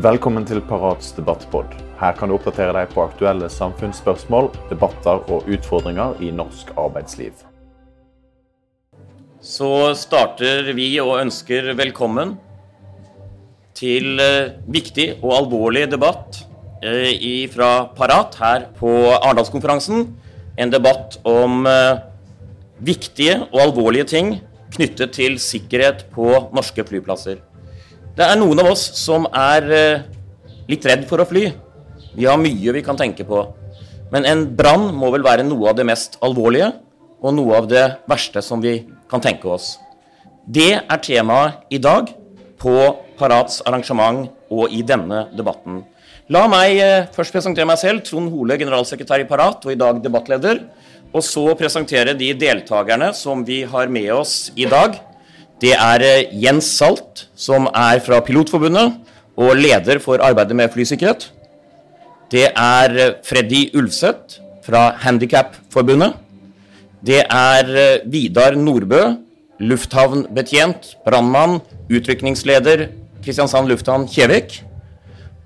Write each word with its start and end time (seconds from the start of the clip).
Velkommen 0.00 0.46
til 0.48 0.62
Parats 0.64 1.10
debattpod. 1.12 1.74
Her 2.00 2.14
kan 2.16 2.30
du 2.30 2.32
oppdatere 2.38 2.72
deg 2.72 2.92
på 2.94 3.02
aktuelle 3.02 3.50
samfunnsspørsmål, 3.52 4.46
debatter 4.70 5.26
og 5.28 5.50
utfordringer 5.50 6.14
i 6.24 6.30
norsk 6.32 6.70
arbeidsliv. 6.80 7.42
Så 9.44 9.68
starter 10.00 10.70
vi 10.78 10.86
og 11.02 11.18
ønsker 11.18 11.68
velkommen 11.76 12.32
til 13.76 14.22
eh, 14.24 14.54
viktig 14.72 15.18
og 15.18 15.34
alvorlig 15.42 15.84
debatt 15.92 16.40
eh, 16.80 17.44
fra 17.52 17.90
Parat 17.98 18.40
her 18.40 18.66
på 18.80 18.94
Arendalskonferansen. 19.18 20.06
En 20.56 20.72
debatt 20.72 21.20
om 21.28 21.66
eh, 21.68 22.00
viktige 22.80 23.42
og 23.50 23.66
alvorlige 23.66 24.08
ting 24.16 24.38
knyttet 24.72 25.18
til 25.20 25.36
sikkerhet 25.36 26.06
på 26.14 26.32
norske 26.56 26.88
flyplasser. 26.88 27.49
Det 28.16 28.26
er 28.26 28.38
noen 28.40 28.60
av 28.62 28.72
oss 28.72 28.82
som 28.98 29.26
er 29.30 29.66
litt 30.70 30.86
redd 30.86 31.06
for 31.08 31.22
å 31.22 31.28
fly. 31.28 31.48
Vi 32.16 32.26
har 32.26 32.40
mye 32.40 32.74
vi 32.74 32.82
kan 32.84 32.98
tenke 32.98 33.24
på. 33.26 33.44
Men 34.10 34.26
en 34.26 34.42
brann 34.56 34.88
må 34.94 35.12
vel 35.14 35.24
være 35.24 35.46
noe 35.46 35.70
av 35.70 35.78
det 35.78 35.86
mest 35.86 36.18
alvorlige 36.24 36.72
og 37.20 37.36
noe 37.36 37.60
av 37.60 37.68
det 37.70 37.84
verste 38.10 38.42
som 38.42 38.62
vi 38.62 38.80
kan 39.10 39.22
tenke 39.22 39.48
oss. 39.50 39.76
Det 40.46 40.72
er 40.80 41.02
temaet 41.04 41.70
i 41.70 41.78
dag 41.78 42.10
på 42.60 42.74
Parats 43.20 43.60
arrangement 43.68 44.26
og 44.50 44.72
i 44.74 44.82
denne 44.86 45.28
debatten. 45.36 45.84
La 46.30 46.44
meg 46.50 46.78
eh, 46.78 47.08
først 47.14 47.34
presentere 47.34 47.66
meg 47.66 47.78
selv, 47.80 48.04
Trond 48.06 48.30
Hole, 48.32 48.56
generalsekretær 48.58 49.22
i 49.22 49.26
Parat 49.28 49.64
og 49.66 49.72
i 49.72 49.78
dag 49.78 49.98
debattleder. 50.02 50.62
Og 51.10 51.24
så 51.26 51.42
presentere 51.58 52.14
de 52.14 52.30
deltakerne 52.38 53.10
som 53.18 53.42
vi 53.46 53.64
har 53.66 53.90
med 53.90 54.10
oss 54.14 54.52
i 54.54 54.68
dag. 54.70 54.94
Det 55.60 55.74
er 55.76 56.04
eh, 56.06 56.30
Jens 56.42 56.70
Salt, 56.78 57.26
som 57.36 57.68
er 57.68 58.00
fra 58.04 58.20
Pilotforbundet 58.24 58.96
og 59.40 59.56
leder 59.56 60.00
for 60.02 60.22
arbeidet 60.24 60.56
med 60.56 60.72
flysikkerhet. 60.72 61.28
Det 62.32 62.46
er 62.50 62.96
eh, 62.96 63.16
Freddy 63.26 63.66
Ulfseth 63.76 64.40
fra 64.64 64.90
Handikapforbundet. 65.04 66.16
Det 67.00 67.22
er 67.24 67.68
Vidar 68.12 68.56
Nordbø, 68.60 68.98
lufthavnbetjent, 69.60 70.96
brannmann, 71.06 71.62
utrykningsleder 71.88 72.90
Kristiansand 73.24 73.68
lufthavn 73.68 74.06
Kjevik. 74.08 74.60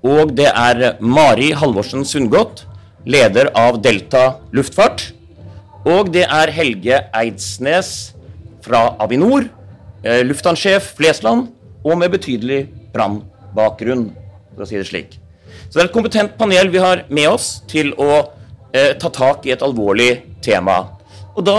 Og 0.05 0.31
det 0.37 0.47
er 0.51 0.95
Mari 1.01 1.51
Halvorsen 1.57 2.05
Sundgodt, 2.07 2.63
leder 3.05 3.49
av 3.57 3.81
Delta 3.83 4.37
luftfart. 4.55 5.09
Og 5.85 6.11
det 6.13 6.25
er 6.25 6.51
Helge 6.53 7.01
Eidsnes 7.13 7.91
fra 8.65 8.95
Avinor, 9.01 9.45
eh, 9.45 9.64
lufthavnsjef 10.05 10.93
Flesland, 10.99 11.49
og 11.85 11.99
med 12.01 12.13
betydelig 12.13 12.65
brannbakgrunn, 12.93 14.09
for 14.53 14.65
å 14.65 14.69
si 14.69 14.77
det 14.79 14.87
slik. 14.89 15.17
Så 15.67 15.77
det 15.77 15.83
er 15.83 15.89
et 15.89 15.95
kompetent 15.95 16.35
panel 16.39 16.69
vi 16.73 16.81
har 16.81 17.05
med 17.13 17.29
oss 17.29 17.59
til 17.69 17.91
å 18.01 18.09
eh, 18.73 18.93
ta 19.01 19.09
tak 19.13 19.45
i 19.45 19.53
et 19.55 19.65
alvorlig 19.65 20.11
tema. 20.45 20.77
Og 21.35 21.45
da 21.47 21.57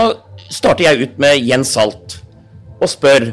starter 0.49 0.87
jeg 0.87 1.03
ut 1.03 1.19
med 1.21 1.41
Jens 1.43 1.73
Salt 1.75 2.19
og 2.77 2.89
spør 2.89 3.31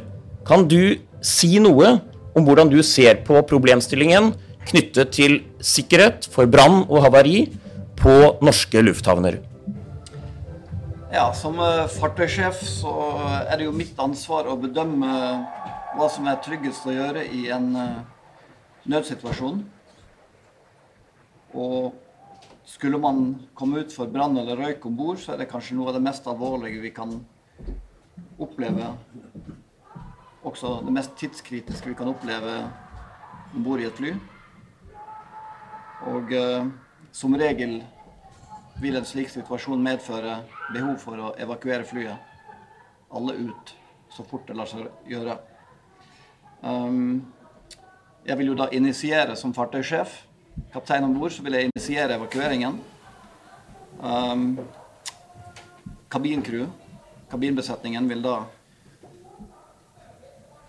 kan 0.48 0.66
du 0.68 0.96
si 1.24 1.56
noe 1.62 1.98
om 2.34 2.46
hvordan 2.46 2.70
du 2.72 2.80
ser 2.84 3.22
på 3.26 3.40
problemstillingen 3.48 4.32
knyttet 4.68 5.12
til 5.14 5.38
sikkerhet 5.62 6.28
for 6.32 6.48
brann 6.50 6.82
og 6.88 7.04
havari 7.04 7.46
på 8.00 8.14
norske 8.44 8.82
lufthavner. 8.84 9.38
Ja, 11.14 11.28
Som 11.30 11.60
eh, 11.62 11.84
fartøysjef 11.94 12.58
så 12.66 12.92
er 13.46 13.60
det 13.60 13.68
jo 13.68 13.72
mitt 13.76 13.98
ansvar 14.02 14.48
å 14.50 14.56
bedømme 14.58 15.10
hva 15.94 16.08
som 16.10 16.26
er 16.26 16.40
tryggest 16.42 16.88
å 16.90 16.94
gjøre 16.96 17.22
i 17.30 17.44
en 17.54 17.68
eh, 17.78 18.00
nødsituasjon. 18.90 19.60
Og 21.54 21.94
skulle 22.66 22.98
man 22.98 23.20
komme 23.54 23.84
ut 23.84 23.94
for 23.94 24.10
brann 24.10 24.34
eller 24.42 24.58
røyk 24.58 24.88
om 24.90 24.96
bord, 24.98 25.20
så 25.22 25.36
er 25.36 25.44
det 25.44 25.46
kanskje 25.52 25.76
noe 25.78 25.92
av 25.92 26.00
det 26.00 26.02
mest 26.02 26.26
alvorlige 26.26 26.82
vi 26.82 26.90
kan 26.96 27.14
oppleve 28.42 28.90
også 30.42 30.80
det 30.88 30.96
mest 30.98 31.14
tidskritiske 31.22 31.92
vi 31.92 31.96
kan 32.02 32.10
oppleve 32.10 32.56
om 33.54 33.62
bord 33.62 33.84
i 33.84 33.86
et 33.86 34.02
fly. 34.02 34.16
Og 36.10 36.34
eh, 36.34 36.66
som 37.14 37.38
regel 37.38 37.78
vil 38.82 38.98
en 38.98 39.06
slik 39.06 39.30
situasjon 39.30 39.78
medføre 39.78 40.40
behov 40.72 40.96
for 41.02 41.20
å 41.20 41.32
evakuere 41.40 41.86
flyet. 41.88 42.32
Alle 43.14 43.36
ut 43.48 43.74
så 44.14 44.24
fort 44.24 44.46
det 44.48 44.56
lar 44.56 44.70
seg 44.70 44.86
gjøre. 45.10 45.36
Um, 46.62 47.24
jeg 48.24 48.38
vil 48.40 48.52
jo 48.52 48.56
da 48.58 48.70
initiere 48.72 49.36
som 49.36 49.54
fartøysjef. 49.56 50.14
Kaptein 50.72 51.04
om 51.04 51.14
bord, 51.18 51.34
så 51.34 51.42
vil 51.44 51.58
jeg 51.58 51.68
initiere 51.68 52.16
evakueringen. 52.16 52.78
Um, 54.00 54.58
kabincrew, 56.10 56.68
kabinbesetningen, 57.30 58.08
vil 58.08 58.22
da 58.24 58.38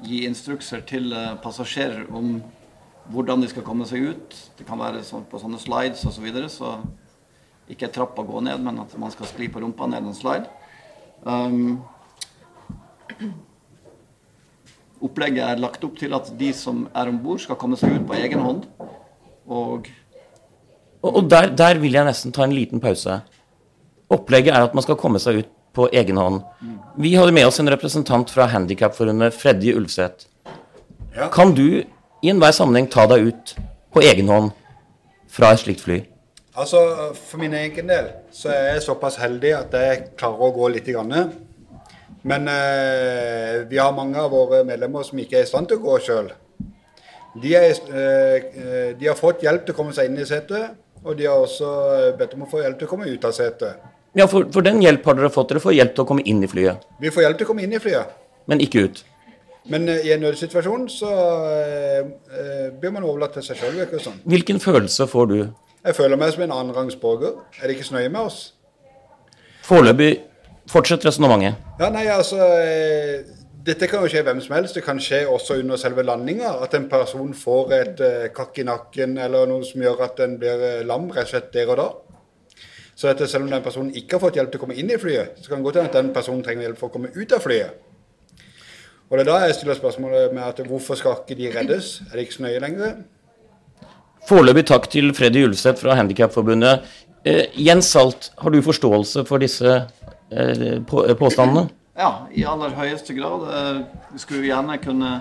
gi 0.05 0.25
instrukser 0.27 0.83
til 0.85 1.13
eh, 1.15 1.33
passasjerer 1.41 2.09
om 2.13 2.35
hvordan 3.13 3.41
de 3.41 3.49
skal 3.49 3.65
komme 3.65 3.85
seg 3.87 4.09
ut. 4.11 4.35
Det 4.57 4.65
kan 4.67 4.81
være 4.81 5.03
på 5.29 5.41
sånne 5.41 5.61
slides 5.61 6.03
osv. 6.03 6.17
Så, 6.17 6.23
videre, 6.25 6.49
så 6.51 6.75
ikke 7.71 7.89
trappa 7.93 8.23
gå 8.25 8.41
ned, 8.45 8.61
men 8.61 8.79
at 8.83 8.93
man 9.01 9.13
skal 9.13 9.29
skli 9.29 9.49
på 9.51 9.61
rumpa 9.63 9.87
ned 9.89 10.05
en 10.05 10.17
slide. 10.17 10.49
Um, 11.25 11.81
opplegget 15.05 15.43
er 15.45 15.61
lagt 15.61 15.83
opp 15.85 15.97
til 15.99 16.13
at 16.17 16.29
de 16.37 16.51
som 16.53 16.85
er 16.93 17.09
om 17.09 17.17
bord, 17.23 17.41
skal 17.41 17.57
komme 17.59 17.79
seg 17.79 17.97
ut 17.97 18.07
på 18.09 18.17
egen 18.19 18.43
hånd. 18.45 18.63
Og, 19.45 19.89
og, 21.01 21.09
og 21.11 21.29
der, 21.29 21.51
der, 21.57 21.81
vil 21.81 21.97
jeg 21.97 22.07
nesten 22.07 22.33
ta 22.35 22.45
en 22.45 22.55
liten 22.55 22.81
pause. 22.83 23.19
Opplegget 24.13 24.53
er 24.53 24.67
at 24.67 24.77
man 24.77 24.85
skal 24.85 24.99
komme 25.01 25.21
seg 25.21 25.43
ut 25.43 25.51
på 25.75 25.89
egen 25.91 26.17
hånd. 26.21 26.41
Vi 27.01 27.15
hadde 27.17 27.33
med 27.35 27.49
oss 27.49 27.59
en 27.59 27.69
representant 27.69 28.29
fra 28.31 28.47
Handikapforbundet, 28.53 29.35
Freddy 29.35 29.73
Ulvseth. 29.75 30.29
Ja. 31.15 31.27
Kan 31.33 31.53
du 31.57 31.81
i 31.81 32.29
enhver 32.31 32.53
sammenheng 32.55 32.87
ta 32.91 33.05
deg 33.11 33.29
ut 33.31 33.55
på 33.93 34.03
egen 34.03 34.29
hånd 34.31 34.53
fra 35.31 35.51
et 35.53 35.65
slikt 35.65 35.83
fly? 35.83 36.03
Altså, 36.55 36.79
For 37.19 37.41
min 37.41 37.53
egen 37.57 37.89
del 37.91 38.11
så 38.31 38.51
er 38.53 38.69
jeg 38.73 38.85
såpass 38.85 39.19
heldig 39.19 39.51
at 39.57 39.75
jeg 39.75 40.05
klarer 40.19 40.47
å 40.47 40.53
gå 40.55 40.69
litt. 40.71 40.87
Grann. 40.87 41.31
Men 42.25 42.47
eh, 42.49 43.65
vi 43.69 43.77
har 43.77 43.95
mange 43.95 44.21
av 44.21 44.31
våre 44.33 44.63
medlemmer 44.67 45.05
som 45.05 45.19
ikke 45.19 45.39
er 45.39 45.45
i 45.45 45.49
stand 45.49 45.69
til 45.69 45.81
å 45.81 45.85
gå 45.85 45.97
sjøl. 46.05 46.31
De, 47.41 47.51
eh, 47.59 48.93
de, 48.95 49.07
har 49.07 49.19
fått 49.19 49.43
hjelp 49.43 49.65
til 49.65 49.75
å 49.75 49.77
komme 49.77 49.95
seg 49.95 50.07
inn 50.09 50.21
i 50.21 50.27
setet, 50.27 50.77
og 51.03 51.17
de 51.19 51.27
har 51.27 51.41
også 51.41 51.71
bedt 52.17 52.37
om 52.37 52.45
å 52.45 52.49
få 52.49 52.63
hjelp 52.63 52.79
til 52.79 52.87
å 52.87 52.93
komme 52.93 53.09
ut 53.11 53.27
av 53.27 53.35
setet. 53.35 53.83
Ja, 54.15 54.29
for, 54.31 54.47
for, 54.53 54.63
den 54.63 54.79
hjelp 54.81 55.03
har 55.05 55.17
dere 55.17 55.33
fått. 55.33 55.51
Dere 55.51 55.61
får 55.61 55.75
hjelp 55.75 55.97
til 55.97 56.05
å 56.05 56.07
komme 56.07 56.23
inn 56.23 56.39
i 56.45 56.49
flyet. 56.49 56.87
Vi 57.03 57.11
får 57.11 57.27
hjelp 57.27 57.41
til 57.41 57.49
å 57.49 57.51
komme 57.51 57.65
inn 57.65 57.75
i 57.75 57.81
flyet. 57.83 58.15
Men 58.47 58.63
ikke 58.63 58.85
ut. 58.87 59.03
Men 59.69 59.89
uh, 59.89 59.97
i 59.97 60.13
en 60.13 60.21
nødsituasjon 60.21 60.85
så 60.93 61.11
eh, 61.49 62.69
blir 62.79 62.93
man 62.93 63.03
overlatt 63.03 63.33
til 63.35 63.45
seg 63.47 63.59
sjøl. 63.59 63.81
Sånn. 63.99 64.21
Hvilken 64.29 64.61
følelse 64.63 65.09
får 65.09 65.29
du? 65.33 65.39
Jeg 65.85 65.95
føler 65.95 66.17
meg 66.17 66.33
som 66.33 66.43
en 66.45 66.53
annenrangs 66.55 66.95
borger. 66.97 67.35
Er 67.61 67.67
det 67.67 67.77
ikke 67.77 67.87
så 67.87 67.97
nøye 67.97 68.09
med 68.09 68.19
oss? 68.25 68.39
Foreløpig 69.65 70.11
fortsett 70.69 71.05
resonnementet. 71.05 71.59
Ja, 71.79 71.91
nei, 71.93 72.07
altså 72.09 72.39
uh, 72.41 73.35
Dette 73.65 73.89
kan 73.89 74.01
jo 74.01 74.09
skje 74.09 74.23
hvem 74.25 74.41
som 74.41 74.55
helst. 74.57 74.77
Det 74.77 74.83
kan 74.85 74.99
skje 75.01 75.23
også 75.29 75.59
under 75.61 75.77
selve 75.81 76.03
landinga. 76.05 76.55
At 76.65 76.73
en 76.77 76.89
person 76.89 77.33
får 77.37 77.77
et 77.79 78.03
kakk 78.35 78.59
i 78.61 78.65
nakken 78.65 79.17
eller 79.17 79.49
noe 79.49 79.65
som 79.65 79.81
gjør 79.81 80.03
at 80.05 80.21
en 80.25 80.35
blir 80.41 80.83
lam 80.85 81.07
rett 81.13 81.25
og 81.25 81.31
slett 81.33 81.53
der 81.53 81.71
og 81.73 81.79
da. 81.81 81.87
Så 82.95 83.09
at 83.11 83.29
selv 83.29 83.43
om 83.43 83.49
den 83.51 83.63
personen 83.63 83.95
ikke 83.95 84.15
har 84.15 84.23
fått 84.23 84.37
hjelp 84.39 84.53
til 84.53 84.61
å 84.61 84.63
komme 84.63 84.77
inn 84.79 84.91
i 84.93 84.99
flyet, 85.01 85.41
så 85.41 85.49
kan 85.49 85.59
det 85.59 85.67
godt 85.67 85.81
hende 85.81 85.91
at 85.91 85.97
den 85.97 86.13
personen 86.15 86.45
trenger 86.45 86.69
hjelp 86.69 86.79
for 86.79 86.89
å 86.89 86.93
komme 86.93 87.11
ut 87.15 87.33
av 87.35 87.43
flyet. 87.43 87.81
Og 89.09 89.17
det 89.17 89.25
er 89.25 89.29
da 89.29 89.41
jeg 89.43 89.57
stiller 89.57 89.77
spørsmålet 89.77 90.31
med 90.33 90.45
at 90.45 90.61
hvorfor 90.65 90.97
skal 90.97 91.19
ikke 91.19 91.37
de 91.37 91.51
reddes? 91.53 91.99
Er 92.07 92.15
det 92.15 92.25
ikke 92.25 92.37
så 92.37 92.45
nøye 92.47 92.61
lenger? 92.63 92.95
Foreløpig 94.25 94.63
takk 94.65 94.87
til 94.89 95.11
Freddy 95.13 95.43
Ulseth 95.45 95.83
fra 95.83 95.93
Handikapforbundet. 95.99 96.85
Eh, 97.25 97.51
Jens 97.61 97.91
Salt, 97.93 98.31
har 98.41 98.49
du 98.49 98.57
forståelse 98.65 99.21
for 99.29 99.43
disse 99.43 99.69
eh, 99.69 100.81
på, 100.81 101.03
eh, 101.05 101.13
påstandene? 101.19 101.67
Ja, 101.93 102.25
i 102.33 102.41
aller 102.49 102.73
høyeste 102.73 103.13
grad. 103.13 103.45
Eh, 103.53 103.83
vi 104.15 104.23
skulle 104.23 104.47
gjerne 104.47 104.79
kunne 104.81 105.11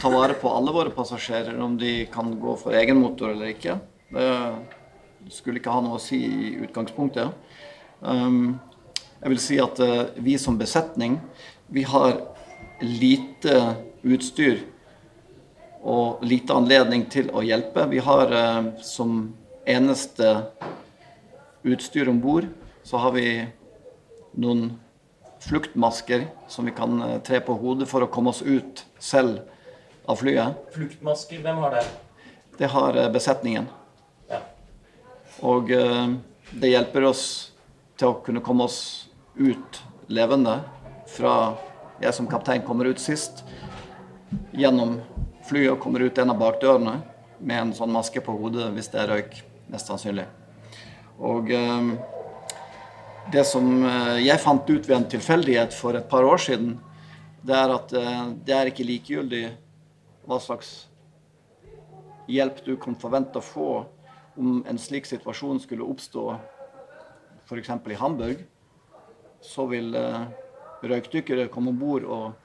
ta 0.00 0.08
vare 0.14 0.38
på 0.40 0.48
alle 0.48 0.72
våre 0.72 0.94
passasjerer, 0.96 1.60
om 1.60 1.76
de 1.76 2.06
kan 2.12 2.32
gå 2.40 2.56
for 2.56 2.72
egen 2.80 3.02
motor 3.04 3.34
eller 3.34 3.52
ikke. 3.52 3.76
Det 4.12 4.26
skulle 5.32 5.60
ikke 5.60 5.76
ha 5.76 5.84
noe 5.84 6.00
å 6.00 6.02
si 6.02 6.24
i 6.24 6.50
utgangspunktet. 6.64 7.36
Um, 8.00 8.58
jeg 9.20 9.32
vil 9.32 9.40
si 9.40 9.60
at 9.62 9.78
uh, 9.80 10.08
vi 10.20 10.34
som 10.40 10.58
besetning, 10.60 11.20
vi 11.72 11.84
har 11.88 12.16
lite 12.82 13.60
utstyr 14.02 14.64
og 15.82 16.22
lite 16.26 16.54
anledning 16.54 17.06
til 17.10 17.30
å 17.34 17.42
hjelpe. 17.44 17.88
Vi 17.90 18.02
har 18.02 18.32
eh, 18.38 18.70
som 18.86 19.32
eneste 19.66 20.34
utstyr 21.62 22.10
om 22.10 22.20
bord, 22.22 22.46
så 22.86 23.02
har 23.02 23.14
vi 23.14 23.26
noen 24.38 24.72
fluktmasker 25.42 26.28
som 26.50 26.66
vi 26.66 26.74
kan 26.76 27.02
eh, 27.02 27.18
tre 27.26 27.42
på 27.42 27.58
hodet 27.58 27.90
for 27.90 28.06
å 28.06 28.10
komme 28.10 28.30
oss 28.34 28.44
ut 28.46 28.84
selv 29.02 29.42
av 30.06 30.22
flyet. 30.22 30.58
Fluktmasker, 30.74 31.42
hvem 31.42 31.62
har 31.66 31.78
det? 31.78 31.84
det 32.58 32.66
har 32.66 32.96
eh, 32.96 33.10
besetningen. 33.12 33.66
Ja. 34.30 34.40
Og 35.40 35.70
eh, 35.74 36.14
det 36.52 36.72
hjelper 36.72 37.08
oss 37.08 37.24
til 37.98 38.12
å 38.12 38.20
kunne 38.24 38.42
komme 38.44 38.68
oss 38.68 39.08
ut 39.34 39.80
levende 40.12 40.58
fra 41.10 41.56
jeg 42.02 42.14
som 42.16 42.28
kaptein 42.30 42.64
kommer 42.66 42.90
ut 42.90 43.00
sist, 43.00 43.44
gjennom 44.56 44.98
flyet 45.48 45.80
kommer 45.80 46.04
ut 46.06 46.18
en 46.18 46.32
av 46.32 46.38
bakdørene 46.40 46.98
med 47.42 47.58
en 47.58 47.74
sånn 47.76 47.92
maske 47.92 48.22
på 48.22 48.34
hodet 48.38 48.70
hvis 48.76 48.90
det 48.92 49.02
er 49.02 49.10
røyk, 49.10 49.36
mest 49.72 49.90
sannsynlig. 49.90 50.26
Og 51.22 51.50
eh, 51.54 51.90
det 53.32 53.44
som 53.46 53.66
eh, 53.86 54.22
jeg 54.26 54.42
fant 54.42 54.70
ut 54.70 54.88
ved 54.88 54.96
en 54.96 55.10
tilfeldighet 55.10 55.74
for 55.76 55.98
et 55.98 56.08
par 56.10 56.26
år 56.26 56.40
siden, 56.42 56.76
det 57.42 57.54
er 57.58 57.74
at 57.74 57.92
eh, 57.98 58.24
det 58.46 58.56
er 58.56 58.70
ikke 58.70 58.86
likegyldig 58.86 59.44
hva 60.26 60.38
slags 60.42 60.72
hjelp 62.30 62.62
du 62.66 62.76
kan 62.80 62.96
forvente 62.98 63.40
å 63.40 63.44
få 63.44 63.70
om 64.38 64.62
en 64.68 64.78
slik 64.80 65.06
situasjon 65.06 65.60
skulle 65.60 65.86
oppstå 65.86 66.26
f.eks. 67.46 67.70
i 67.70 67.98
Hamburg. 68.00 68.44
Så 69.42 69.66
vil 69.70 69.94
eh, 69.98 70.22
røykdykkere 70.82 71.50
komme 71.52 71.72
om 71.74 71.80
bord 71.80 72.06
og 72.06 72.41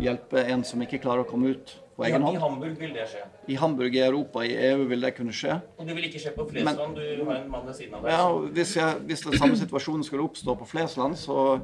hjelpe 0.00 0.44
en 0.48 0.64
som 0.64 0.82
ikke 0.84 1.00
klarer 1.02 1.24
å 1.24 1.28
komme 1.28 1.52
ut 1.54 1.74
på 1.96 2.06
egen 2.08 2.24
I. 2.28 2.36
Hamburg 2.40 2.78
vil 2.80 2.94
det 2.96 3.06
skje. 3.10 3.22
I 3.52 3.58
Hamburg, 3.60 3.96
i 3.96 4.02
Europa, 4.04 4.44
i 4.46 4.54
EU 4.70 4.86
vil 4.90 5.04
det 5.04 5.12
kunne 5.16 5.34
skje. 5.36 5.58
Og 5.76 5.88
det 5.88 5.96
vil 5.98 6.08
ikke 6.08 6.22
skje 6.22 6.34
på 6.36 6.46
Flesland. 6.48 6.96
Du 6.96 7.24
har 7.28 7.36
en 7.36 7.50
mann 7.52 7.66
ved 7.68 7.76
siden 7.78 7.98
av 7.98 8.06
deg. 8.06 8.14
Ja, 8.14 8.26
hvis, 8.58 8.76
jeg, 8.78 9.00
hvis 9.10 9.24
den 9.26 9.38
samme 9.38 9.58
situasjonen 9.60 10.06
skulle 10.06 10.26
oppstå 10.26 10.56
på 10.62 10.68
Flesland, 10.72 11.18
så 11.20 11.60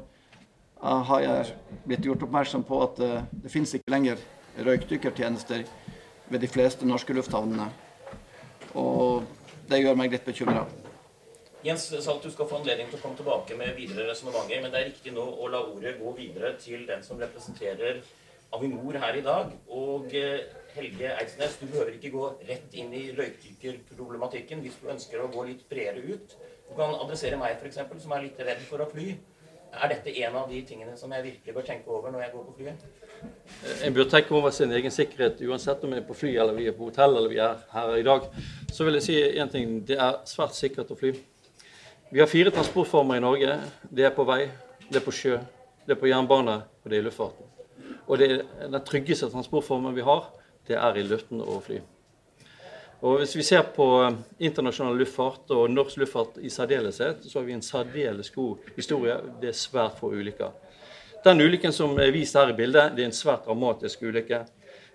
har 0.79 1.23
jeg 1.25 1.55
blitt 1.87 2.05
gjort 2.07 2.23
oppmerksom 2.27 2.63
på 2.67 2.83
at 2.85 3.01
eh, 3.03 3.23
det 3.43 3.51
finnes 3.51 3.73
ikke 3.75 3.91
lenger 3.91 4.21
røykdykkertjenester 4.63 5.65
ved 6.29 6.39
de 6.39 6.47
fleste 6.47 6.87
norske 6.87 7.13
lufthavnene. 7.15 7.67
Og 8.79 9.25
det 9.69 9.81
gjør 9.81 9.97
meg 9.99 10.13
litt 10.13 10.27
bekymra. 10.27 10.63
Jens 11.65 11.89
sa 11.91 12.13
at 12.13 12.23
du 12.23 12.31
skal 12.31 12.47
få 12.47 12.61
anledning 12.61 12.87
til 12.87 12.95
å 12.95 13.01
komme 13.03 13.19
tilbake 13.19 13.57
med 13.59 13.73
videre 13.75 14.07
resonnementer, 14.07 14.61
men 14.63 14.71
det 14.71 14.79
er 14.79 14.87
riktig 14.87 15.11
nå 15.11 15.25
å 15.25 15.49
la 15.51 15.59
ordet 15.67 15.97
gå 15.99 16.13
videre 16.15 16.53
til 16.61 16.85
den 16.87 17.03
som 17.03 17.19
representerer 17.19 17.99
Avinor 18.55 18.97
her 19.01 19.17
i 19.19 19.25
dag. 19.25 19.51
Og 19.67 20.13
eh, 20.17 20.45
Helge 20.75 21.09
Eidsnes, 21.15 21.57
du 21.61 21.65
behøver 21.67 21.95
ikke 21.97 22.13
gå 22.13 22.29
rett 22.47 22.77
inn 22.77 22.93
i 22.93 23.09
røykdykkerproblematikken 23.17 24.61
hvis 24.63 24.77
du 24.81 24.89
ønsker 24.93 25.23
å 25.23 25.31
gå 25.33 25.47
litt 25.49 25.65
bredere 25.69 26.15
ut. 26.15 26.37
Du 26.69 26.75
kan 26.77 26.93
adressere 27.01 27.39
meg, 27.41 27.57
f.eks., 27.57 27.81
som 28.03 28.15
er 28.15 28.27
litt 28.27 28.39
redd 28.45 28.61
for 28.69 28.85
å 28.85 28.89
fly. 28.89 29.15
Er 29.69 29.91
dette 29.91 30.13
en 30.25 30.37
av 30.37 30.49
de 30.49 30.59
tingene 30.65 30.95
som 30.97 31.11
jeg 31.13 31.25
virkelig 31.25 31.53
bør 31.53 31.65
tenke 31.65 31.91
over 31.93 32.13
når 32.13 32.23
jeg 32.25 32.33
går 32.33 32.45
på 32.47 32.55
flyet? 32.57 32.85
En 33.85 33.93
bør 33.93 34.07
tenke 34.09 34.33
over 34.37 34.53
sin 34.55 34.71
egen 34.73 34.93
sikkerhet 34.93 35.41
uansett 35.45 35.83
om 35.85 35.93
vi 35.93 35.99
er 35.99 36.07
på 36.07 36.17
fly 36.17 36.31
eller 36.41 36.57
vi 36.57 36.69
er 36.71 36.77
på 36.77 36.87
hotell 36.87 37.17
eller 37.19 37.29
vi 37.29 37.41
er 37.43 37.59
her 37.73 37.93
i 37.97 38.05
dag. 38.07 38.25
Så 38.71 38.87
vil 38.87 38.97
jeg 38.97 39.05
si 39.05 39.19
én 39.19 39.51
ting. 39.51 39.77
Det 39.85 39.99
er 39.99 40.21
svært 40.29 40.57
sikkert 40.57 40.93
å 40.93 40.97
fly. 40.97 41.13
Vi 42.09 42.23
har 42.23 42.31
fire 42.31 42.53
transportformer 42.53 43.19
i 43.19 43.25
Norge. 43.25 43.59
Det 43.85 44.09
er 44.09 44.15
på 44.15 44.25
vei, 44.25 44.41
det 44.89 45.01
er 45.01 45.05
på 45.05 45.13
sjø, 45.13 45.37
det 45.85 45.97
er 45.97 46.01
på 46.01 46.09
jernbane 46.09 46.61
og 46.65 46.89
det 46.89 46.97
er 46.97 47.03
i 47.03 47.09
luftfarten. 47.09 47.48
Og 48.09 48.17
det 48.17 48.29
den 48.59 48.81
tryggeste 48.85 49.29
transportformen 49.29 49.93
vi 49.95 50.01
har, 50.01 50.31
det 50.67 50.75
er 50.77 50.97
i 50.97 51.03
luften 51.05 51.41
og 51.41 51.61
fly. 51.63 51.79
Og 53.01 53.17
Hvis 53.21 53.35
vi 53.37 53.43
ser 53.47 53.61
på 53.75 53.85
eh, 54.03 54.15
internasjonal 54.49 54.97
luftfart 54.99 55.51
og 55.55 55.69
norsk 55.71 56.01
luftfart 56.01 56.39
i 56.43 56.49
særdeleshet, 56.51 57.23
så 57.29 57.39
har 57.39 57.45
vi 57.47 57.53
en 57.55 57.61
særdeles 57.63 58.29
god 58.35 58.57
historie. 58.75 59.15
Det 59.41 59.53
er 59.53 59.55
svært 59.55 59.95
få 60.01 60.09
ulykker. 60.11 60.51
Den 61.23 61.39
ulykken 61.41 61.71
som 61.75 61.95
er 61.99 62.11
vist 62.11 62.35
her 62.35 62.51
i 62.51 62.55
bildet, 62.57 62.95
det 62.95 63.03
er 63.05 63.11
en 63.11 63.15
svært 63.15 63.45
dramatisk 63.47 64.03
ulykke. 64.03 64.41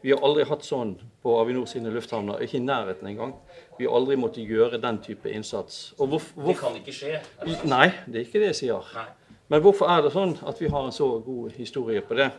Vi 0.04 0.12
har 0.12 0.20
aldri 0.20 0.44
hatt 0.44 0.64
sånn 0.66 0.98
på 1.24 1.32
Avinor 1.40 1.64
sine 1.68 1.88
lufthavner, 1.92 2.42
ikke 2.44 2.58
i 2.58 2.64
nærheten 2.64 3.08
engang. 3.08 3.32
Vi 3.78 3.86
har 3.88 3.96
aldri 3.96 4.18
måttet 4.20 4.44
gjøre 4.52 4.76
den 4.82 4.98
type 5.04 5.30
innsats. 5.32 5.94
Og 5.98 6.08
hvorf- 6.12 6.34
Det 6.46 6.58
kan 6.60 6.76
ikke 6.76 6.92
skje. 6.92 7.20
Nei, 7.64 7.86
det 8.06 8.16
er 8.20 8.26
ikke 8.26 8.40
det 8.42 8.50
jeg 8.52 8.58
sier. 8.66 8.90
Nei. 8.94 9.06
Men 9.52 9.60
hvorfor 9.60 9.90
er 9.92 10.04
det 10.04 10.14
sånn 10.14 10.38
at 10.48 10.60
vi 10.62 10.70
har 10.72 10.86
en 10.86 10.94
så 10.94 11.06
god 11.24 11.52
historie 11.58 12.00
på 12.04 12.16
det? 12.16 12.30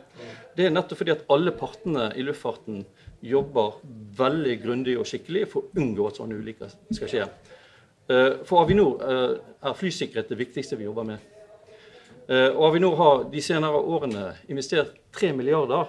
Det 0.58 0.66
er 0.66 0.74
nettopp 0.74 1.04
fordi 1.04 1.14
at 1.14 1.28
alle 1.30 1.54
partene 1.54 2.08
i 2.18 2.26
luftfarten 2.26 2.82
jobber 3.26 3.78
veldig 4.18 4.56
grundig 4.64 4.96
og 4.98 5.06
skikkelig 5.10 5.46
for 5.52 5.68
å 5.68 5.82
unngå 5.82 6.08
at 6.10 6.18
sånne 6.18 6.40
ulykker 6.40 6.74
skal 6.98 7.12
skje. 7.12 7.28
Eh, 8.10 8.32
For 8.46 8.62
Avinor 8.62 9.02
eh, 9.02 9.38
er 9.66 9.78
flysikkerhet 9.78 10.30
det 10.30 10.40
viktigste 10.40 10.78
vi 10.78 10.86
jobber 10.86 11.04
med. 11.12 11.18
Eh, 12.28 12.50
Og 12.50 12.72
Avinor 12.72 12.96
har 13.00 13.24
de 13.30 13.42
senere 13.42 13.82
årene 13.82 14.34
investert 14.50 14.94
3 15.14 15.34
milliarder 15.38 15.86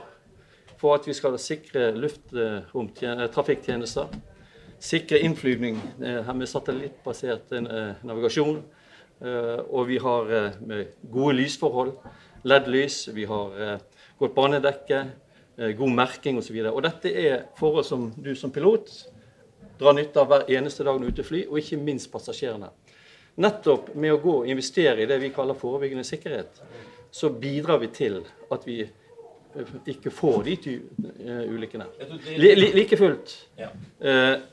for 0.77 0.97
at 0.97 1.09
vi 1.09 1.15
skal 1.17 1.39
sikre 1.41 1.91
lufttrafikktjenester, 1.97 4.07
sikre 4.77 5.23
innflygning 5.25 5.79
med 5.97 6.49
satellittbasert 6.49 7.55
navigasjon. 8.05 8.59
Eh, 9.21 9.61
Og 9.69 9.87
vi 9.89 9.99
har 9.99 10.33
eh, 10.33 10.87
gode 11.11 11.37
lysforhold, 11.39 11.95
LED-lys, 12.45 13.09
vi 13.17 13.25
har 13.25 13.61
eh, 13.61 13.79
godt 14.19 14.35
banedekke, 14.35 15.05
god 15.57 15.89
merking 15.97 16.37
osv. 16.37 16.57
Og 16.69 16.83
dette 16.85 17.09
er 17.17 17.47
forhold 17.57 17.87
som 17.89 18.11
du 18.21 18.35
som 18.37 18.51
pilot 18.53 18.91
drar 19.81 19.95
nytte 19.97 20.21
av 20.21 20.29
hver 20.29 20.51
eneste 20.53 20.85
dag 20.85 20.99
når 20.99 21.01
du 21.01 21.07
er 21.07 21.15
ute 21.15 21.25
og 21.25 21.29
fly, 21.31 21.41
og 21.49 21.61
ikke 21.63 21.79
minst 21.81 22.11
passasjerene. 22.13 22.69
Nettopp 23.41 23.89
med 23.97 24.13
å 24.13 24.21
gå 24.21 24.35
og 24.43 24.51
investere 24.53 25.01
i 25.01 25.09
det 25.09 25.17
vi 25.23 25.33
kaller 25.33 25.57
forebyggende 25.57 26.05
sikkerhet, 26.05 26.61
så 27.09 27.33
bidrar 27.33 27.81
vi 27.81 27.89
til 27.89 28.19
at 28.53 28.69
vi 28.69 28.83
ikke 29.89 30.13
får 30.13 30.45
de 30.45 30.77
ulykkene. 31.57 31.89
Like 32.77 33.01
fullt 33.01 33.33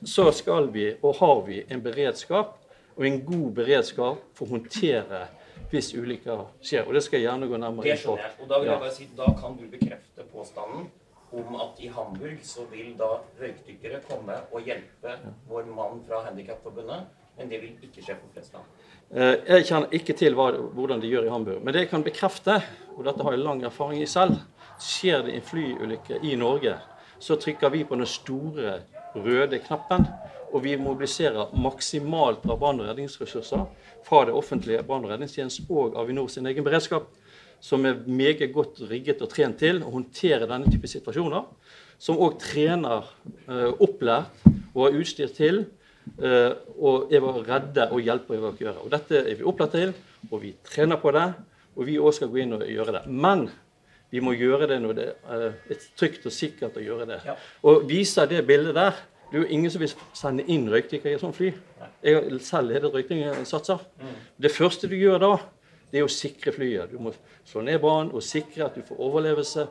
så 0.07 0.30
skal 0.31 0.71
vi, 0.71 0.88
og 1.04 1.19
har 1.19 1.44
vi, 1.50 1.65
en 1.68 1.83
beredskap, 1.83 2.62
og 2.97 3.05
en 3.07 3.21
god 3.25 3.51
beredskap 3.57 4.21
for 4.37 4.45
å 4.47 4.55
håndtere 4.57 5.23
hvis 5.71 5.93
ulykker 5.97 6.43
skjer. 6.61 6.85
Og 6.87 6.93
det 6.93 7.01
skal 7.05 7.19
jeg 7.19 7.27
gjerne 7.27 7.47
gå 7.49 7.57
nærmere 7.57 7.87
inn 7.89 7.97
på. 7.97 8.01
skjønner 8.03 8.27
jeg. 8.27 8.35
Og 8.43 8.49
da 8.51 8.59
vil 8.61 8.69
jeg 8.69 8.83
bare 8.83 8.93
si, 8.93 9.07
da 9.17 9.29
kan 9.39 9.55
du 9.57 9.63
bekrefte 9.71 10.25
påstanden 10.33 10.85
om 11.33 11.55
at 11.63 11.79
i 11.81 11.87
Hamburg 11.89 12.43
så 12.45 12.67
vil 12.69 12.91
da 12.99 13.07
røykdykkere 13.39 14.03
komme 14.05 14.35
og 14.53 14.67
hjelpe 14.69 15.15
vår 15.49 15.65
mann 15.73 16.03
fra 16.05 16.19
Handikapforbundet, 16.27 17.07
men 17.39 17.49
det 17.49 17.61
vil 17.63 17.71
ikke 17.81 18.03
skje 18.05 18.15
på 18.19 18.29
Flesland. 18.35 18.67
Eh, 19.09 19.39
Jeg 19.49 19.65
kjenner 19.65 19.89
ikke 19.97 20.13
til 20.13 20.35
hva, 20.37 20.51
hvordan 20.77 21.01
de 21.01 21.09
gjør 21.09 21.25
i 21.25 21.33
Hamburg. 21.33 21.63
Men 21.63 21.73
det 21.73 21.87
jeg 21.87 21.89
kan 21.89 22.05
bekrefte, 22.05 22.59
og 22.93 23.05
dette 23.07 23.25
har 23.25 23.33
jeg 23.33 23.41
lang 23.41 23.63
erfaring 23.65 24.03
i 24.03 24.09
selv, 24.09 24.37
skjer 24.77 25.25
det 25.25 25.33
en 25.39 25.47
flyulykke 25.49 26.21
i 26.21 26.35
Norge, 26.37 26.75
så 27.19 27.35
trykker 27.39 27.69
vi 27.73 27.83
på 27.87 27.97
den 27.97 28.05
store 28.05 28.83
røde 29.15 29.57
knappen, 29.65 30.05
og 30.53 30.61
vi 30.61 30.75
mobiliserer 30.77 31.53
maksimalt 31.57 32.45
av 32.45 32.60
brann- 32.62 32.81
og 32.81 32.89
redningsressurser 32.91 33.65
fra 34.05 34.24
det 34.27 34.36
offentlige 34.38 34.83
brann- 34.86 35.05
og 35.05 35.13
redningstjenesten 35.13 35.69
og 35.69 35.98
Avinor 35.98 36.29
sin 36.29 36.45
egen 36.45 36.65
beredskap, 36.65 37.07
som 37.60 37.86
er 37.86 38.03
meget 38.05 38.53
godt 38.53 38.83
rigget 38.89 39.22
og 39.24 39.31
trent 39.31 39.57
til 39.57 39.81
å 39.81 39.93
håndtere 39.95 40.50
denne 40.50 40.69
type 40.69 40.88
situasjoner. 40.88 41.48
Som 41.98 42.19
òg 42.19 42.38
trener 42.41 43.07
eh, 43.48 43.72
opplært 43.79 44.43
og 44.74 44.81
har 44.83 44.98
utstyr 45.00 45.31
til 45.33 45.62
eh, 46.19 46.51
å 46.75 46.93
redde 47.48 47.88
og 47.89 48.03
hjelpe 48.03 48.36
å 48.36 48.39
evakuere. 48.41 48.83
Og 48.83 48.91
Dette 48.91 49.24
er 49.24 49.38
vi 49.39 49.48
opplært 49.48 49.77
til, 49.77 49.93
og 50.29 50.41
vi 50.43 50.53
trener 50.67 51.00
på 51.00 51.13
det. 51.15 51.29
Og 51.74 51.88
vi 51.88 51.98
òg 51.98 52.13
skal 52.13 52.29
gå 52.29 52.43
inn 52.43 52.53
og 52.57 52.67
gjøre 52.67 52.98
det. 53.00 53.05
Men 53.07 53.48
vi 54.13 54.22
må 54.22 54.36
gjøre 54.38 54.67
det 54.69 54.77
når 54.83 55.00
det 55.00 55.07
eh, 55.24 55.48
er 55.74 55.88
trygt 55.98 56.27
og 56.29 56.36
sikkert 56.36 56.77
å 56.77 56.83
gjøre 56.83 57.07
det. 57.10 57.22
Ja. 57.25 57.39
Og 57.65 57.88
viser 57.89 58.29
det 58.29 58.43
bildet 58.45 58.75
der 58.77 59.00
Det 59.33 59.39
er 59.39 59.47
jo 59.47 59.55
ingen 59.55 59.71
som 59.73 59.81
vil 59.81 59.89
sende 60.13 60.43
inn 60.53 60.67
røykdykkere 60.69 61.09
i 61.09 61.17
et 61.17 61.21
sånt 61.23 61.33
fly. 61.33 61.47
Jeg 62.05 62.39
selv 62.45 62.69
ledet 62.69 62.91
røykdykkersatser. 62.93 63.79
Det 64.37 64.51
første 64.53 64.85
du 64.91 64.93
gjør 64.93 65.23
da, 65.23 65.29
det 65.89 66.03
er 66.03 66.05
å 66.05 66.11
sikre 66.13 66.51
flyet. 66.53 66.91
Du 66.93 67.01
må 67.01 67.15
slå 67.49 67.63
ned 67.65 67.79
brann 67.81 68.11
og 68.13 68.21
sikre 68.25 68.67
at 68.67 68.77
du 68.77 68.83
får 68.85 69.01
overlevelse. 69.07 69.63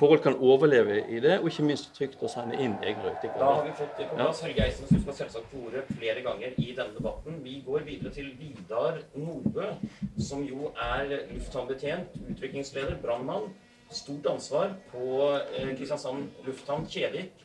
Forhold 0.00 0.22
kan 0.24 0.38
overleve 0.40 1.02
i 1.12 1.20
det, 1.20 1.34
og 1.42 1.50
ikke 1.50 1.66
minst 1.68 1.92
trygt 1.98 2.16
å 2.24 2.30
sende 2.32 2.56
inn 2.56 2.78
egne 2.80 3.12
Da 3.26 3.50
har 3.50 3.60
vi 3.66 3.74
fått 3.76 4.00
det 4.00 4.06
på 4.08 4.16
plass. 4.16 4.40
Helge 4.46 4.64
Eisen, 4.64 4.88
du 4.88 5.02
skal 5.02 5.18
selvsagt 5.18 5.52
få 5.52 5.66
ordet 5.66 5.84
flere 5.90 6.24
ganger 6.24 6.56
i 6.56 6.70
denne 6.70 6.96
debatten. 6.96 7.42
Vi 7.44 7.58
går 7.66 7.84
videre 7.90 8.12
til 8.16 8.32
Vidar 8.40 9.02
Nordbø, 9.20 9.68
som 10.16 10.48
jo 10.48 10.72
er 10.80 11.12
lufthavnbetjent, 11.34 12.16
utviklingsleder, 12.24 12.96
brannmann. 13.04 13.52
Stort 13.92 14.32
ansvar 14.32 14.78
på 14.94 15.28
eh, 15.58 15.76
Kristiansand 15.76 16.48
lufthavn 16.48 16.88
Kjevik. 16.88 17.44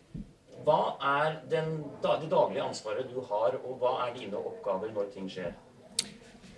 Hva 0.66 0.96
er 1.06 1.36
den, 1.50 1.84
det 2.02 2.30
daglige 2.32 2.64
ansvaret 2.66 3.10
du 3.12 3.22
har, 3.30 3.54
og 3.62 3.78
hva 3.82 4.00
er 4.08 4.16
dine 4.18 4.40
oppgaver 4.40 4.90
når 4.96 5.12
ting 5.14 5.28
skjer? 5.30 5.54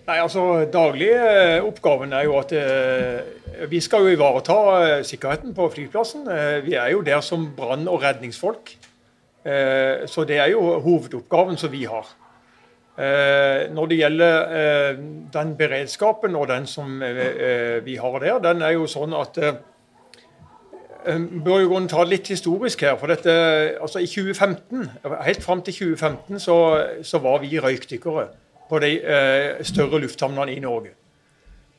Nei, 0.08 0.16
altså 0.22 0.64
Daglige 0.72 1.18
eh, 1.20 1.58
oppgaven 1.60 2.14
er 2.16 2.24
jo 2.24 2.38
at 2.38 2.54
eh, 2.56 3.66
vi 3.68 3.80
skal 3.84 4.06
jo 4.06 4.14
ivareta 4.14 4.56
eh, 4.78 5.02
sikkerheten 5.04 5.52
på 5.56 5.66
flyplassen. 5.74 6.24
Eh, 6.32 6.60
vi 6.64 6.78
er 6.80 6.94
jo 6.94 7.02
der 7.04 7.20
som 7.20 7.50
brann- 7.56 7.90
og 7.92 8.00
redningsfolk. 8.06 8.72
Eh, 9.44 10.06
så 10.08 10.24
det 10.24 10.40
er 10.40 10.54
jo 10.54 10.62
hovedoppgaven 10.80 11.60
som 11.60 11.72
vi 11.74 11.84
har. 11.84 12.08
Eh, 12.96 13.68
når 13.76 13.90
det 13.92 13.98
gjelder 14.00 14.96
den 15.36 15.52
beredskapen 15.60 16.40
og 16.40 16.48
den 16.48 16.64
som 16.66 16.96
vi 17.84 18.00
har 18.00 18.18
der, 18.24 18.40
den 18.48 18.64
er 18.64 18.78
jo 18.78 18.88
sånn 18.88 19.12
at 19.12 19.36
bør 21.44 21.62
jo 21.62 21.80
ta 21.88 22.04
det 22.04 22.12
litt 22.12 22.28
historisk 22.28 22.82
her. 22.82 22.96
for 22.96 23.06
dette, 23.06 23.30
altså 23.80 23.98
I 23.98 24.06
2015, 24.06 24.90
Helt 25.24 25.42
fram 25.42 25.62
til 25.62 25.74
2015 25.74 26.40
så, 26.40 26.56
så 27.02 27.18
var 27.18 27.38
vi 27.40 27.58
røykdykkere 27.58 28.28
på 28.68 28.78
de 28.78 28.90
eh, 29.00 29.64
større 29.64 30.00
lufthavnene 30.00 30.52
i 30.52 30.60
Norge. 30.60 30.90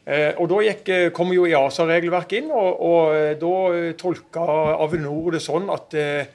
Eh, 0.10 0.34
og 0.38 0.50
Da 0.50 0.62
gikk, 0.66 0.90
eh, 0.90 1.10
kom 1.14 1.34
jo 1.34 1.46
EASA-regelverket 1.46 2.40
inn, 2.42 2.52
og, 2.52 2.80
og 2.82 3.16
eh, 3.16 3.36
da 3.38 3.92
tolka 3.98 4.46
Avinor 4.82 5.36
det 5.36 5.42
sånn 5.46 5.70
at 5.70 5.94
eh, 5.94 6.32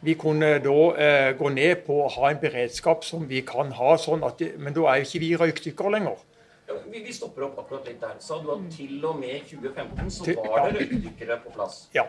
vi 0.00 0.14
kunne 0.14 0.54
da 0.64 0.78
eh, 0.96 1.32
gå 1.36 1.50
ned 1.52 1.82
på 1.84 1.98
å 2.04 2.08
ha 2.14 2.30
en 2.30 2.40
beredskap 2.40 3.04
som 3.04 3.26
vi 3.28 3.42
kan 3.46 3.72
ha. 3.76 3.96
sånn 4.00 4.24
at, 4.24 4.40
Men 4.56 4.76
da 4.76 4.86
er 4.88 5.02
jo 5.02 5.08
ikke 5.08 5.22
vi 5.24 5.32
røykdykkere 5.42 5.92
lenger. 5.98 6.22
Ja, 6.68 6.76
vi, 6.86 7.02
vi, 7.02 7.12
stopper 7.12 7.48
opp 7.48 7.58
akkurat 7.64 7.88
litt 7.88 8.00
der. 8.00 8.16
Sa 8.22 8.38
du 8.40 8.48
at 8.54 8.64
til 8.72 9.04
og 9.04 9.18
med 9.20 9.44
2015 9.50 10.10
så 10.14 10.32
var 10.38 10.70
det 10.70 10.80
røykdykkere 10.80 11.40
på 11.44 11.52
plass? 11.56 11.88
Ja. 11.96 12.06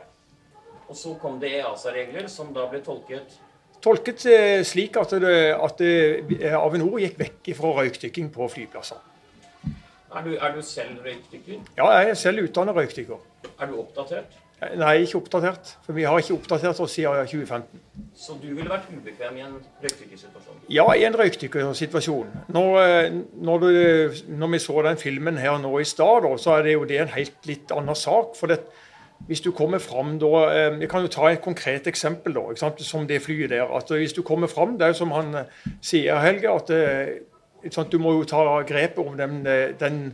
Og 0.89 0.98
så 0.98 1.13
kom 1.22 1.38
det 1.41 1.53
EASA-regler 1.60 2.27
som 2.31 2.50
da 2.55 2.65
ble 2.69 2.81
tolket 2.86 3.38
Tolket 3.79 4.25
eh, 4.27 4.62
slik 4.67 4.98
at, 5.00 5.13
det, 5.24 5.36
at 5.55 5.79
det, 5.79 6.39
eh, 6.41 6.55
Avinor 6.58 6.98
gikk 7.00 7.15
vekk 7.22 7.53
fra 7.55 7.69
røykdykking 7.77 8.27
på 8.36 8.50
flyplasser. 8.51 9.00
Er 10.10 10.25
du, 10.25 10.34
er 10.36 10.55
du 10.55 10.60
selv 10.65 11.00
røykdykker? 11.05 11.62
Ja, 11.77 11.88
jeg 12.01 12.10
er 12.10 12.19
selv 12.19 12.43
utdannet 12.43 12.75
røykdykker. 12.75 13.22
Er 13.55 13.69
du 13.69 13.77
oppdatert? 13.79 14.36
Nei, 14.75 15.05
ikke 15.05 15.22
oppdatert. 15.22 15.69
For 15.86 15.96
vi 15.96 16.03
har 16.03 16.19
ikke 16.19 16.36
oppdatert 16.36 16.81
oss 16.84 16.98
siden 16.98 17.29
2015. 17.29 17.79
Så 18.19 18.36
du 18.41 18.50
ville 18.50 18.67
vært 18.67 18.89
ubekvem 18.91 19.38
i 19.39 19.46
en 19.46 19.55
røykdykkersituasjon? 19.79 20.60
Ja, 20.75 20.89
i 20.91 21.05
en 21.08 21.15
røykdykkersituasjon. 21.15 22.36
Når, 22.51 22.75
eh, 22.81 23.08
når, 23.39 23.65
når, 24.27 24.53
vi 24.58 24.62
så 24.65 24.84
den 24.89 25.00
filmen 25.00 25.39
her 25.39 25.55
nå 25.63 25.72
i 25.79 25.88
stad, 25.88 26.27
så 26.43 26.58
er 26.58 26.67
det 26.67 26.75
jo 26.75 26.84
det 26.89 27.00
en 27.00 27.15
helt 27.15 27.48
litt 27.48 27.72
annen 27.72 27.96
sak. 27.96 28.36
For 28.36 28.51
det, 28.51 28.60
hvis 29.27 29.41
du 29.41 29.51
kommer 29.51 29.77
fram 29.79 30.15
da 30.19 30.29
eh, 30.49 30.79
Jeg 30.81 30.89
kan 30.89 31.01
jo 31.01 31.07
ta 31.07 31.27
et 31.29 31.41
konkret 31.41 31.88
eksempel, 31.88 32.33
da, 32.33 32.71
som 32.77 33.07
det 33.07 33.21
flyet 33.21 33.49
der. 33.49 33.75
at 33.77 33.89
Hvis 33.89 34.13
du 34.13 34.21
kommer 34.21 34.47
fram, 34.47 34.77
det 34.77 34.88
er 34.88 34.93
som 34.93 35.11
han 35.11 35.35
eh, 35.35 35.67
sier, 35.81 36.19
Helge, 36.19 36.49
at 36.49 37.91
du 37.91 37.97
må 37.97 38.13
jo 38.13 38.23
ta 38.23 38.61
grep 38.63 38.97
om 38.97 39.17
den, 39.17 39.45
den 39.79 40.13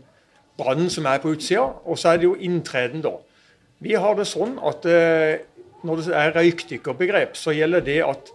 brannen 0.58 0.90
som 0.90 1.06
er 1.06 1.22
på 1.22 1.36
utsida. 1.36 1.68
Og 1.86 1.98
så 1.98 2.10
er 2.10 2.18
det 2.18 2.24
jo 2.24 2.36
inntreden, 2.36 3.02
da. 3.02 3.18
Vi 3.80 3.94
har 4.00 4.16
det 4.18 4.28
sånn 4.30 4.58
at 4.64 4.88
eh, 4.88 5.44
når 5.86 6.02
det 6.02 6.16
er 6.16 6.34
røykdykkerbegrep, 6.36 7.38
så 7.38 7.54
gjelder 7.54 7.84
det 7.86 8.00
at 8.06 8.32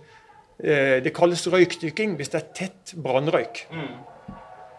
eh, 0.62 0.96
det 1.04 1.14
kalles 1.16 1.46
røykdykking 1.50 2.14
hvis 2.18 2.32
det 2.32 2.40
er 2.42 2.48
tett 2.56 2.94
brannrøyk. 3.00 3.64
Mm. 3.72 3.90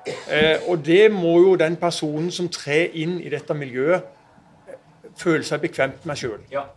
Eh, 0.07 0.69
og 0.69 0.85
det 0.85 1.11
må 1.13 1.37
jo 1.43 1.55
den 1.59 1.75
personen 1.81 2.31
som 2.33 2.49
trer 2.53 2.93
inn 2.97 3.19
i 3.21 3.29
dette 3.33 3.57
miljøet, 3.57 4.05
føle 5.17 5.43
seg 5.43 5.61
bekvemt 5.63 6.05
med 6.05 6.19
sjøl. 6.19 6.39
Ja. 6.51 6.67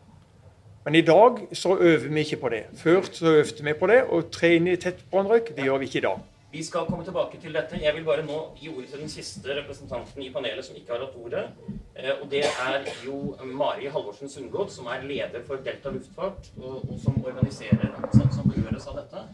Men 0.84 0.98
i 0.98 1.04
dag 1.06 1.40
så 1.56 1.78
øver 1.78 2.08
vi 2.08 2.20
ikke 2.20 2.42
på 2.42 2.52
det. 2.52 2.64
Før 2.76 3.02
så 3.08 3.26
øvde 3.40 3.64
vi 3.64 3.72
på 3.72 3.88
det, 3.88 4.02
og 4.04 4.30
trene 4.32 4.74
i 4.74 4.80
tett 4.80 5.00
brannrøyk, 5.10 5.54
det 5.56 5.64
gjør 5.64 5.80
vi 5.80 5.88
ikke 5.88 5.98
i 6.02 6.06
dag. 6.08 6.22
Vi 6.54 6.62
skal 6.62 6.84
komme 6.86 7.02
tilbake 7.04 7.38
til 7.42 7.54
dette. 7.56 7.80
Jeg 7.82 7.94
vil 7.96 8.04
bare 8.06 8.22
nå 8.22 8.36
gi 8.60 8.68
ordet 8.70 8.92
til 8.92 9.00
den 9.00 9.08
siste 9.10 9.56
representanten 9.56 10.22
i 10.22 10.28
panelet 10.30 10.62
som 10.62 10.76
ikke 10.78 10.92
har 10.94 11.00
hatt 11.02 11.16
ordet. 11.18 11.48
Eh, 11.96 12.12
og 12.20 12.28
det 12.30 12.44
er 12.46 12.84
jo 13.02 13.34
Mari 13.42 13.88
Halvorsen 13.90 14.30
Sundgodt, 14.30 14.70
som 14.72 14.86
er 14.86 15.02
leder 15.02 15.42
for 15.48 15.64
Delta 15.64 15.90
luftfart, 15.90 16.52
og, 16.60 16.84
og 16.84 17.00
som 17.02 17.18
organiserer 17.24 17.90
som 18.12 18.46
berøres 18.46 18.86
av 18.86 19.00
dette. 19.00 19.24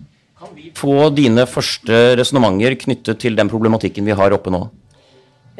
Kan 0.40 0.54
vi 0.56 0.70
få 0.72 1.10
dine 1.12 1.44
første 1.44 1.98
resonnementer 2.16 2.78
knyttet 2.86 3.20
til 3.20 3.36
den 3.36 3.52
problematikken 3.52 4.06
vi 4.08 4.16
har 4.16 4.32
oppe 4.32 4.54
nå? 4.54 4.62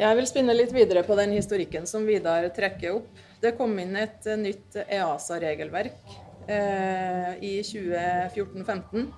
Jeg 0.01 0.17
vil 0.17 0.25
spinne 0.25 0.55
litt 0.57 0.73
videre 0.73 1.03
på 1.05 1.13
den 1.19 1.35
historikken 1.37 1.85
som 1.85 2.09
Vidar 2.09 2.47
trekker 2.55 2.95
opp. 2.97 3.27
Det 3.41 3.55
kom 3.57 3.73
inn 3.81 3.95
et 3.97 4.27
nytt 4.37 4.77
EASA-regelverk 4.85 6.15
eh, 6.47 7.33
i 7.41 7.55
2014-2015 7.65 9.09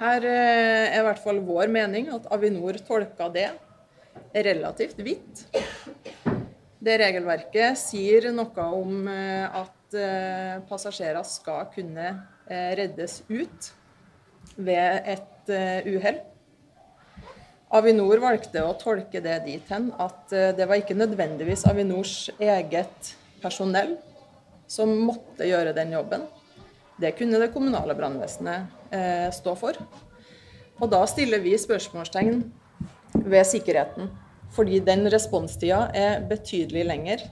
her 0.00 0.24
eh, 0.26 0.88
er 0.90 0.98
i 0.98 1.06
hvert 1.06 1.22
fall 1.22 1.38
vår 1.46 1.70
mening 1.70 2.08
at 2.14 2.26
Avinor 2.34 2.78
tolka 2.86 3.28
det 3.34 3.46
relativt 4.34 4.98
vidt. 5.06 5.44
Det 6.84 6.96
regelverket 7.00 7.78
sier 7.78 8.26
noe 8.34 8.66
om 8.74 9.06
eh, 9.10 9.46
at 9.62 9.96
eh, 9.98 10.56
passasjerer 10.68 11.22
skal 11.28 11.68
kunne 11.74 12.14
reddes 12.44 13.22
ut 13.30 13.70
ved 14.60 15.06
et 15.08 15.52
uhell. 15.88 16.18
Avinor 17.74 18.20
valgte 18.22 18.62
å 18.62 18.76
tolke 18.78 19.18
det 19.24 19.40
dit 19.48 19.70
hen 19.72 19.88
at 19.98 20.30
det 20.30 20.66
var 20.70 20.78
ikke 20.78 20.94
nødvendigvis 20.94 21.64
Avinors 21.66 22.28
eget 22.38 23.14
personell 23.42 23.96
som 24.70 24.92
måtte 25.08 25.48
gjøre 25.48 25.74
den 25.76 25.92
jobben. 25.94 26.24
Det 27.00 27.14
kunne 27.18 27.40
det 27.42 27.50
kommunale 27.54 27.96
brannvesenet 27.98 28.94
eh, 28.94 29.30
stå 29.34 29.54
for. 29.58 29.78
Og 30.78 30.90
da 30.90 31.02
stiller 31.10 31.42
vi 31.42 31.56
spørsmålstegn 31.58 32.44
ved 33.24 33.46
sikkerheten. 33.50 34.10
Fordi 34.54 34.78
den 34.86 35.08
responstida 35.10 35.88
er 35.96 36.22
betydelig 36.30 36.84
lenger 36.86 37.24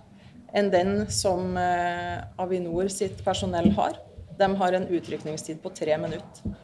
enn 0.52 0.70
den 0.72 1.06
som 1.12 1.54
eh, 1.56 2.18
Avinor 2.42 2.90
sitt 2.92 3.22
personell 3.24 3.70
har. 3.78 4.00
De 4.38 4.48
har 4.58 4.74
en 4.74 4.88
utrykningstid 4.90 5.62
på 5.62 5.70
tre 5.76 5.96
minutter. 6.00 6.56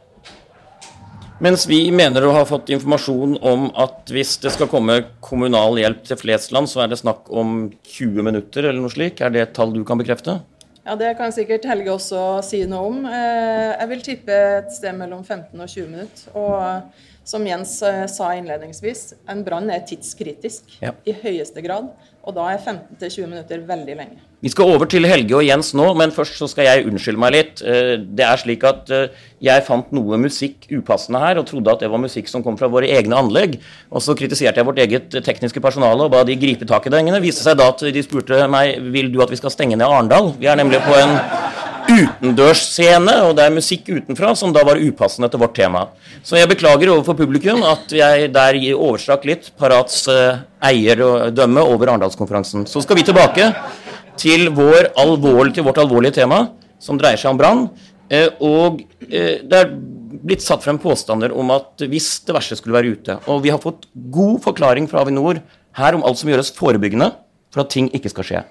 Mens 1.39 1.63
vi 1.69 1.85
mener 1.95 2.25
å 2.27 2.33
ha 2.35 2.41
fått 2.43 2.67
informasjon 2.75 3.37
om 3.47 3.69
at 3.79 4.09
hvis 4.11 4.33
det 4.43 4.51
skal 4.51 4.67
komme 4.67 4.97
kommunal 5.23 5.77
hjelp 5.79 6.01
til 6.09 6.19
Flesland, 6.19 6.67
så 6.67 6.81
er 6.83 6.89
det 6.91 6.97
snakk 6.99 7.29
om 7.31 7.69
20 7.87 8.25
minutter 8.27 8.67
eller 8.67 8.83
noe 8.83 8.91
slik. 8.91 9.21
Er 9.23 9.31
det 9.31 9.45
et 9.45 9.53
tall 9.55 9.71
du 9.71 9.85
kan 9.87 10.01
bekrefte? 10.01 10.41
Ja, 10.83 10.97
Det 10.99 11.13
kan 11.15 11.31
sikkert 11.31 11.67
Helge 11.69 11.93
også 11.93 12.41
si 12.43 12.59
noe 12.67 12.89
om. 12.89 13.05
Eh, 13.07 13.71
jeg 13.71 13.89
vil 13.93 14.03
tippe 14.09 14.35
et 14.57 14.73
sted 14.75 14.97
mellom 14.99 15.23
15 15.23 15.55
og 15.55 15.69
20 15.69 15.87
minutter. 15.93 16.35
Og 16.35 17.29
som 17.31 17.47
Jens 17.47 17.77
eh, 17.87 18.03
sa 18.11 18.33
innledningsvis, 18.35 19.05
en 19.31 19.45
brann 19.47 19.71
er 19.71 19.85
tidskritisk 19.87 20.75
ja. 20.83 20.91
i 21.07 21.15
høyeste 21.23 21.63
grad. 21.63 21.87
Og 22.27 22.35
da 22.35 22.49
er 22.51 22.59
15-20 22.59 23.31
minutter 23.31 23.63
veldig 23.69 23.95
lenge. 24.01 24.28
Vi 24.39 24.47
skal 24.47 24.69
over 24.71 24.87
til 24.87 25.03
Helge 25.03 25.35
og 25.35 25.43
Jens 25.43 25.73
nå, 25.75 25.89
men 25.99 26.13
først 26.15 26.37
så 26.39 26.47
skal 26.47 26.63
jeg 26.63 26.85
unnskylde 26.87 27.19
meg 27.19 27.33
litt. 27.35 27.59
Eh, 27.59 27.97
det 27.99 28.23
er 28.23 28.39
slik 28.39 28.63
at 28.67 28.87
eh, 28.95 29.17
jeg 29.43 29.65
fant 29.67 29.89
noe 29.95 30.15
musikk 30.21 30.69
upassende 30.71 31.19
her, 31.19 31.41
og 31.41 31.47
trodde 31.49 31.73
at 31.73 31.83
det 31.83 31.89
var 31.91 31.99
musikk 31.99 32.31
som 32.31 32.45
kom 32.45 32.55
fra 32.59 32.69
våre 32.71 32.87
egne 32.87 33.19
anlegg. 33.19 33.57
Og 33.91 34.05
så 34.05 34.15
kritiserte 34.15 34.61
jeg 34.61 34.69
vårt 34.69 34.79
eget 34.79 35.19
tekniske 35.27 35.59
personale 35.63 36.07
og 36.07 36.13
ba 36.15 36.23
de 36.23 36.39
gripe 36.39 36.67
tak 36.69 36.87
i 36.87 36.93
det. 36.93 37.03
Viste 37.19 37.43
seg 37.43 37.59
da 37.59 37.67
at 37.73 37.83
de 37.83 38.05
spurte 38.05 38.45
meg 38.47 38.79
vil 38.95 39.11
du 39.11 39.19
at 39.25 39.33
vi 39.33 39.39
skal 39.41 39.51
stenge 39.51 39.75
ned 39.75 39.87
Arendal. 39.87 40.31
Vi 40.39 40.47
er 40.47 40.59
nemlig 40.59 40.79
på 40.87 40.95
en 40.95 41.17
utendørsscene, 41.89 43.15
og 43.25 43.35
det 43.37 43.45
er 43.45 43.55
musikk 43.55 43.89
utenfra 43.89 44.31
som 44.37 44.53
da 44.55 44.63
var 44.67 44.79
upassende 44.79 45.29
til 45.31 45.41
vårt 45.41 45.55
tema. 45.57 45.87
Så 46.23 46.37
jeg 46.39 46.49
beklager 46.51 46.91
overfor 46.93 47.17
publikum 47.17 47.63
at 47.67 47.91
jeg 47.95 48.31
der 48.35 48.59
overstrakk 48.75 49.25
litt 49.27 49.51
Parats 49.59 50.03
uh, 50.11 50.41
eierdømme 50.63 51.63
over 51.63 51.91
Arendalskonferansen. 51.93 52.67
Så 52.69 52.83
skal 52.83 52.99
vi 52.99 53.07
tilbake 53.07 53.49
til, 54.19 54.49
vår 54.55 54.91
alvorlig, 54.99 55.55
til 55.57 55.65
vårt 55.67 55.79
alvorlige 55.81 56.19
tema, 56.19 56.45
som 56.79 56.99
dreier 56.99 57.19
seg 57.19 57.33
om 57.33 57.39
brann. 57.39 57.63
Uh, 58.09 58.29
og 58.43 58.83
uh, 58.83 59.35
det 59.45 59.57
er 59.57 59.73
blitt 60.19 60.43
satt 60.43 60.65
frem 60.65 60.79
påstander 60.81 61.33
om 61.37 61.51
at 61.55 61.85
hvis 61.87 62.11
det 62.27 62.35
verste 62.35 62.57
skulle 62.57 62.75
være 62.75 62.91
ute 62.97 63.13
Og 63.31 63.43
vi 63.43 63.51
har 63.53 63.61
fått 63.61 63.85
god 64.11 64.41
forklaring 64.43 64.89
fra 64.89 65.03
Avinor 65.05 65.39
her 65.77 65.95
om 65.95 66.03
alt 66.03 66.19
som 66.19 66.31
gjøres 66.31 66.49
forebyggende 66.57 67.11
for 67.53 67.63
at 67.63 67.71
ting 67.71 67.87
ikke 67.95 68.11
skal 68.11 68.27
skje. 68.27 68.41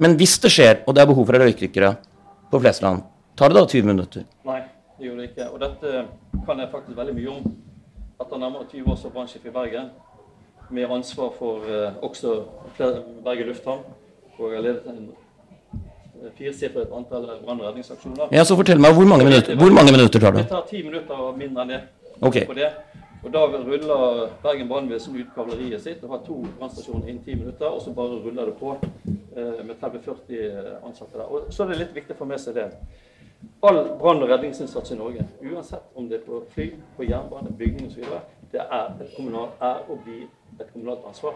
Men 0.00 0.14
hvis 0.20 0.38
det 0.40 0.52
skjer, 0.52 0.82
og 0.86 0.94
det 0.94 1.02
er 1.02 1.10
behov 1.10 1.26
for 1.28 1.40
røykdykkere, 1.40 1.90
på 2.52 2.60
Flesland. 2.60 3.02
Tar 3.36 3.48
det 3.48 3.56
da 3.56 3.66
20 3.66 3.86
minutter? 3.88 4.24
Nei, 4.44 4.60
det 4.98 5.06
gjør 5.06 5.20
det 5.20 5.28
ikke. 5.30 5.48
Og 5.48 5.60
dette 5.62 5.92
kan 6.46 6.58
jeg 6.60 6.68
faktisk 6.72 6.98
veldig 6.98 7.14
mye 7.16 7.30
om. 7.32 7.54
Etter 8.20 8.40
nærmere 8.42 8.66
20 8.68 8.90
år 8.92 8.98
som 9.00 9.14
brannsjef 9.14 9.46
i 9.48 9.52
Bergen, 9.54 9.88
med 10.70 10.92
ansvar 10.92 11.32
for 11.38 11.64
eh, 11.68 11.96
også 12.04 12.34
Bergen 13.24 13.48
lufthavn, 13.48 13.86
og 14.42 14.54
har 14.56 14.64
ledet 14.64 14.86
en 14.92 15.02
eh, 16.22 16.30
firesifret 16.38 16.92
antall 16.96 17.26
brann- 17.44 17.60
og 17.60 17.66
redningsaksjoner. 17.68 18.32
Ja, 18.32 18.44
så 18.44 18.56
fortell 18.56 18.80
meg, 18.80 18.94
Hvor 18.94 19.08
mange 19.08 19.24
minutter, 19.24 19.56
hvor 19.56 19.72
mange 19.78 19.92
minutter 19.92 20.20
tar 20.20 20.30
det? 20.36 20.46
Det 20.46 20.48
tar 20.56 20.66
ti 20.70 20.82
minutter 20.82 21.14
og 21.14 21.38
mindre 21.38 21.62
enn 21.66 21.74
det. 21.76 21.82
Okay. 22.20 22.46
På 22.46 22.54
det. 22.54 22.70
Og 23.22 23.32
Da 23.32 23.44
ruller 23.46 24.28
Bergen 24.42 24.68
brannvesen 24.68 25.14
ut 25.14 25.30
kavaleriet 25.34 25.82
sitt 25.82 26.02
og 26.02 26.10
har 26.10 26.22
to 26.26 26.40
brannstasjoner 26.58 27.06
innen 27.08 27.22
ti 27.24 27.34
minutter. 27.34 27.66
Og 27.66 27.82
så 27.82 27.94
bare 27.94 28.18
ruller 28.24 28.50
det 28.50 28.56
på 28.58 28.76
eh, 28.82 29.62
med 29.66 29.76
30-40 29.82 30.86
ansatte 30.86 31.18
der. 31.18 31.24
Og 31.30 31.52
Så 31.52 31.62
er 31.62 31.68
det 31.68 31.78
litt 31.78 31.94
viktig 31.94 32.16
å 32.16 32.18
få 32.18 32.26
med 32.26 32.40
seg 32.42 32.54
det. 32.58 32.68
All 33.62 33.78
brann- 33.98 34.22
og 34.22 34.28
redningsinnsats 34.30 34.90
i 34.90 34.98
Norge, 34.98 35.24
uansett 35.42 35.82
om 35.94 36.08
det 36.08 36.20
er 36.20 36.26
på 36.26 36.42
fly, 36.54 36.68
på 36.96 37.06
jernbane, 37.06 37.50
bygning 37.58 37.88
osv., 37.90 38.04
det 38.52 38.60
er, 38.60 38.90
et 39.00 39.14
kommunalt, 39.16 39.54
er 39.60 39.80
og 39.88 40.02
blir 40.04 40.26
et 40.60 40.68
kommunalt 40.72 41.06
ansvar. 41.08 41.34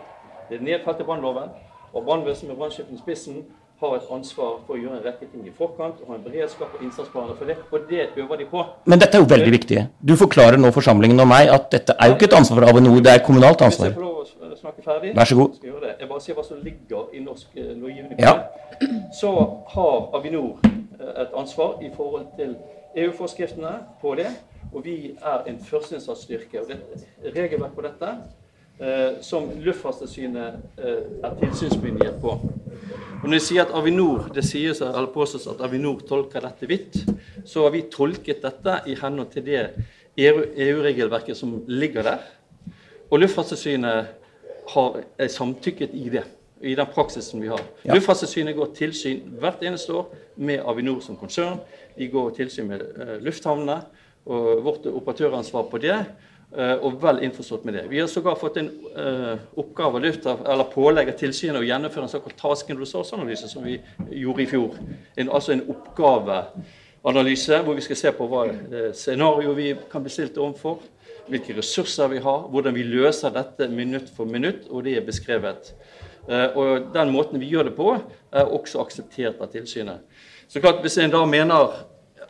Det 0.51 0.59
er 0.59 0.63
nedfelt 0.63 1.01
i 1.01 1.07
brannloven. 1.09 1.49
Og 1.97 2.05
brannvesenet 2.05 2.53
med 2.53 2.59
brannsjefen 2.61 2.99
i 2.99 3.01
spissen 3.01 3.39
har 3.81 3.95
et 3.97 4.09
ansvar 4.13 4.59
for 4.67 4.77
å 4.77 4.79
gjøre 4.81 4.99
en 4.99 5.05
rekke 5.05 5.27
ting 5.29 5.45
i 5.49 5.53
forkant 5.57 6.01
og 6.03 6.11
ha 6.11 6.17
en 6.17 6.25
beredskap 6.25 6.75
og 6.77 6.85
innsatsplaner 6.85 7.37
for 7.39 7.49
det. 7.49 7.57
Og 7.73 7.89
det 7.91 8.09
øver 8.17 8.41
de 8.41 8.47
på. 8.51 8.65
Men 8.85 9.01
dette 9.01 9.17
er 9.17 9.25
jo 9.25 9.29
veldig 9.33 9.53
viktig. 9.53 9.83
Du 10.01 10.15
forklarer 10.17 10.61
nå 10.61 10.71
forsamlingen 10.77 11.21
og 11.25 11.29
meg 11.33 11.53
at 11.53 11.69
dette 11.73 11.97
er 11.97 12.11
jo 12.11 12.17
ikke 12.17 12.29
et 12.31 12.37
ansvar 12.39 12.61
for 12.61 12.69
Avinor, 12.71 13.01
det 13.05 13.13
er 13.13 13.21
et 13.21 13.27
kommunalt 13.27 13.65
ansvar. 13.65 13.93
Hvis 13.93 13.97
jeg 13.97 14.01
får 14.01 14.09
lov 14.09 14.53
å 14.57 14.61
snakke 14.61 14.85
ferdig? 14.85 15.13
Vær 15.17 15.31
så 15.31 15.39
god. 15.41 15.59
Skal 15.59 15.73
gjøre 15.73 15.85
det. 15.87 15.93
Jeg 16.01 16.11
bare 16.13 16.25
sier 16.25 16.39
hva 16.39 16.47
som 16.47 16.63
ligger 16.69 17.13
i 17.13 17.23
norsk 17.25 17.61
eh, 17.61 17.75
lovgivning. 17.83 18.21
Ja. 18.21 18.35
Så 19.21 19.33
har 19.75 19.97
Avinor 20.21 20.65
eh, 20.65 21.13
et 21.25 21.37
ansvar 21.45 21.77
i 21.85 21.93
forhold 21.97 22.33
til 22.41 22.57
EU-forskriftene 22.97 23.77
på 24.01 24.17
det. 24.21 24.33
Og 24.73 24.85
vi 24.85 24.97
er 25.21 25.47
en 25.49 25.61
er 25.61 27.33
regelverk 27.37 27.77
på 27.77 27.85
dette 27.85 28.09
eh, 28.09 28.46
som 29.25 29.47
Luftfartstilsynet 29.65 30.57
eh, 30.77 30.99
er 31.25 31.37
tilsynsmyndighet 31.41 32.19
på. 32.21 32.35
Og 33.23 33.25
når 33.25 33.39
jeg 33.39 33.45
sier 33.47 33.65
at 33.65 33.73
Avinor, 33.75 34.27
det 34.35 34.45
sies, 34.45 34.83
eller 34.85 35.09
påstås 35.15 35.47
at 35.49 35.63
Avinor 35.65 36.03
tolker 36.05 36.45
dette 36.45 36.69
vidt, 36.69 36.99
så 37.49 37.65
har 37.65 37.73
vi 37.73 37.87
tolket 37.93 38.45
dette 38.45 38.75
i 38.87 38.97
henhold 39.01 39.33
til 39.33 39.47
det 39.47 39.63
EU-regelverket 40.17 41.39
som 41.39 41.57
ligger 41.69 42.05
der. 42.05 42.29
Og 43.11 43.23
Luftfartstilsynet 43.23 44.13
har 44.75 45.01
samtykket 45.33 45.97
i 45.97 46.09
det, 46.13 46.27
i 46.61 46.75
den 46.77 46.93
praksisen 46.93 47.41
vi 47.41 47.49
har. 47.49 47.63
Ja. 47.87 47.95
Luftfartstilsynet 47.95 48.57
går 48.59 48.75
tilsyn 48.77 49.25
hvert 49.41 49.65
eneste 49.65 49.97
år 49.97 50.13
med 50.37 50.61
Avinor 50.69 51.01
som 51.05 51.17
konsern. 51.17 51.63
De 51.97 52.11
går 52.13 52.35
tilsyn 52.37 52.69
med 52.69 52.85
eh, 52.85 53.17
lufthavnene 53.25 53.81
og 54.27 54.65
vårt 54.67 54.87
operatøransvar 54.91 55.69
på 55.71 55.81
det. 55.81 55.97
Eh, 56.55 56.75
og 56.85 56.99
vel 57.03 57.23
innforstått 57.25 57.65
med 57.65 57.75
det. 57.75 57.85
Vi 57.91 58.01
har 58.01 58.07
sågar 58.07 58.35
fått 58.39 58.57
en 58.61 58.71
uh, 58.97 59.39
oppgave 59.59 60.13
av 60.31 60.47
eller 60.47 60.71
pålegg 60.73 61.11
av 61.11 61.19
tilsynet 61.19 61.61
å 61.61 61.67
gjennomføre 61.67 62.07
en 62.07 62.13
såkalt 62.13 62.37
task 62.39 62.71
and 62.71 62.81
resource-analyse, 62.81 63.49
som 63.49 63.65
vi 63.65 63.79
gjorde 64.11 64.43
i 64.43 64.49
fjor. 64.51 64.77
En, 65.17 65.31
altså 65.31 65.57
en 65.57 65.65
oppgaveanalyse 65.75 67.63
hvor 67.65 67.79
vi 67.79 67.87
skal 67.87 68.01
se 68.03 68.13
på 68.15 68.29
hva 68.31 68.45
eh, 68.51 68.93
scenario 68.95 69.57
vi 69.59 69.73
kan 69.91 70.05
bli 70.05 70.13
stilt 70.13 70.39
overfor, 70.39 70.79
hvilke 71.27 71.57
ressurser 71.59 72.13
vi 72.13 72.23
har, 72.23 72.47
hvordan 72.53 72.77
vi 72.77 72.87
løser 72.87 73.35
dette 73.35 73.69
minutt 73.73 74.13
for 74.15 74.31
minutt, 74.31 74.69
og 74.71 74.87
det 74.87 74.97
er 75.01 75.07
beskrevet. 75.07 75.75
Uh, 76.27 76.49
og 76.59 76.89
den 76.95 77.13
måten 77.15 77.43
vi 77.43 77.51
gjør 77.51 77.71
det 77.71 77.77
på, 77.77 77.93
er 78.35 78.49
også 78.51 78.81
akseptert 78.83 79.43
av 79.43 79.51
tilsynet. 79.53 80.03
Så 80.49 80.61
klart, 80.63 80.81
Hvis 80.83 80.99
en 80.99 81.11
da 81.11 81.25
mener 81.27 81.75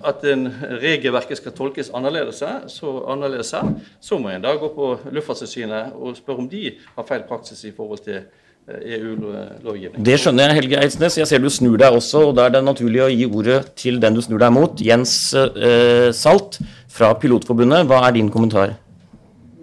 at 0.04 0.24
en 0.28 0.48
regelverket 0.82 1.40
skal 1.40 1.54
tolkes 1.56 1.90
annerledes, 1.94 2.42
så, 2.72 2.96
annerledes 3.08 3.52
her, 3.56 3.70
så 4.00 4.18
må 4.20 4.32
en 4.32 4.44
da 4.44 4.54
gå 4.60 4.72
på 4.74 4.90
Luftfartstilsynet 5.10 5.94
og 5.94 6.16
spørre 6.18 6.44
om 6.44 6.48
de 6.50 6.74
har 6.96 7.06
feil 7.08 7.24
praksis 7.28 7.64
i 7.64 7.72
forhold 7.76 8.02
til 8.04 8.18
eh, 8.20 8.96
EU-lovgivning. 8.98 10.04
Det 10.04 10.18
skjønner 10.20 10.50
jeg, 10.50 10.60
Helge 10.60 10.80
Eidsnes. 10.84 11.20
Jeg 11.22 11.30
ser 11.30 11.44
du 11.44 11.50
snur 11.52 11.78
deg 11.80 11.96
også, 11.96 12.26
og 12.30 12.34
da 12.38 12.48
er 12.48 12.56
det 12.56 12.64
naturlig 12.66 13.04
å 13.06 13.12
gi 13.12 13.28
ordet 13.28 13.60
til 13.78 14.00
den 14.02 14.18
du 14.18 14.24
snur 14.24 14.42
deg 14.42 14.52
mot. 14.56 14.82
Jens 14.82 15.14
eh, 15.36 16.10
Salt 16.16 16.60
fra 16.92 17.14
Pilotforbundet, 17.20 17.86
hva 17.88 18.04
er 18.06 18.18
din 18.18 18.32
kommentar? 18.32 18.76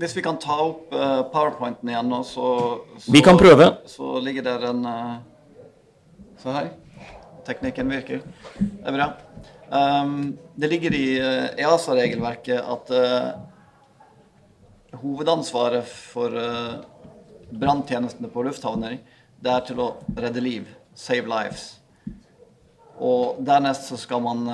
Hvis 0.03 0.17
vi 0.17 0.23
kan 0.25 0.35
ta 0.41 0.55
opp 0.65 0.91
eh, 0.91 1.19
powerpointen 1.31 1.87
igjen 1.91 2.09
nå, 2.11 2.23
så, 2.27 2.47
så 2.97 3.13
Vi 3.13 3.21
kan 3.23 3.37
prøve. 3.39 3.69
Så 3.87 4.17
ligger 4.25 4.43
der 4.49 4.65
en 4.73 4.81
eh, 4.89 5.13
Se 6.43 6.51
her. 6.51 6.73
Teknikken 7.47 7.87
virker. 7.87 8.19
Det 8.59 8.89
er 8.89 8.95
bra. 8.97 9.05
Um, 9.73 10.37
det 10.55 10.67
ligger 10.67 10.93
i 10.93 11.05
eh, 11.17 11.45
EASA-regelverket 11.65 12.59
at 12.61 12.91
eh, 12.93 13.29
hovedansvaret 15.01 15.87
for 15.89 16.29
uh, 16.37 16.83
branntjenestene 17.49 18.29
på 18.29 18.43
lufthavner 18.45 18.99
det 19.41 19.49
er 19.49 19.65
til 19.65 19.81
å 19.81 19.87
redde 20.13 20.43
liv. 20.45 20.69
Save 20.93 21.25
lives. 21.25 21.63
Og 23.01 23.41
dernest 23.41 23.89
så 23.89 23.97
skal 23.97 24.21
man 24.21 24.45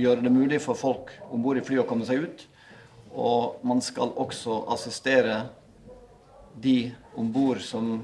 gjøre 0.00 0.24
det 0.24 0.32
mulig 0.32 0.62
for 0.64 0.78
folk 0.78 1.12
om 1.28 1.44
bord 1.44 1.60
i 1.60 1.66
flyet 1.66 1.84
å 1.84 1.88
komme 1.90 2.08
seg 2.08 2.24
ut. 2.24 2.46
Og 3.12 3.60
man 3.68 3.84
skal 3.84 4.16
også 4.16 4.62
assistere 4.72 5.42
de 6.56 6.94
om 7.20 7.28
bord 7.36 7.60
som 7.60 7.98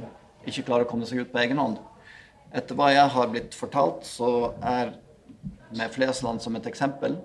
ikke 0.45 0.69
klarer 0.69 0.85
å 0.85 0.93
komme 0.93 1.09
seg 1.09 1.25
ut 1.25 1.33
på 1.33 1.41
egen 1.41 1.59
hånd. 1.59 1.81
Etter 2.53 2.77
hva 2.77 2.93
jeg 2.93 3.17
har 3.17 3.33
blitt 3.33 3.57
fortalt, 3.57 4.05
så 4.05 4.53
er 4.61 4.93
med 5.77 5.93
Flesland 5.93 6.41
som 6.43 6.57
et 6.57 6.67
eksempel 6.71 7.19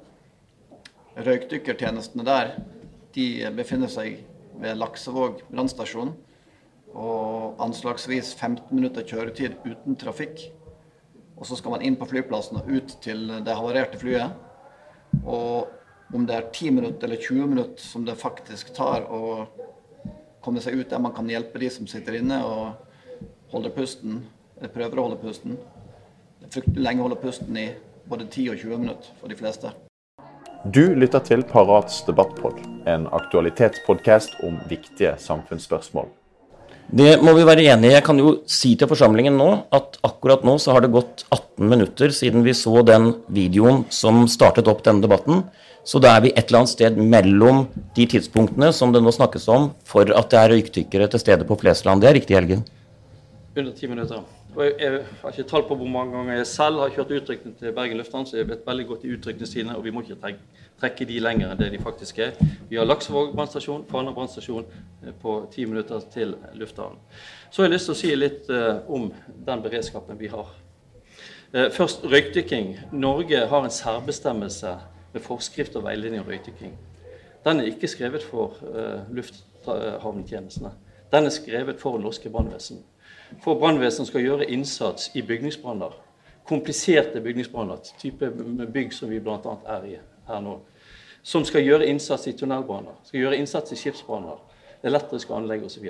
Røykdykkertjenestene 1.14 2.26
der 2.26 2.56
de 3.14 3.26
befinner 3.54 3.92
seg 3.92 4.24
ved 4.62 4.80
Laksevåg 4.80 5.44
brannstasjon. 5.52 6.14
Og 6.94 7.62
anslagsvis 7.62 8.34
15 8.34 8.74
minutter 8.74 9.06
kjøretid 9.06 9.60
uten 9.66 9.98
trafikk. 10.00 10.48
Og 11.38 11.46
så 11.50 11.58
skal 11.58 11.76
man 11.76 11.86
inn 11.86 11.98
på 11.98 12.08
flyplassen 12.10 12.60
og 12.60 12.70
ut 12.70 12.96
til 13.06 13.28
det 13.46 13.58
havarerte 13.58 14.02
flyet. 14.02 14.34
Og 15.22 15.70
om 16.14 16.26
det 16.30 16.38
er 16.38 16.50
10 16.50 16.74
minutter 16.80 17.08
eller 17.08 17.22
20 17.22 17.48
minutter 17.54 17.86
som 17.86 18.06
det 18.06 18.18
faktisk 18.22 18.74
tar 18.74 19.06
å 19.06 19.46
komme 20.44 20.62
seg 20.62 20.78
ut 20.78 20.90
der 20.90 21.02
man 21.02 21.14
kan 21.16 21.30
hjelpe 21.30 21.62
de 21.62 21.70
som 21.74 21.88
sitter 21.90 22.20
inne 22.20 22.42
og 22.46 23.54
holder 23.54 23.74
pusten, 23.74 24.24
eller 24.58 24.74
prøver 24.74 25.00
å 25.00 25.08
holde 25.08 25.22
pusten. 25.22 25.58
Fryktelig 26.50 26.84
lenge 26.84 27.02
å 27.02 27.08
holde 27.08 27.22
pusten 27.22 27.58
i 27.58 27.68
både 28.14 28.30
10 28.30 28.50
og 28.54 28.62
20 28.62 28.82
minutter 28.86 29.20
for 29.20 29.32
de 29.32 29.38
fleste. 29.40 29.74
Du 30.64 30.84
lytter 30.96 31.24
til 31.28 31.44
Parats 31.44 32.04
debattpod, 32.08 32.60
en 32.88 33.08
aktualitetspodkast 33.12 34.38
om 34.48 34.62
viktige 34.70 35.18
samfunnsspørsmål. 35.20 36.12
Det 36.94 37.16
må 37.24 37.34
vi 37.36 37.46
være 37.48 37.64
enige 37.74 37.92
i. 37.92 37.96
Jeg 37.96 38.04
kan 38.06 38.20
jo 38.20 38.36
si 38.50 38.74
til 38.78 38.90
forsamlingen 38.92 39.36
nå 39.40 39.50
at 39.76 39.98
akkurat 40.06 40.44
nå 40.46 40.58
så 40.62 40.76
har 40.76 40.84
det 40.84 40.92
gått 40.94 41.24
18 41.32 41.70
minutter 41.72 42.12
siden 42.16 42.44
vi 42.46 42.54
så 42.56 42.84
den 42.86 43.14
videoen 43.34 43.86
som 43.90 44.26
startet 44.32 44.70
opp 44.72 44.84
denne 44.86 45.04
debatten. 45.04 45.46
Så 45.84 46.00
da 46.04 46.14
er 46.16 46.24
vi 46.24 46.32
et 46.32 46.46
eller 46.46 46.62
annet 46.62 46.74
sted 46.76 47.00
mellom 47.00 47.66
de 47.98 48.06
tidspunktene 48.14 48.70
som 48.76 48.94
det 48.94 49.02
nå 49.04 49.12
snakkes 49.16 49.50
om 49.52 49.72
for 49.88 50.12
at 50.16 50.30
det 50.32 50.40
er 50.40 50.54
røykdykkere 50.54 51.10
til 51.12 51.24
stede 51.24 51.48
på 51.48 51.58
Flesland. 51.60 52.04
Det 52.04 52.12
er 52.12 52.18
riktig, 52.20 52.38
Helge? 52.38 52.62
Under 53.56 53.74
ti 53.76 53.90
minutter. 53.90 54.24
Jeg, 54.54 54.74
jeg 54.80 55.06
har 55.22 55.32
ikke 55.34 55.50
tall 55.50 55.64
på 55.66 55.76
hvor 55.76 55.88
mange 55.90 56.14
ganger 56.14 56.36
jeg 56.38 56.48
selv 56.48 56.82
har 56.84 56.92
kjørt 56.94 57.12
utrykning 57.18 57.56
til 57.58 57.74
Bergen 57.74 57.98
lufthavn, 57.98 58.26
så 58.30 58.38
jeg 58.38 58.50
vet 58.52 58.68
veldig 58.68 58.86
godt 58.88 59.02
de 59.02 59.14
utrykningstidene, 59.16 59.78
og 59.78 59.86
vi 59.86 59.94
må 59.94 60.04
ikke 60.04 60.18
trekke, 60.82 61.08
de 61.10 61.20
lenger 61.20 61.50
enn 61.50 61.58
det 61.58 61.72
de 61.74 61.80
faktisk 61.82 62.20
er. 62.22 62.38
Vi 62.70 62.78
har 62.78 62.86
Laksevåg 62.86 63.32
brannstasjon, 63.34 63.88
Fana 63.90 64.14
brannstasjon 64.14 64.68
eh, 64.68 65.14
på 65.22 65.38
ti 65.54 65.66
minutter 65.66 66.06
til 66.14 66.36
lufthavnen. 66.60 67.02
Så 67.50 67.62
har 67.62 67.70
jeg 67.70 67.76
lyst 67.78 67.90
til 67.90 67.96
å 67.96 68.02
si 68.04 68.14
litt 68.14 68.54
eh, 68.54 68.86
om 68.94 69.10
den 69.48 69.66
beredskapen 69.66 70.22
vi 70.22 70.30
har. 70.30 70.54
Eh, 71.54 71.72
først 71.74 72.06
røykdykking. 72.06 72.78
Norge 72.92 73.46
har 73.50 73.66
en 73.66 73.74
særbestemmelse 73.74 74.78
med 75.14 75.22
forskrift 75.22 75.76
og 75.82 75.88
veiledning 75.90 76.22
om 76.22 76.30
røykdykking. 76.30 76.78
Den 77.46 77.60
er 77.60 77.74
ikke 77.74 77.90
skrevet 77.90 78.24
for 78.24 78.62
eh, 78.70 79.02
lufthavntjenestene. 79.18 80.78
Den 81.14 81.26
er 81.26 81.34
skrevet 81.34 81.82
for 81.82 81.98
norske 81.98 82.30
brannvesen. 82.30 82.86
For 83.42 83.60
brannvesenet 83.60 84.08
skal 84.08 84.26
gjøre 84.26 84.50
innsats 84.52 85.12
i 85.16 85.22
bygningsbranner. 85.22 85.96
Kompliserte 86.46 87.22
bygningsbranner, 87.22 87.80
type 88.00 88.30
bygg 88.74 88.94
som 88.94 89.10
vi 89.10 89.20
bl.a. 89.24 89.56
er 89.78 89.86
i 89.88 89.98
her 90.28 90.44
nå. 90.44 90.58
Som 91.24 91.46
skal 91.48 91.64
gjøre 91.64 91.88
innsats 91.88 92.28
i 92.28 92.36
tunnelbranner, 92.36 92.98
skal 93.08 93.22
gjøre 93.22 93.40
innsats 93.40 93.72
i 93.72 93.80
skipsbranner, 93.80 94.42
elektriske 94.84 95.34
anlegg 95.34 95.64
osv. 95.64 95.88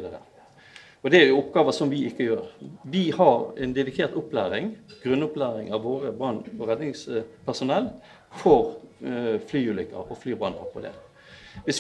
Og 1.04 1.12
Det 1.12 1.20
er 1.20 1.28
jo 1.28 1.40
oppgaver 1.42 1.76
som 1.76 1.90
vi 1.92 2.06
ikke 2.08 2.28
gjør. 2.30 2.44
Vi 2.84 3.10
har 3.12 3.58
en 3.58 3.74
dedikert 3.76 4.14
opplæring, 4.16 4.78
grunnopplæring 5.04 5.74
av 5.74 5.84
våre 5.84 6.14
brann- 6.14 6.46
og 6.60 6.68
redningspersonell 6.70 7.90
for 8.40 8.78
eh, 9.02 9.42
flyulykker 9.50 10.06
og 10.06 10.18
flybranner 10.22 10.70
på 10.74 10.86
det. 10.86 10.94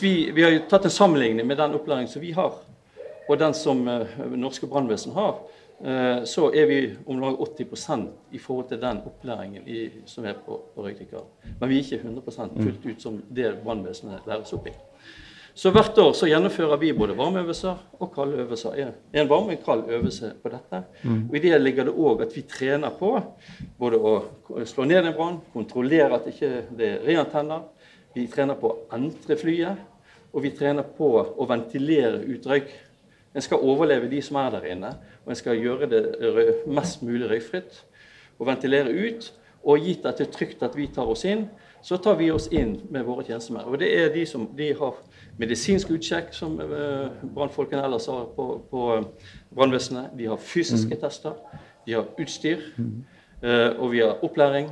Vi, 0.01 0.31
vi 0.33 0.43
har 0.43 0.51
jo 0.51 0.65
tatt 0.69 0.85
en 0.85 0.93
sammenligning 0.93 1.47
med 1.47 1.57
den 1.57 1.77
opplæringen 1.77 2.11
som 2.11 2.21
vi 2.21 2.33
har, 2.35 2.57
og 3.27 3.39
den 3.39 3.53
som 3.57 3.87
eh, 3.87 4.15
norske 4.35 4.67
brannvesen 4.67 5.15
har, 5.15 5.37
eh, 5.83 6.23
så 6.29 6.49
er 6.51 6.69
vi 6.69 6.79
om 7.05 7.21
lag 7.21 7.39
80 7.39 8.07
i 8.31 8.41
forhold 8.41 8.69
til 8.69 8.81
den 8.81 9.03
opplæringen 9.05 9.67
i, 9.67 9.89
som 10.05 10.25
er 10.25 10.39
på, 10.45 10.59
på 10.75 10.85
Røykdykker. 10.85 11.27
Men 11.59 11.69
vi 11.69 11.79
er 11.79 11.85
ikke 11.85 12.03
100% 12.09 12.57
fullt 12.63 12.89
ut 12.89 13.01
som 13.01 13.21
det 13.29 13.55
brannvesenet 13.63 14.27
læres 14.27 14.53
opp 14.53 14.67
i. 14.67 14.75
Så 15.53 15.69
hvert 15.69 15.97
år 16.01 16.15
så 16.17 16.25
gjennomfører 16.25 16.79
vi 16.81 16.95
både 16.97 17.13
varmeøvelser 17.13 17.81
og 18.01 18.09
kalde 18.15 18.39
øvelser. 18.41 18.73
En, 19.13 19.27
varme 19.29 19.51
og 19.51 19.53
en 19.53 19.59
kald 19.61 19.83
øvelse 19.85 20.31
på 20.41 20.49
dette. 20.49 20.79
Og 21.29 21.35
I 21.37 21.41
det 21.43 21.59
ligger 21.61 21.85
det 21.85 21.93
òg 21.93 22.23
at 22.25 22.33
vi 22.33 22.41
trener 22.49 22.95
på 22.97 23.11
både 23.77 23.99
å 24.01 24.13
slå 24.65 24.87
ned 24.89 25.05
en 25.05 25.13
brann, 25.13 25.37
kontrollere 25.53 26.17
at 26.17 26.25
ikke 26.31 26.49
det 26.49 26.63
ikke 26.63 26.89
er 26.89 27.05
reantenner. 27.05 27.67
Vi 28.15 28.25
trener 28.33 28.57
på 28.57 28.71
å 28.71 28.79
entre 28.97 29.37
flyet, 29.37 29.85
og 30.33 30.41
vi 30.41 30.55
trener 30.57 30.89
på 30.97 31.11
å 31.21 31.47
ventilere 31.49 32.23
ut 32.25 32.49
røyk. 32.49 32.73
En 33.35 33.41
skal 33.41 33.63
overleve 33.65 34.09
de 34.11 34.21
som 34.21 34.37
er 34.41 34.49
der 34.53 34.67
inne, 34.75 34.93
og 35.25 35.33
en 35.33 35.39
skal 35.39 35.57
gjøre 35.57 35.89
det 35.89 36.03
mest 36.67 37.01
mulig 37.03 37.29
røykfritt. 37.29 37.85
Og 38.39 38.47
ventilere 38.47 38.93
ut. 38.93 39.33
Og 39.63 39.79
gitt 39.79 40.05
at 40.05 40.17
det 40.19 40.27
er 40.27 40.31
trygt 40.31 40.63
at 40.65 40.75
vi 40.75 40.89
tar 40.91 41.07
oss 41.07 41.23
inn, 41.25 41.45
så 41.83 41.97
tar 41.97 42.17
vi 42.19 42.29
oss 42.31 42.49
inn 42.51 42.77
med 42.91 43.05
våre 43.07 43.23
tjenestemenn. 43.27 43.67
Og 43.67 43.79
det 43.79 43.89
er 43.95 44.11
de 44.11 44.25
som 44.27 44.45
de 44.57 44.69
har 44.75 44.97
medisinsk 45.39 45.91
utsjekk, 45.95 46.33
som 46.35 46.57
eh, 46.63 47.23
brannfolkene 47.35 47.83
ellers 47.83 48.09
har 48.11 48.29
på, 48.35 48.47
på 48.71 48.83
eh, 48.97 49.29
brannvesenet. 49.55 50.11
De 50.19 50.27
har 50.31 50.39
fysiske 50.39 50.95
tester, 50.99 51.35
de 51.87 51.95
har 51.95 52.07
utstyr, 52.19 52.63
eh, 52.79 53.71
og 53.77 53.91
vi 53.95 54.03
har 54.03 54.23
opplæring. 54.23 54.67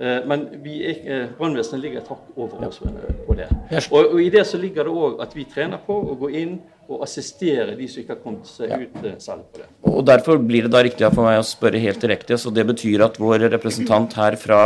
Eh, 0.00 0.26
Men 0.26 0.46
eh, 0.64 1.26
brannvesenet 1.38 1.82
ligger 1.82 2.00
et 2.00 2.08
hakk 2.08 2.28
over 2.36 2.68
oss 2.68 2.80
på 2.80 3.34
det. 3.36 3.48
Og, 3.92 3.98
og 4.14 4.20
i 4.22 4.30
det 4.32 4.46
så 4.48 4.60
ligger 4.60 4.88
det 4.88 4.94
òg 4.96 5.18
at 5.20 5.34
vi 5.36 5.44
trener 5.48 5.82
på 5.84 5.92
å 5.92 6.14
gå 6.22 6.30
inn 6.40 6.54
og 6.90 7.04
assistere 7.04 7.76
de 7.78 7.86
som 7.86 8.00
ikke 8.00 8.16
har 8.16 8.22
kommet 8.22 8.48
seg 8.48 8.72
ut 8.86 9.02
eh, 9.04 9.18
selv 9.20 9.44
på 9.52 9.60
det. 9.60 9.66
Og 9.90 10.00
Derfor 10.08 10.40
blir 10.40 10.64
det 10.64 10.72
da 10.72 10.80
riktig 10.86 11.10
for 11.12 11.28
meg 11.28 11.42
å 11.42 11.44
spørre 11.44 11.82
helt 11.82 12.00
direkte. 12.00 12.38
Så 12.40 12.52
det 12.54 12.64
betyr 12.70 13.04
at 13.10 13.20
vår 13.20 13.50
representant 13.52 14.16
her 14.16 14.38
fra 14.40 14.62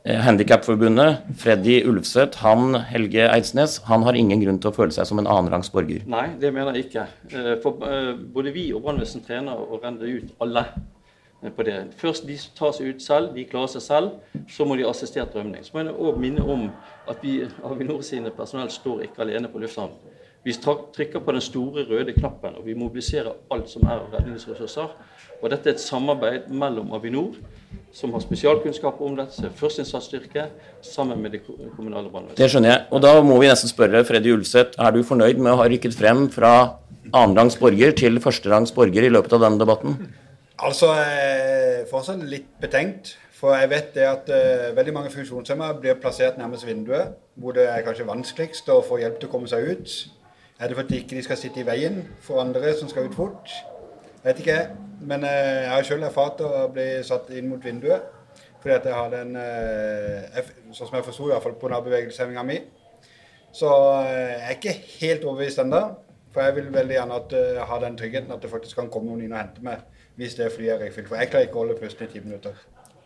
Handikapforbundet, 0.00 1.26
Freddy 1.36 1.82
Ulfseth, 1.84 2.38
han 2.40 2.78
Helge 2.88 3.26
Eidsnes, 3.28 3.74
han 3.84 4.06
har 4.06 4.16
ingen 4.16 4.40
grunn 4.40 4.56
til 4.62 4.70
å 4.70 4.72
føle 4.72 4.94
seg 4.96 5.04
som 5.10 5.20
en 5.20 5.28
annenrangs 5.28 5.68
borger. 5.74 6.06
Nei, 6.08 6.22
det 6.40 6.54
mener 6.56 6.78
jeg 6.78 6.86
ikke. 6.86 7.04
For 7.60 7.84
både 8.32 8.54
vi 8.54 8.70
og 8.72 8.86
brannvesenet 8.86 9.28
trener 9.28 9.60
å 9.60 9.76
renner 9.82 10.14
ut 10.22 10.32
alle 10.40 10.64
på 11.48 11.64
det. 11.64 11.76
Først 11.96 12.26
de 12.28 12.36
som 12.38 12.52
tar 12.58 12.72
seg 12.76 12.92
ut 12.92 13.02
selv, 13.02 13.32
de 13.34 13.46
klarer 13.48 13.72
seg 13.72 13.82
selv. 13.82 14.10
Så 14.50 14.66
må 14.68 14.76
de 14.76 14.84
ha 14.84 14.92
assistert 14.92 15.34
rømning. 15.34 15.64
Så 15.64 15.72
må 15.74 15.84
jeg 15.86 15.96
òg 15.96 16.20
minne 16.20 16.44
om 16.44 16.68
at 17.08 17.22
vi, 17.24 17.40
Avinor 17.64 18.02
sine 18.04 18.32
personell 18.34 18.70
står 18.70 19.06
ikke 19.08 19.24
alene 19.24 19.48
på 19.48 19.62
lufthavnen. 19.62 20.18
Vi 20.44 20.54
trykker 20.56 21.20
på 21.20 21.32
den 21.36 21.42
store 21.44 21.84
røde 21.84 22.14
knappen, 22.16 22.54
og 22.56 22.64
vi 22.64 22.72
mobiliserer 22.74 23.34
alt 23.52 23.68
som 23.68 23.82
er 23.84 23.98
av 23.98 24.14
redningsressurser. 24.14 24.94
Og 25.40 25.50
dette 25.52 25.68
er 25.68 25.76
et 25.76 25.82
samarbeid 25.82 26.46
mellom 26.48 26.94
Avinor, 26.96 27.34
som 27.92 28.14
har 28.16 28.24
spesialkunnskap 28.24 29.02
om 29.04 29.18
dette, 29.18 29.50
førsteinnsatsstyrke, 29.60 30.46
sammen 30.84 31.20
med 31.20 31.36
det 31.36 31.42
kommunale 31.44 32.08
brannvesenet. 32.08 32.38
Det 32.40 32.48
skjønner 32.52 32.72
jeg. 32.72 32.86
Og 32.88 33.04
da 33.04 33.12
må 33.24 33.36
vi 33.40 33.52
nesten 33.52 33.72
spørre 33.72 34.00
Freddy 34.08 34.32
Ulseth, 34.32 34.80
er 34.80 34.96
du 34.96 35.02
fornøyd 35.04 35.40
med 35.40 35.52
å 35.52 35.60
ha 35.60 35.68
rykket 35.68 35.96
frem 35.96 36.24
fra 36.32 36.54
annenrangs 37.10 37.60
borger 37.60 37.92
til 38.00 38.16
førsterangs 38.24 38.72
borger 38.76 39.08
i 39.08 39.12
løpet 39.12 39.36
av 39.36 39.44
denne 39.44 39.60
debatten? 39.60 40.00
Altså, 40.60 40.90
jeg 40.92 41.20
er 41.80 41.86
fortsatt 41.88 42.22
litt 42.28 42.48
betenkt. 42.60 43.14
For 43.40 43.56
jeg 43.56 43.70
vet 43.70 43.94
det 43.94 44.04
at 44.04 44.26
uh, 44.28 44.76
veldig 44.76 44.92
mange 44.92 45.10
funksjonshemmede 45.14 45.78
blir 45.80 45.96
plassert 46.00 46.36
nærmest 46.36 46.66
vinduet, 46.68 47.14
hvor 47.40 47.54
det 47.56 47.64
er 47.70 47.80
kanskje 47.86 48.04
vanskeligst 48.04 48.68
å 48.68 48.82
få 48.84 48.98
hjelp 49.00 49.16
til 49.16 49.30
å 49.30 49.32
komme 49.32 49.48
seg 49.48 49.64
ut. 49.70 49.94
Er 50.60 50.68
det 50.68 50.76
fordi 50.76 50.98
ikke 51.00 51.16
de 51.16 51.22
skal 51.24 51.40
sitte 51.40 51.62
i 51.62 51.64
veien 51.64 52.02
for 52.20 52.42
andre 52.42 52.74
som 52.76 52.90
skal 52.92 53.08
ut 53.08 53.16
fort? 53.16 53.48
Jeg 53.48 54.26
Vet 54.26 54.42
ikke. 54.44 54.58
Men 55.00 55.24
uh, 55.24 55.30
jeg 55.30 55.70
har 55.72 55.88
selv 55.88 56.04
erfart 56.10 56.44
å 56.44 56.66
bli 56.74 56.90
satt 57.08 57.32
inn 57.32 57.48
mot 57.48 57.64
vinduet. 57.64 58.12
Fordi 58.60 58.74
at 58.76 58.90
jeg 58.90 58.98
hadde 58.98 59.22
en 59.24 59.40
uh, 59.40 60.52
Sånn 60.76 60.90
som 60.90 60.98
jeg 60.98 61.08
forsto, 61.08 61.30
iallfall 61.30 61.56
på 61.56 61.72
nabobevegelseshemminga 61.72 62.44
mi. 62.44 62.60
Så 63.52 63.70
eh, 64.04 64.36
jeg 64.36 64.44
er 64.46 64.58
ikke 64.58 64.74
helt 65.00 65.24
overbevist 65.26 65.62
ennå. 65.64 65.80
For 66.30 66.46
jeg 66.46 66.60
vil 66.60 66.68
veldig 66.74 66.94
gjerne 66.94 67.16
at, 67.18 67.32
eh, 67.34 67.62
ha 67.66 67.78
den 67.82 67.96
tryggheten 67.98 68.30
at 68.30 68.44
det 68.44 68.50
faktisk 68.52 68.78
kan 68.78 68.90
komme 68.92 69.10
noen 69.10 69.24
inn 69.24 69.34
og 69.34 69.40
hente 69.40 69.64
meg 69.66 69.82
hvis 70.20 70.36
det 70.36 70.52
flyet 70.52 70.76
er 70.76 70.84
røykfylt. 70.84 71.08
For 71.08 71.16
jeg 71.20 71.32
klarer 71.32 71.48
ikke 71.48 71.58
å 71.58 71.64
holde 71.64 71.80
pusten 71.80 72.06
i 72.06 72.12
ti 72.12 72.20
minutter. 72.20 72.60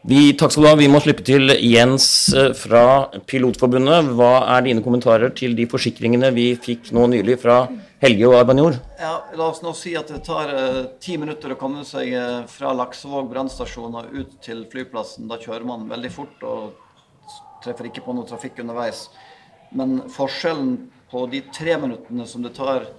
Vi, 0.04 0.34
takk 0.36 0.52
skal 0.52 0.66
du 0.66 0.68
ha. 0.68 0.76
Vi 0.76 0.88
må 0.92 0.98
slippe 1.00 1.24
til 1.24 1.48
Jens 1.64 2.06
eh, 2.36 2.50
fra 2.58 3.06
Pilotforbundet. 3.24 4.10
Hva 4.18 4.32
er 4.52 4.66
dine 4.66 4.82
kommentarer 4.84 5.32
til 5.32 5.54
de 5.56 5.64
forsikringene 5.70 6.28
vi 6.36 6.50
fikk 6.60 6.90
nå 6.92 7.06
nylig 7.14 7.38
fra 7.40 7.62
Helge 8.02 8.28
og 8.28 8.36
Arbanjor? 8.42 8.76
Ja, 9.00 9.14
La 9.32 9.46
oss 9.48 9.62
nå 9.64 9.72
si 9.78 9.94
at 9.96 10.12
det 10.12 10.20
tar 10.26 10.52
eh, 10.52 10.80
ti 11.00 11.16
minutter 11.20 11.54
å 11.54 11.58
komme 11.60 11.86
seg 11.88 12.12
eh, 12.12 12.42
fra 12.52 12.74
Laksevåg 12.76 13.32
brannstasjon 13.32 13.96
og 14.02 14.12
ut 14.12 14.36
til 14.44 14.66
flyplassen. 14.68 15.30
Da 15.30 15.40
kjører 15.40 15.64
man 15.72 15.88
veldig 15.88 16.12
fort 16.12 16.44
og 16.50 17.32
treffer 17.64 17.88
ikke 17.88 18.04
på 18.04 18.12
noe 18.12 18.28
trafikk 18.28 18.60
underveis. 18.60 19.06
Men 19.72 20.02
forskjellen 20.12 20.82
på 21.14 21.24
de 21.32 21.46
tre 21.54 21.78
minuttene 21.80 22.28
som 22.28 22.44
det 22.44 22.52
tar 22.58 22.90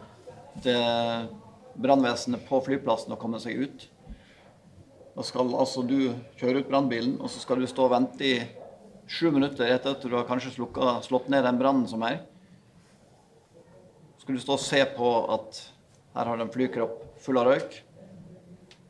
det 0.66 0.82
brannvesenet 1.78 2.50
på 2.50 2.66
flyplassen 2.66 3.14
å 3.14 3.20
komme 3.22 3.38
seg 3.44 3.62
ut 3.62 3.92
Da 5.16 5.24
skal 5.24 5.54
altså 5.56 5.84
du 5.88 6.12
kjøre 6.36 6.60
ut 6.60 6.70
brannbilen, 6.70 7.16
og 7.24 7.32
så 7.32 7.40
skal 7.40 7.62
du 7.62 7.68
stå 7.72 7.86
og 7.88 7.94
vente 7.94 8.26
i 8.28 8.36
sju 9.08 9.30
minutter 9.32 9.70
etter 9.70 9.94
at 9.96 10.04
du 10.04 10.12
har 10.12 10.26
kanskje 10.28 10.58
slukka, 10.58 10.98
slått 11.06 11.30
ned 11.32 11.46
den 11.48 11.60
brannen 11.62 11.86
som 11.88 12.04
er. 12.04 12.20
Så 14.18 14.26
Skal 14.26 14.36
du 14.36 14.44
stå 14.44 14.58
og 14.58 14.66
se 14.66 14.82
på 14.98 15.12
at 15.38 15.62
her 16.16 16.32
har 16.32 16.38
du 16.38 16.44
en 16.44 16.52
flykropp 16.52 17.00
full 17.24 17.40
av 17.40 17.48
røyk 17.48 17.78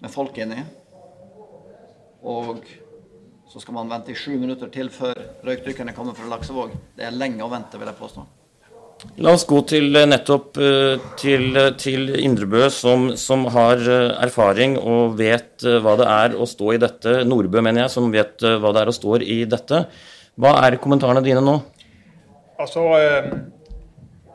med 0.02 0.14
folk 0.14 0.38
inni. 0.42 0.64
Og 2.26 2.66
så 3.52 3.62
skal 3.62 3.78
man 3.78 3.92
vente 3.92 4.14
i 4.14 4.18
sju 4.18 4.34
minutter 4.42 4.72
til 4.74 4.90
før 4.90 5.14
røykdykkerne 5.46 5.94
kommer 5.94 6.18
fra 6.18 6.30
Laksevåg. 6.32 6.74
Det 6.98 7.06
er 7.06 7.14
lenge 7.14 7.46
å 7.46 7.52
vente, 7.54 7.78
vil 7.78 7.92
jeg 7.92 8.02
påstå. 8.02 8.26
La 9.24 9.32
oss 9.32 9.46
gå 9.48 9.62
til 9.70 9.96
eh, 9.96 10.08
nettopp 10.10 10.58
eh, 10.60 11.04
til, 11.20 11.56
til 11.80 12.12
Indrebø, 12.20 12.66
som, 12.74 13.14
som 13.20 13.46
har 13.54 13.80
eh, 13.80 14.12
erfaring 14.26 14.76
og 14.82 15.16
vet 15.20 15.64
eh, 15.64 15.80
hva 15.84 15.96
det 16.00 16.08
er 16.12 16.36
å 16.36 16.48
stå 16.50 16.74
i 16.76 16.82
dette. 16.84 17.22
Nordbø, 17.28 17.62
mener 17.64 17.86
jeg, 17.86 17.94
som 17.96 18.12
vet 18.12 18.44
eh, 18.44 18.58
hva 18.60 18.74
det 18.76 18.84
er 18.84 18.92
å 18.92 18.96
stå 18.96 19.20
i 19.24 19.42
dette. 19.50 19.86
Hva 20.36 20.58
er 20.68 20.80
kommentarene 20.84 21.24
dine 21.24 21.44
nå? 21.46 21.56
Altså, 22.60 22.84
eh, 23.00 23.30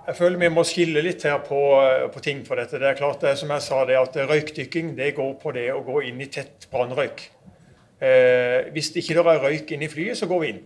jeg 0.07 0.17
føler 0.17 0.41
vi 0.41 0.49
må 0.51 0.65
skille 0.67 1.03
litt 1.05 1.23
her 1.29 1.43
på, 1.45 1.59
eh, 1.85 2.07
på 2.11 2.23
ting 2.25 2.41
for 2.47 2.59
dette. 2.59 2.81
Det 2.81 2.89
er 2.89 2.97
klart, 2.99 3.21
det, 3.23 3.37
som 3.39 3.53
jeg 3.53 3.63
sa, 3.63 3.83
det 3.87 4.01
at 4.01 4.17
røykdykking 4.33 4.95
det 4.97 5.13
går 5.19 5.35
på 5.43 5.53
det 5.55 5.69
å 5.75 5.85
gå 5.87 6.01
inn 6.09 6.25
i 6.25 6.31
tett 6.33 6.67
brannrøyk. 6.73 7.27
Eh, 8.01 8.73
hvis 8.73 8.95
det 8.95 9.05
ikke 9.05 9.21
er 9.21 9.45
røyk 9.45 9.75
inn 9.77 9.85
i 9.85 9.91
flyet, 9.93 10.17
så 10.19 10.27
går 10.31 10.41
vi 10.41 10.55
inn. 10.55 10.65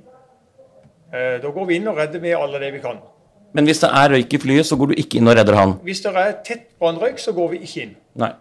Eh, 1.10 1.36
da 1.42 1.50
går 1.50 1.66
vi 1.66 1.80
inn 1.80 1.90
og 1.90 1.98
redder 1.98 2.22
med 2.22 2.38
alle 2.38 2.62
det 2.62 2.70
vi 2.76 2.82
kan. 2.84 3.02
Men 3.54 3.68
hvis 3.70 3.82
det 3.84 3.90
er 3.94 4.10
røyk 4.16 4.34
i 4.34 4.40
flyet, 4.42 4.66
så 4.66 4.76
går 4.78 4.90
du 4.90 4.98
ikke 4.98 5.20
inn 5.20 5.30
og 5.30 5.36
redder 5.38 5.58
han? 5.58 5.76
Hvis 5.86 6.02
det 6.02 6.14
er 6.18 6.34
tett 6.46 6.66
brannrøyk, 6.82 7.20
så 7.22 7.34
går 7.36 7.52
vi 7.54 7.62
ikke 7.62 7.84
inn. 7.84 7.94
Nei. 8.18 8.32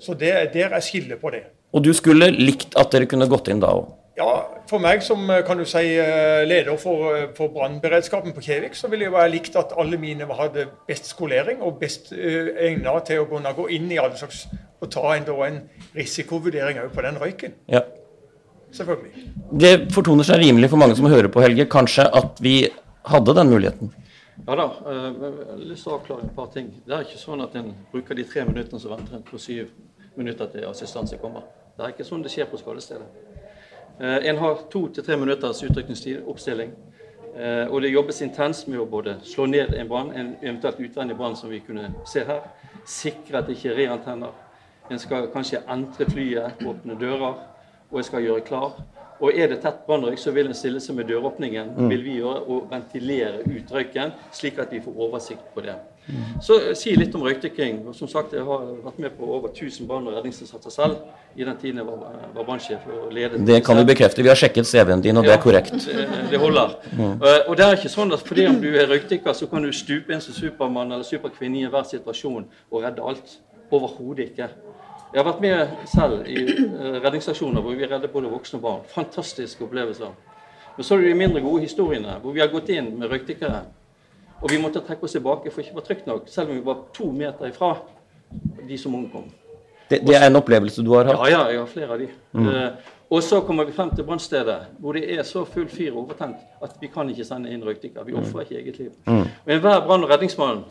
Så 0.00 0.16
det, 0.16 0.32
der 0.54 0.72
er 0.76 0.84
skillet 0.84 1.20
på 1.20 1.32
det. 1.34 1.44
Og 1.76 1.84
du 1.84 1.92
skulle 1.96 2.30
likt 2.32 2.76
at 2.78 2.92
dere 2.92 3.08
kunne 3.10 3.28
gått 3.28 3.50
inn 3.52 3.60
da 3.60 3.74
òg? 3.76 3.92
Ja, 4.16 4.46
For 4.66 4.80
meg 4.82 5.02
som 5.04 5.28
eh, 5.30 5.42
kan 5.46 5.60
du 5.60 5.66
si, 5.68 5.82
eh, 6.00 6.42
leder 6.48 6.78
for, 6.80 7.10
eh, 7.14 7.26
for 7.36 7.52
brannberedskapen 7.52 8.32
på 8.34 8.42
Kjevik, 8.42 8.74
så 8.74 8.88
ville 8.90 9.04
jeg 9.04 9.12
være 9.12 9.30
likt 9.34 9.58
at 9.60 9.74
alle 9.78 9.98
mine 10.00 10.26
hadde 10.38 10.64
best 10.88 11.10
skolering 11.12 11.60
og 11.62 11.76
best 11.78 12.08
uh, 12.16 12.48
egnet 12.64 13.06
til 13.06 13.20
å 13.22 13.28
kunne 13.30 13.52
gå 13.54 13.68
inn 13.76 13.92
i 13.92 14.00
alle 14.00 14.16
slags 14.18 14.46
og 14.80 14.90
ta 14.90 15.12
en, 15.14 15.28
en 15.44 15.60
risikovurdering 15.94 16.80
òg 16.82 16.96
på 16.96 17.04
den 17.04 17.20
røyken. 17.20 17.54
Ja. 17.70 17.84
Selvfølgelig. 18.74 19.28
Det 19.60 19.74
fortoner 19.94 20.26
seg 20.26 20.40
rimelig 20.42 20.72
for 20.72 20.80
mange 20.80 20.96
som 20.98 21.06
hører 21.12 21.28
på, 21.32 21.44
Helge, 21.44 21.68
kanskje 21.70 22.08
at 22.08 22.42
vi 22.42 22.56
hadde 23.06 23.36
den 23.36 23.52
muligheten. 23.52 23.92
Ja 24.44 24.56
da, 24.56 24.64
eh, 24.86 24.92
jeg 24.92 25.32
har 25.50 25.60
lyst 25.64 25.86
til 25.86 25.92
å 25.92 25.96
avklare 25.96 26.26
et 26.26 26.34
par 26.36 26.50
ting. 26.52 26.68
Det 26.86 26.94
er 26.94 27.06
ikke 27.06 27.18
sånn 27.20 27.42
at 27.42 27.54
en 27.56 27.70
bruker 27.92 28.14
de 28.18 28.24
tre 28.28 28.44
minuttene 28.44 28.80
som 28.80 28.92
venter 28.92 29.16
en 29.16 29.24
på 29.24 29.38
syv 29.40 29.70
minutter 30.16 30.50
til 30.52 30.66
assistanse 30.68 31.16
kommer. 31.22 31.46
Det 31.76 31.84
er 31.84 31.94
ikke 31.94 32.04
sånn 32.08 32.22
det 32.24 32.32
skjer 32.34 32.48
på 32.50 32.60
skadestedet. 32.60 33.06
Eh, 34.00 34.28
En 34.28 34.36
har 34.36 34.54
to 34.70 34.88
til 34.88 35.04
tre 35.04 35.16
minutters 35.16 35.62
utrykningstid, 35.62 36.22
oppstilling. 36.26 36.72
Eh, 37.36 37.66
Og 37.72 37.80
det 37.82 37.90
jobbes 37.92 38.20
intenst 38.22 38.68
med 38.68 38.78
å 38.80 38.86
både 38.86 39.16
slå 39.24 39.46
ned 39.46 39.74
en 39.74 39.88
brann, 39.88 40.12
en 40.12 40.36
eventuelt 40.42 40.80
utvendig 40.80 41.16
brann 41.16 41.36
som 41.36 41.50
vi 41.50 41.60
kunne 41.60 41.94
se 42.04 42.24
her, 42.24 42.40
sikre 42.84 43.38
at 43.38 43.46
det 43.46 43.56
ikke 43.56 43.70
er 43.72 43.76
reantenner. 43.76 44.32
En 44.90 44.98
skal 44.98 45.26
kanskje 45.28 45.62
entre 45.68 46.04
flyet, 46.06 46.60
åpne 46.64 46.98
dører, 47.00 47.34
og 47.90 47.98
en 47.98 48.04
skal 48.04 48.22
gjøre 48.22 48.40
klar. 48.44 48.72
Og 49.20 49.32
er 49.32 49.48
det 49.48 49.62
tett 49.62 49.86
brannrøyk, 49.86 50.18
så 50.20 50.30
vil 50.30 50.46
en 50.50 50.54
stille 50.54 50.80
seg 50.80 50.96
med 50.98 51.06
døråpningen 51.08 51.70
vil 51.88 52.02
vi 52.04 52.16
gjøre, 52.18 52.42
og 52.52 52.66
ventilere 52.70 53.38
ut 53.46 53.70
røyken, 53.72 54.12
slik 54.32 54.58
at 54.58 54.72
vi 54.72 54.80
får 54.84 54.92
oversikt 55.06 55.46
på 55.54 55.62
det. 55.64 55.74
Så 56.40 56.58
eh, 56.68 56.74
si 56.78 56.92
litt 56.96 57.14
om 57.14 57.22
røykdykking. 57.24 57.80
Som 57.94 58.08
sagt, 58.08 58.32
jeg 58.36 58.44
har 58.46 58.66
vært 58.84 58.98
med 59.02 59.10
på 59.18 59.24
over 59.24 59.48
1000 59.48 59.88
brann- 59.88 60.06
og 60.06 60.14
redningsinnsatser 60.14 60.70
selv 60.70 60.96
i 61.36 61.44
den 61.44 61.56
tiden 61.56 61.80
jeg 61.80 61.86
var, 61.86 62.12
var 62.34 62.44
brannsjef. 62.44 62.84
og 62.86 63.12
ledet 63.12 63.40
Det 63.46 63.64
kan 63.64 63.76
vi 63.80 63.84
bekrefte. 63.88 64.22
Vi 64.22 64.28
har 64.28 64.36
sjekket 64.38 64.66
CV-en 64.68 65.00
din, 65.02 65.16
og 65.16 65.24
det 65.24 65.32
er 65.32 65.42
korrekt. 65.42 65.72
Det, 65.72 66.06
det 66.30 66.38
holder. 66.38 66.76
Eh, 67.00 67.48
Og 67.48 67.56
det 67.56 67.64
er 67.66 67.74
ikke 67.80 67.88
sånn 67.96 68.12
at 68.12 68.20
fordi 68.22 68.46
om 68.46 68.60
du 68.60 68.68
er 68.76 68.86
røykdykker, 68.86 69.32
så 69.32 69.48
kan 69.50 69.62
du 69.66 69.72
stupe 69.72 70.12
inn 70.12 70.20
som 70.20 70.34
Supermann 70.36 70.92
eller 70.92 71.04
superkvinne 71.04 71.58
i 71.58 71.64
enhver 71.66 71.88
situasjon 71.88 72.46
og 72.70 72.82
redde 72.84 73.02
alt. 73.02 73.38
Overhodet 73.72 74.28
ikke. 74.30 74.48
Jeg 75.14 75.22
har 75.22 75.26
vært 75.28 75.40
med 75.44 75.88
selv 75.88 76.26
i 76.28 76.36
eh, 76.42 76.96
redningsaksjoner 77.04 77.62
hvor 77.64 77.76
vi 77.78 77.86
redder 77.86 78.10
både 78.12 78.30
voksne 78.32 78.58
og 78.58 78.64
barn. 78.64 78.82
Fantastiske 78.90 79.64
opplevelser. 79.64 80.12
Men 80.76 80.84
så 80.84 80.96
er 80.96 81.04
det 81.04 81.12
de 81.12 81.18
mindre 81.22 81.40
gode 81.44 81.62
historiene 81.64 82.18
hvor 82.22 82.34
vi 82.36 82.42
har 82.42 82.50
gått 82.52 82.68
inn 82.74 82.90
med 82.98 83.12
røykdykkere. 83.12 83.62
Og 84.42 84.50
vi 84.52 84.58
måtte 84.60 84.82
trekke 84.84 85.06
oss 85.08 85.14
tilbake 85.16 85.52
for 85.52 85.62
ikke 85.62 85.78
var 85.78 85.86
trygt 85.86 86.08
nok, 86.10 86.26
selv 86.28 86.50
om 86.52 86.58
vi 86.58 86.64
var 86.66 86.82
to 86.94 87.08
meter 87.14 87.48
ifra 87.48 87.70
de 88.68 88.78
som 88.78 88.94
omkom. 88.98 89.30
Det, 89.88 90.02
det 90.04 90.16
er 90.18 90.26
en 90.26 90.36
opplevelse 90.36 90.82
du 90.84 90.90
har 90.96 91.06
hatt? 91.08 91.22
Ja, 91.30 91.38
ja, 91.38 91.42
jeg 91.54 91.62
har 91.62 91.70
flere 91.70 91.94
av 91.94 92.02
de. 92.02 92.08
Eh, 92.42 92.92
og 93.06 93.22
så 93.22 93.38
kommer 93.46 93.64
vi 93.64 93.72
frem 93.72 93.92
til 93.94 94.04
brannstedet, 94.04 94.56
hvor 94.82 94.98
det 94.98 95.04
er 95.14 95.22
så 95.24 95.44
full 95.46 95.68
fyr 95.70 95.92
og 95.94 96.02
overtent 96.02 96.42
at 96.62 96.74
vi 96.82 96.90
kan 96.90 97.08
ikke 97.12 97.24
sende 97.24 97.52
inn 97.54 97.62
røykdykker. 97.64 98.02
Vi 98.04 98.16
ofrer 98.18 98.42
ikke 98.42 98.58
eget 98.58 98.80
liv. 98.82 98.90
Og 99.06 99.52
Enhver 99.54 99.84
brann- 99.86 100.04
og 100.04 100.10
redningsmann 100.10 100.64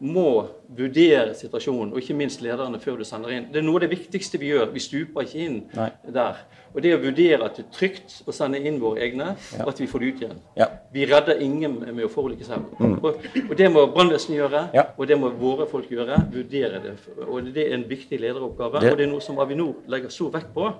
må 0.00 0.46
vurdere 0.76 1.32
situasjonen, 1.34 1.92
og 1.92 1.98
ikke 1.98 2.14
minst 2.14 2.42
lederne, 2.44 2.78
før 2.80 2.98
du 3.00 3.04
sender 3.04 3.32
inn. 3.34 3.46
Det 3.52 3.58
er 3.60 3.64
noe 3.66 3.80
av 3.80 3.86
det 3.86 3.90
viktigste 3.90 4.38
vi 4.38 4.52
gjør. 4.52 4.68
Vi 4.74 4.82
stuper 4.84 5.24
ikke 5.26 5.40
inn 5.42 5.56
Nei. 5.74 5.88
der. 6.14 6.36
Og 6.74 6.82
det 6.84 6.92
å 6.94 7.00
vurdere 7.02 7.46
at 7.48 7.56
det 7.56 7.64
er 7.64 7.72
trygt 7.74 8.18
å 8.28 8.34
sende 8.36 8.60
inn 8.60 8.78
våre 8.82 9.00
egne, 9.06 9.30
og 9.58 9.68
at 9.72 9.80
vi 9.80 9.86
får 9.90 9.98
det 10.04 10.08
ut 10.12 10.22
igjen. 10.22 10.38
Ja. 10.60 10.66
Vi 10.92 11.06
redder 11.08 11.40
ingen 11.42 11.78
med 11.80 12.04
å 12.04 12.10
forulykke 12.12 12.44
seg. 12.46 12.62
Og, 12.78 13.08
og 13.48 13.56
det 13.58 13.70
må 13.72 13.86
brannvesenet 13.94 14.38
gjøre, 14.38 14.62
Ja. 14.76 14.84
og 14.96 15.06
det 15.08 15.18
må 15.18 15.32
våre 15.40 15.66
folk 15.70 15.90
gjøre. 15.90 16.20
Vurdere 16.32 16.82
det. 16.84 16.94
Og 17.26 17.50
det 17.54 17.66
er 17.70 17.74
en 17.74 17.84
viktig 17.88 18.20
lederoppgave, 18.20 18.80
Det- 18.80 18.92
og 18.92 18.98
det 18.98 19.06
er 19.08 19.10
noe 19.10 19.20
som 19.24 19.38
Avinor 19.38 19.74
legger 19.88 20.10
stor 20.10 20.30
vekt 20.30 20.52
på. 20.54 20.72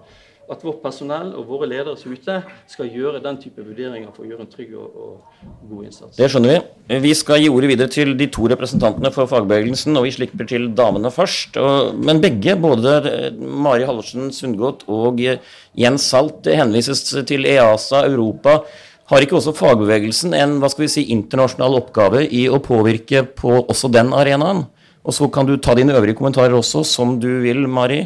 At 0.48 0.64
vårt 0.64 0.80
personell 0.82 1.34
og 1.36 1.46
våre 1.50 1.68
ledere 1.68 1.96
som 1.98 2.12
er 2.12 2.20
ute, 2.20 2.36
skal 2.70 2.88
gjøre 2.88 3.20
den 3.24 3.38
type 3.40 3.60
vurderinger 3.60 4.10
for 4.14 4.24
å 4.24 4.30
gjøre 4.30 4.46
en 4.46 4.50
trygg 4.52 4.74
og, 4.80 4.96
og 4.96 5.68
god 5.70 5.88
innsats. 5.88 6.16
Det 6.16 6.28
skjønner 6.32 6.54
vi. 6.54 6.98
Vi 7.04 7.12
skal 7.18 7.42
gi 7.42 7.50
ordet 7.52 7.70
videre 7.72 7.92
til 7.92 8.14
de 8.18 8.28
to 8.32 8.48
representantene 8.52 9.12
for 9.14 9.30
fagbevegelsen, 9.30 9.96
og 10.00 10.08
vi 10.08 10.14
slipper 10.16 10.48
til 10.48 10.70
damene 10.78 11.12
først. 11.12 11.60
Men 12.00 12.22
begge, 12.24 12.56
både 12.60 12.98
Mari 13.38 13.86
Halvorsen 13.88 14.32
Sundgodt 14.34 14.86
og 14.88 15.20
Jens 15.20 16.08
Salt, 16.08 16.48
henvises 16.48 17.04
til 17.28 17.48
EASA, 17.48 18.06
Europa. 18.08 18.62
Har 19.08 19.24
ikke 19.24 19.38
også 19.38 19.54
fagbevegelsen 19.56 20.34
en 20.36 20.58
hva 20.60 20.68
skal 20.72 20.84
vi 20.84 20.92
si, 20.92 21.06
internasjonal 21.14 21.78
oppgave 21.78 22.26
i 22.28 22.44
å 22.48 22.60
påvirke 22.60 23.24
på 23.36 23.54
også 23.62 23.88
den 23.92 24.12
arenaen? 24.16 24.66
Og 25.08 25.14
så 25.16 25.28
kan 25.32 25.48
du 25.48 25.54
ta 25.56 25.72
dine 25.78 25.94
øvrige 25.96 26.18
kommentarer 26.18 26.52
også, 26.52 26.82
som 26.84 27.16
du 27.20 27.30
vil, 27.40 27.64
Mari. 27.72 28.02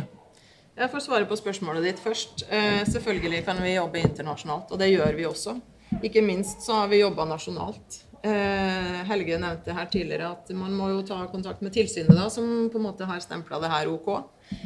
Jeg 0.82 0.90
får 0.90 1.02
svare 1.04 1.26
på 1.30 1.36
spørsmålet 1.38 1.84
ditt 1.86 2.00
først. 2.02 2.42
Eh, 2.50 2.80
selvfølgelig 2.90 3.44
kan 3.46 3.60
vi 3.62 3.76
jobbe 3.76 4.00
internasjonalt, 4.02 4.72
og 4.74 4.80
det 4.80 4.88
gjør 4.90 5.14
vi 5.14 5.28
også. 5.28 5.54
Ikke 6.02 6.24
minst 6.26 6.64
så 6.66 6.80
har 6.80 6.88
vi 6.90 6.98
jobba 7.04 7.22
nasjonalt. 7.30 8.00
Eh, 8.26 8.98
Helge 9.06 9.38
nevnte 9.38 9.76
her 9.76 9.86
tidligere 9.92 10.32
at 10.32 10.50
man 10.58 10.74
må 10.74 10.88
jo 10.90 11.04
ta 11.06 11.20
kontakt 11.30 11.62
med 11.62 11.74
tilsynet, 11.76 12.10
da, 12.18 12.26
som 12.34 12.66
på 12.72 12.82
en 12.82 12.86
måte 12.88 13.06
har 13.06 13.22
stempla 13.22 13.62
det 13.62 13.70
her 13.70 13.92
OK. 13.92 14.10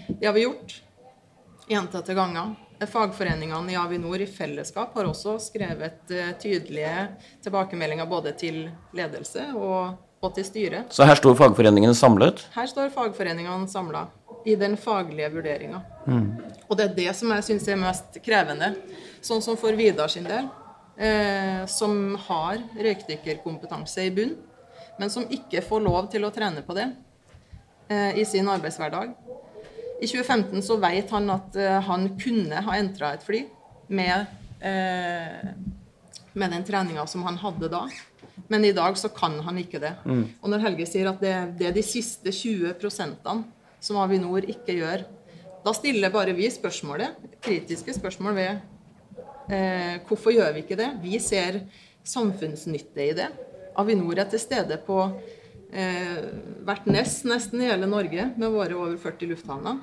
Det 0.09 0.25
har 0.25 0.33
vi 0.33 0.47
gjort 0.47 0.79
gjentatte 1.69 2.17
ganger. 2.17 2.57
Fagforeningene 2.81 3.75
i 3.75 3.77
Avinor 3.77 4.21
i 4.21 4.29
fellesskap 4.29 4.97
har 4.97 5.13
også 5.13 5.37
skrevet 5.51 6.17
eh, 6.17 6.33
tydelige 6.41 7.11
tilbakemeldinger 7.45 8.09
både 8.09 8.33
til 8.41 8.63
ledelse 8.97 9.51
og, 9.53 10.01
og 10.25 10.37
til 10.39 10.49
styret. 10.49 10.97
Så 10.97 11.05
her 11.05 11.21
står 11.21 11.37
fagforeningene 11.45 11.97
samlet? 11.97 12.47
Her 12.57 12.73
står 12.73 12.95
fagforeningene 12.97 13.69
samla 13.69 14.09
i 14.47 14.55
den 14.57 14.77
faglige 14.79 15.31
vurderinga. 15.35 15.81
Mm. 16.07 16.27
Og 16.69 16.79
det 16.79 16.85
er 16.85 16.95
det 16.95 17.13
som 17.19 17.33
jeg 17.35 17.45
syns 17.49 17.67
er 17.69 17.81
mest 17.81 18.19
krevende. 18.23 18.71
Sånn 19.25 19.43
som 19.43 19.59
for 19.59 19.75
Vidar 19.79 20.11
sin 20.13 20.27
del, 20.29 20.47
eh, 20.95 21.65
som 21.67 22.15
har 22.29 22.63
røykdykkerkompetanse 22.79 24.07
i 24.07 24.13
bunn, 24.15 24.37
men 25.01 25.11
som 25.13 25.27
ikke 25.27 25.65
får 25.67 25.83
lov 25.83 26.11
til 26.13 26.25
å 26.25 26.31
trene 26.35 26.63
på 26.67 26.77
det 26.79 26.87
eh, 27.91 28.21
i 28.23 28.27
sin 28.29 28.47
arbeidshverdag. 28.49 29.17
I 29.97 30.07
2015 30.07 30.63
så 30.63 30.79
vet 30.79 31.11
han 31.11 31.27
at 31.35 31.59
eh, 31.59 31.81
han 31.89 32.13
kunne 32.21 32.63
ha 32.69 32.79
entra 32.79 33.15
et 33.17 33.27
fly 33.27 33.43
med, 33.89 34.31
eh, 34.61 35.51
med 36.39 36.55
den 36.55 36.67
treninga 36.71 37.07
som 37.11 37.27
han 37.27 37.43
hadde 37.43 37.73
da. 37.73 37.83
Men 38.53 38.65
i 38.69 38.75
dag 38.77 38.95
så 39.01 39.11
kan 39.11 39.41
han 39.43 39.59
ikke 39.59 39.83
det. 39.83 39.95
Mm. 40.05 40.25
Og 40.39 40.51
når 40.53 40.67
Helge 40.69 40.87
sier 40.87 41.11
at 41.11 41.19
det, 41.19 41.35
det 41.59 41.71
er 41.71 41.75
de 41.75 41.83
siste 41.83 42.31
20 42.31 42.77
prosentene 42.79 43.56
som 43.87 44.01
Avinor 44.03 44.47
ikke 44.51 44.77
gjør. 44.81 45.07
Da 45.67 45.75
stiller 45.75 46.13
bare 46.15 46.35
vi 46.37 46.49
spørsmålet, 46.51 47.17
kritiske 47.43 47.95
spørsmål 47.97 48.37
ved 48.37 48.51
eh, 49.51 49.97
hvorfor 50.07 50.35
gjør 50.35 50.53
vi 50.55 50.65
ikke 50.65 50.79
det? 50.79 50.93
Vi 51.03 51.19
ser 51.23 51.63
samfunnsnytte 52.07 53.03
i 53.03 53.17
det. 53.19 53.29
Avinor 53.79 54.19
er 54.23 54.31
til 54.31 54.43
stede 54.43 54.79
på 54.87 55.01
eh, 55.73 56.23
hvert 56.67 56.87
nest 56.91 57.27
nesten 57.29 57.63
i 57.63 57.71
hele 57.71 57.89
Norge 57.91 58.31
med 58.37 58.55
våre 58.55 58.79
over 58.79 58.97
40 59.03 59.33
lufthavner. 59.35 59.83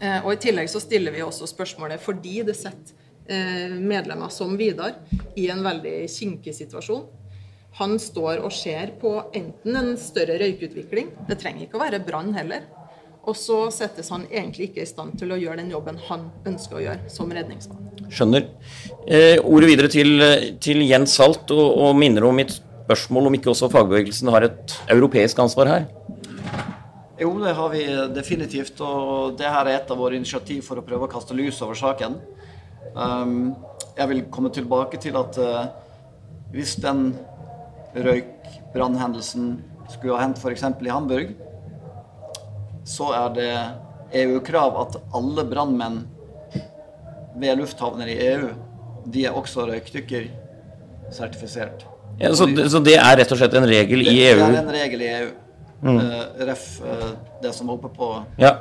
Eh, 0.00 0.20
og 0.24 0.32
I 0.34 0.40
tillegg 0.48 0.70
så 0.70 0.82
stiller 0.82 1.14
vi 1.14 1.24
også 1.24 1.48
spørsmålet 1.50 2.02
fordi 2.02 2.40
det 2.46 2.56
setter 2.58 2.96
eh, 3.30 3.76
medlemmer 3.78 4.32
som 4.34 4.56
Vidar 4.58 4.98
i 5.38 5.48
en 5.52 5.62
veldig 5.66 5.98
kinkig 6.10 6.54
situasjon. 6.58 7.06
Han 7.76 7.98
står 8.00 8.40
og 8.40 8.54
ser 8.56 8.94
på 9.00 9.12
enten 9.36 9.76
en 9.76 9.94
større 10.00 10.38
røykutvikling, 10.40 11.10
det 11.28 11.36
trenger 11.42 11.66
ikke 11.66 11.76
å 11.76 11.82
være 11.82 12.00
brann 12.04 12.32
heller, 12.32 12.64
og 13.26 13.34
så 13.34 13.56
settes 13.74 14.08
han 14.14 14.24
egentlig 14.30 14.70
ikke 14.70 14.84
i 14.84 14.88
stand 14.88 15.16
til 15.18 15.34
å 15.34 15.38
gjøre 15.40 15.58
den 15.58 15.72
jobben 15.74 15.98
han 16.06 16.28
ønsker 16.46 16.78
å 16.78 16.82
gjøre 16.84 17.10
som 17.10 17.32
redningsmann. 17.34 17.82
Skjønner. 18.06 18.46
Eh, 19.02 19.40
ordet 19.42 19.70
videre 19.72 19.90
til, 19.90 20.22
til 20.62 20.84
Jens 20.86 21.16
Salt, 21.18 21.50
og, 21.50 21.64
og, 21.74 21.96
minner 21.98 22.28
om 22.28 22.38
mitt 22.38 22.54
spørsmål 22.54 23.26
om 23.26 23.38
ikke 23.38 23.50
også 23.50 23.70
fagbevegelsen 23.72 24.30
har 24.30 24.46
et 24.46 24.76
europeisk 24.94 25.42
ansvar 25.42 25.72
her? 25.72 25.88
Jo, 27.18 27.32
det 27.40 27.56
har 27.58 27.72
vi 27.72 27.82
definitivt. 28.14 28.78
Og 28.84 29.34
det 29.40 29.48
her 29.50 29.66
er 29.66 29.80
et 29.80 29.90
av 29.90 29.98
våre 29.98 30.18
initiativ 30.18 30.62
for 30.68 30.78
å 30.78 30.84
prøve 30.86 31.08
å 31.08 31.10
kaste 31.10 31.34
lys 31.34 31.58
over 31.66 31.78
saken. 31.78 32.20
Um, 32.94 33.56
jeg 33.96 34.12
vil 34.12 34.22
komme 34.30 34.52
tilbake 34.54 35.00
til 35.02 35.16
at 35.18 35.40
uh, 35.42 35.66
hvis 36.54 36.76
den 36.84 37.08
røykbrannhendelsen 37.96 39.56
skulle 39.90 40.14
ha 40.14 40.22
hendt 40.22 40.38
f.eks. 40.38 40.62
i 40.62 40.92
Hamburg, 40.92 41.34
så 42.86 43.10
er 43.16 43.34
det 43.34 43.50
EU-krav 44.22 44.76
at 44.84 44.92
alle 45.16 45.44
brannmenn 45.48 46.04
ved 47.36 47.58
lufthavner 47.58 48.06
i 48.08 48.26
EU 48.28 48.48
de 49.06 49.24
er 49.26 49.32
også 49.38 49.66
røykdykkersertifisert. 49.68 51.86
Ja, 52.18 52.34
så, 52.34 52.46
de, 52.46 52.70
så, 52.70 52.78
det 52.82 52.94
er 52.98 53.16
rett 53.20 53.32
og 53.32 53.38
slett 53.38 53.54
en 53.58 53.68
regel 53.68 53.98
det, 54.02 54.12
i 54.12 54.14
EU? 54.30 54.38
Det 54.40 54.46
er 54.46 54.62
en 54.62 54.74
regel 54.74 55.00
i 55.04 55.06
EU. 55.18 55.30
Mm. 55.82 55.96
Uh, 56.00 56.22
ref 56.48 56.80
uh, 56.80 57.10
det 57.42 57.52
som 57.54 57.66
var 57.68 57.74
oppe 57.76 57.90
på, 57.94 58.24
ja. 58.40 58.52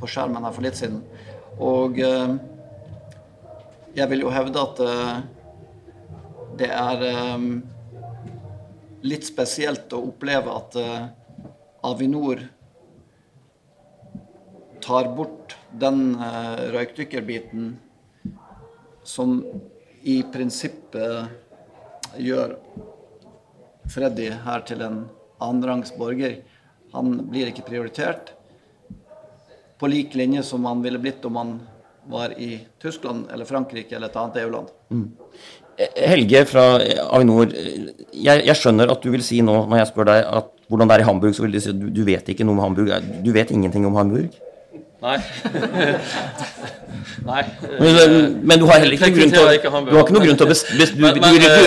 på, 0.00 0.06
skjermen 0.08 0.44
her 0.46 0.52
for 0.54 0.62
litt 0.64 0.76
siden. 0.78 1.00
Og 1.58 1.98
uh, 1.98 2.30
jeg 3.96 4.06
vil 4.12 4.20
jo 4.24 4.30
hevde 4.32 4.58
at 4.62 4.76
det 6.60 6.70
er 6.72 6.96
um, 7.34 7.62
litt 9.04 9.24
spesielt 9.26 9.92
å 9.92 10.06
oppleve 10.08 10.50
at 10.54 10.76
Avinor 11.84 12.38
tar 14.82 15.10
bort 15.16 15.56
den 15.78 16.14
uh, 16.20 16.68
røykdykkerbiten 16.74 17.72
som 19.06 19.38
i 20.02 20.20
prinsippet 20.32 22.18
gjør 22.18 22.56
Freddy 23.92 24.28
her 24.44 24.62
til 24.66 24.82
en 24.84 25.02
annenrangs 25.42 25.94
borger. 25.96 26.40
Han 26.92 27.14
blir 27.30 27.50
ikke 27.50 27.66
prioritert 27.66 28.34
på 29.80 29.90
lik 29.90 30.14
linje 30.14 30.44
som 30.46 30.64
han 30.68 30.82
ville 30.84 31.00
blitt 31.02 31.24
om 31.26 31.38
han 31.40 31.56
var 32.10 32.34
i 32.38 32.60
Tyskland 32.82 33.30
eller 33.32 33.46
Frankrike 33.46 33.96
eller 33.96 34.10
et 34.10 34.18
annet 34.18 34.38
EU-land. 34.42 34.70
Mm. 34.90 35.08
Helge 35.96 36.44
fra 36.46 36.64
Avinor, 37.08 37.50
jeg, 37.50 38.42
jeg, 38.44 38.56
skjønner 38.58 38.92
at 38.92 39.02
du 39.02 39.10
vil 39.14 39.24
si 39.24 39.40
nå, 39.42 39.54
når 39.70 39.82
jeg 39.82 39.90
spør 39.90 40.10
deg 40.10 40.26
at 40.28 40.50
hvordan 40.70 40.90
det 40.90 40.96
er 40.96 41.04
i 41.04 41.08
Hamburg, 41.08 41.34
så 41.34 41.44
vil 41.44 41.56
du 41.56 41.60
si 41.62 41.72
at 41.72 41.80
du, 41.80 41.88
du 41.94 42.02
vet 42.06 42.28
ikke 42.28 42.46
noe 42.46 42.58
om 42.58 42.62
Hamburg. 42.66 42.92
Du 43.24 43.30
vet 43.34 43.50
ingenting 43.54 43.86
om 43.88 43.96
Hamburg? 43.98 44.36
Nei. 45.02 45.18
Nei. 47.26 47.42
Men, 47.80 47.94
men, 48.46 48.60
du 48.60 48.66
har 48.68 48.78
heller 48.82 48.94
ikke 48.94 49.10
grunn 49.16 49.32
til 49.32 49.42
Du 49.42 49.46
har 49.48 49.56
ikke 49.58 50.14
noen 50.14 50.26
grunn 50.28 50.38
til 50.38 50.46
å 50.46 50.50
du, 50.52 50.54
du, 50.54 51.02
du, 51.02 51.20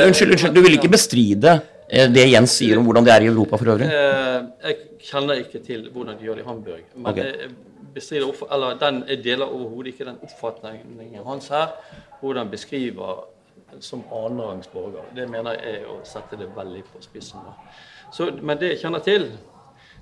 Unnskyld, 0.08 0.32
unnskyld, 0.32 0.56
du 0.56 0.62
vil 0.64 0.78
ikke 0.78 0.92
bestride 0.94 1.58
eh, 1.90 2.08
det 2.12 2.26
Jens 2.32 2.56
sier 2.62 2.80
om 2.80 2.88
hvordan 2.88 3.08
det 3.08 3.14
er 3.16 3.28
i 3.28 3.30
Europa 3.32 3.60
for 3.60 3.76
øvrig? 3.76 3.92
Eh, 3.92 4.40
jeg 4.70 5.08
kjenner 5.12 5.44
ikke 5.44 5.64
til 5.66 5.88
hvordan 5.92 6.20
de 6.20 6.30
gjør 6.30 6.40
det 6.40 6.46
i 6.46 6.50
Hamburg. 6.50 6.84
Men 6.96 7.12
okay. 7.12 7.30
jeg, 7.30 7.54
bestrider, 7.96 8.44
eller 8.52 8.80
den, 8.80 9.04
jeg 9.12 9.24
deler 9.28 9.52
overhodet 9.52 9.94
ikke 9.94 10.08
den 10.08 10.20
oppfatningen 10.26 11.24
hans 11.28 11.52
her. 11.54 11.76
Hvordan 12.22 12.52
beskriver 12.52 13.26
som 13.80 14.04
annenrangs 14.12 14.68
borger. 14.68 15.04
Det 15.16 15.28
mener 15.30 15.58
jeg 15.58 15.82
er 15.82 15.90
å 15.90 16.00
sette 16.08 16.38
det 16.40 16.48
veldig 16.56 16.84
på 16.92 17.02
spissen. 17.04 17.44
Så, 18.14 18.30
men 18.42 18.60
det 18.62 18.76
jeg 18.76 18.86
kjenner 18.86 19.04
til, 19.04 19.28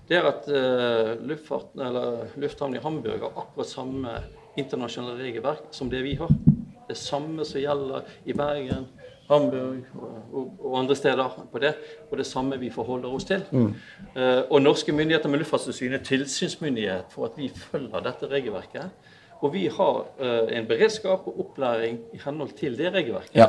det 0.10 0.18
er 0.20 0.26
at 0.28 0.48
eller 0.50 2.26
lufthavnen 2.36 2.76
i 2.78 2.84
Hamburg 2.84 3.22
har 3.24 3.38
akkurat 3.40 3.70
samme 3.70 4.18
internasjonale 4.60 5.24
regelverk 5.24 5.72
som 5.72 5.90
det 5.90 6.04
vi 6.04 6.18
har. 6.20 6.32
Det 6.90 6.98
samme 7.00 7.46
som 7.48 7.62
gjelder 7.62 8.10
i 8.28 8.36
Bergen, 8.36 8.86
Hamburg 9.30 9.86
og, 9.96 10.16
og, 10.34 10.48
og 10.60 10.80
andre 10.80 10.96
steder 10.96 11.38
på 11.52 11.62
det. 11.64 11.74
Og 12.12 12.18
det 12.20 12.26
samme 12.28 12.60
vi 12.60 12.70
forholder 12.74 13.14
oss 13.16 13.28
til. 13.30 13.44
Mm. 13.52 13.74
Uh, 14.16 14.42
og 14.50 14.62
norske 14.62 14.92
myndigheter 14.92 15.32
med 15.32 15.42
Luftfartstilsynet 15.42 16.02
er 16.02 16.08
tilsynsmyndighet 16.08 17.14
for 17.14 17.30
at 17.30 17.38
vi 17.40 17.50
følger 17.56 18.04
dette 18.04 18.30
regelverket. 18.32 19.12
Og 19.44 19.54
vi 19.54 19.68
har 19.68 20.02
uh, 20.20 20.58
en 20.58 20.68
beredskap 20.68 21.28
og 21.28 21.40
opplæring 21.46 22.00
i 22.14 22.22
henhold 22.26 22.58
til 22.60 22.78
det 22.78 22.94
regelverket. 22.94 23.40
Ja. 23.40 23.48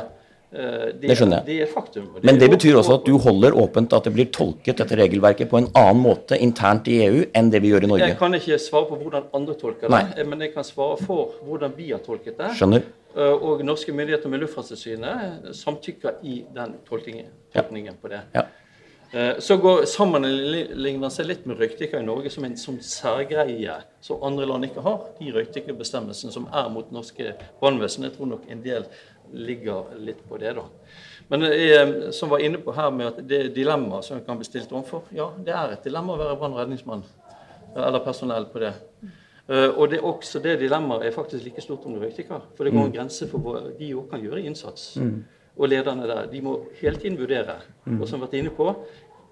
Eh, 0.55 0.63
det, 0.93 1.07
det, 1.09 1.15
skjønner 1.19 1.41
jeg. 1.41 1.45
Det 1.49 1.55
er 1.65 1.71
faktum. 1.71 2.05
Det 2.15 2.23
Men 2.23 2.39
det 2.39 2.47
betyr 2.53 2.77
også 2.79 2.99
at 2.99 3.07
du 3.07 3.17
holder 3.19 3.57
åpent 3.59 3.93
at 3.97 4.07
det 4.07 4.13
blir 4.15 4.29
tolket 4.31 4.79
dette 4.79 4.95
regelverket 4.95 5.49
på 5.51 5.59
en 5.59 5.67
annen 5.75 6.03
måte 6.03 6.39
internt 6.39 6.87
i 6.87 7.01
EU 7.07 7.25
enn 7.35 7.51
det 7.51 7.59
vi 7.65 7.73
gjør 7.73 7.87
i 7.87 7.91
Norge? 7.91 8.11
Jeg 8.13 8.19
kan 8.21 8.37
ikke 8.37 8.59
svare 8.63 8.87
på 8.91 8.99
hvordan 9.01 9.27
andre 9.35 9.57
tolker 9.59 9.89
det, 9.89 9.95
Nei. 9.95 10.27
men 10.31 10.45
jeg 10.47 10.53
kan 10.55 10.67
svare 10.67 10.95
for 11.03 11.35
hvordan 11.43 11.75
vi 11.75 11.91
har 11.91 12.03
tolket 12.05 12.39
det. 12.39 12.53
Skjønner. 12.55 12.85
Eh, 13.15 13.33
og 13.35 13.65
norske 13.67 13.95
myndigheter 13.95 14.31
med 14.31 14.45
Luftfartstilsynet 14.45 15.51
samtykker 15.55 16.21
i 16.23 16.43
den 16.55 16.77
tolkningen, 16.87 17.33
tolkningen 17.55 17.93
ja. 17.93 17.99
på 18.01 18.13
det. 18.15 18.21
Ja. 18.35 18.47
Eh, 19.15 19.37
så 19.39 19.55
går 19.61 19.85
sammenligner 19.87 21.11
seg 21.13 21.29
litt 21.29 21.45
med 21.47 21.61
røykdykker 21.61 22.01
i 22.01 22.07
Norge 22.07 22.31
som 22.33 22.43
en 22.47 22.57
som 22.59 22.79
særgreie 22.83 23.77
som 24.03 24.23
andre 24.25 24.47
land 24.49 24.67
ikke 24.67 24.83
har. 24.83 25.05
De 25.19 25.31
røykdykkerbestemmelsene 25.35 26.33
som 26.35 26.49
er 26.51 26.67
mot 26.73 26.89
norske 26.91 27.35
brannvesen. 27.61 28.07
Jeg 28.09 28.17
tror 28.17 28.33
nok 28.33 28.49
en 28.51 28.63
del 28.65 28.89
ligger 29.33 29.95
litt 29.97 30.21
på 30.29 30.37
det, 30.41 30.53
da. 30.57 30.65
Men 31.27 31.41
jeg, 31.49 32.13
som 32.13 32.29
var 32.29 32.43
inne 32.45 32.59
på 32.61 32.73
her 32.77 32.91
med 32.93 33.07
at 33.07 33.21
det 33.25 33.37
er 33.39 33.53
dilemmaer 33.53 34.03
som 34.05 34.21
kan 34.25 34.37
bli 34.37 34.45
stilt 34.45 34.73
overfor. 34.73 35.07
Ja, 35.15 35.31
det 35.41 35.53
er 35.57 35.73
et 35.73 35.87
dilemma 35.87 36.13
å 36.13 36.19
være 36.21 36.35
brann- 36.37 36.53
og 36.53 36.61
redningsmann 36.61 37.05
eller 37.75 38.03
personell 38.05 38.45
på 38.51 38.61
det. 38.61 38.73
Eh, 39.47 39.69
og 39.69 39.89
det, 39.91 39.99
er 39.99 40.05
også 40.07 40.39
det 40.41 40.59
dilemmaet 40.61 41.05
er 41.05 41.15
faktisk 41.15 41.43
like 41.45 41.61
stort 41.61 41.85
om 41.85 41.95
du 41.95 42.03
røykdykker. 42.03 42.45
For 42.55 42.65
det 42.65 42.73
går 42.75 42.87
en 42.87 42.93
grense 42.93 43.27
for 43.31 43.43
hva 43.43 43.65
de 43.77 43.89
òg 43.97 44.05
kan 44.11 44.23
gjøre 44.23 44.45
innsats. 44.45 44.93
Og 45.55 45.69
lederne 45.71 46.07
der 46.07 46.29
de 46.31 46.41
må 46.43 46.55
hele 46.81 47.01
tiden 47.01 47.17
vurdere. 47.19 47.59
Og 47.85 48.07
som 48.07 48.19
vi 48.19 48.21
har 48.21 48.27
vært 48.27 48.39
inne 48.39 48.53
på, 48.55 48.69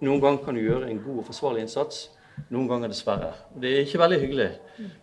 noen 0.04 0.22
ganger 0.22 0.44
kan 0.44 0.56
du 0.56 0.62
gjøre 0.64 0.90
en 0.90 1.02
god 1.04 1.24
og 1.24 1.30
forsvarlig 1.30 1.66
innsats. 1.66 2.10
Noen 2.50 2.68
ganger 2.68 2.90
dessverre. 2.90 3.34
Det 3.62 3.70
er 3.70 3.84
ikke 3.86 4.02
veldig 4.02 4.20
hyggelig. 4.20 4.52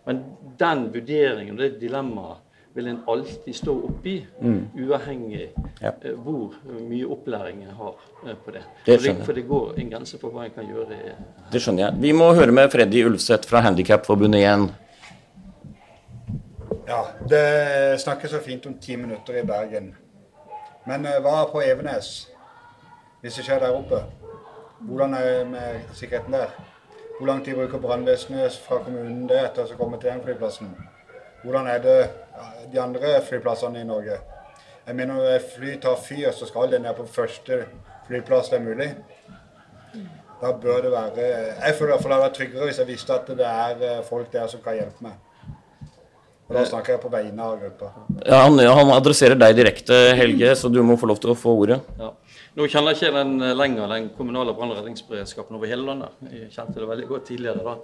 Men 0.05 0.23
den 0.59 0.87
vurderingen 0.93 1.55
og 1.55 1.61
det 1.63 1.79
dilemmaet 1.79 2.47
vil 2.73 2.87
en 2.87 2.99
alltid 3.07 3.53
stå 3.55 3.73
oppi, 3.89 4.13
uavhengig 4.79 5.49
Ja. 5.81 5.91
eh, 6.05 6.13
hvor 6.15 6.53
mye 6.89 7.05
opplæring 7.11 7.63
en 7.63 7.75
har 7.75 7.95
eh, 8.27 8.35
på 8.45 8.51
det. 8.51 8.61
Det 8.85 8.95
For 8.99 9.03
skjønner 9.03 9.17
jeg. 9.19 9.25
for 9.25 9.33
det 9.33 9.47
går 9.47 9.73
en 9.77 9.89
grense 9.91 10.19
for 10.19 10.29
hva 10.31 10.45
en 10.45 10.51
kan 10.55 10.65
gjøre. 10.69 10.99
Det 11.51 11.61
skjønner 11.61 11.83
jeg. 11.85 12.01
Vi 12.01 12.11
må 12.11 12.33
høre 12.33 12.51
med 12.51 12.69
Freddy 12.71 13.03
Ulfseth 13.05 13.49
fra 13.49 13.59
Handikapforbundet 13.61 14.39
igjen. 14.39 14.69
Ja, 16.87 17.01
det 17.29 17.99
snakkes 18.01 18.31
så 18.31 18.39
fint 18.43 18.65
om 18.65 18.73
ti 18.81 18.95
minutter 18.95 19.37
i 19.39 19.45
Bergen. 19.47 19.95
Men 20.87 21.05
eh, 21.05 21.19
hva 21.21 21.45
på 21.51 21.61
Evenes? 21.61 22.27
Hvis 23.21 23.35
det 23.37 23.45
skjer 23.45 23.59
der 23.61 23.75
oppe, 23.77 23.99
hvordan 24.81 25.13
er 25.13 25.25
det 25.27 25.47
med 25.51 25.81
sikkerheten 25.93 26.33
der? 26.33 26.47
Hvor 27.19 27.27
lang 27.27 27.43
tid 27.45 27.53
bruker 27.55 27.77
brannvesenet 27.77 28.55
fra 28.67 28.79
kommunen 28.81 29.27
det 29.29 29.37
etter 29.43 29.69
å 29.69 29.77
komme 29.77 29.99
til 30.01 30.09
den 30.09 30.23
flyplassen? 30.25 30.71
Hvordan 31.43 31.67
er 31.67 31.79
det 31.81 32.09
de 32.73 32.81
andre 32.81 33.21
flyplassene 33.25 33.81
i 33.81 33.87
Norge? 33.87 34.19
Jeg 34.87 34.95
mener 34.95 35.13
Når 35.13 35.35
et 35.35 35.49
fly 35.55 35.79
tar 35.81 35.95
fyr, 35.95 36.31
så 36.31 36.45
skal 36.45 36.71
det 36.71 36.81
ned 36.81 36.93
på 36.97 37.05
første 37.05 37.65
flyplass 38.07 38.49
det 38.49 38.59
er 38.59 38.63
mulig. 38.63 38.95
Da 40.41 40.51
bør 40.51 40.81
det 40.81 40.91
være 40.91 41.25
Jeg 41.65 41.75
føler 41.75 41.93
det 41.93 42.03
fall 42.03 42.21
jeg 42.21 42.33
tryggere 42.33 42.65
hvis 42.65 42.79
jeg 42.79 42.87
visste 42.87 43.13
at 43.13 43.27
det 43.27 43.45
er 43.45 43.83
eh, 43.87 44.03
folk 44.03 44.31
der 44.33 44.47
som 44.47 44.61
kan 44.63 44.73
hjelpe 44.73 45.05
meg. 45.05 45.13
Og 46.51 46.57
da 46.57 46.65
snakker 46.67 46.97
jeg 46.97 46.99
på 46.99 47.09
vegne 47.13 47.45
av 47.47 47.61
gruppa. 47.61 47.89
Ja, 48.27 48.41
han, 48.43 48.59
han 48.59 48.89
adresserer 48.91 49.37
deg 49.39 49.55
direkte, 49.55 49.95
Helge, 50.19 50.51
så 50.59 50.67
du 50.67 50.81
må 50.83 50.97
få 50.99 51.07
lov 51.07 51.21
til 51.23 51.31
å 51.31 51.35
få 51.39 51.53
ordet. 51.63 51.77
Ja. 51.95 52.09
Nå 52.59 52.65
kjenner 52.67 52.91
jeg 52.91 52.97
ikke 52.99 53.11
den 53.15 53.29
eh, 53.47 53.53
lenger, 53.55 53.87
den 53.87 54.09
kommunale 54.17 54.51
brann- 54.57 54.73
og 54.73 54.81
redningsberedskapen 54.81 55.55
over 55.55 55.69
hele 55.71 55.85
landet. 55.87 56.17
Jeg 56.27 56.49
kjente 56.51 56.81
det 56.81 56.89
veldig 56.89 57.05
godt 57.07 57.23
tidligere 57.29 57.63
da. 57.63 57.75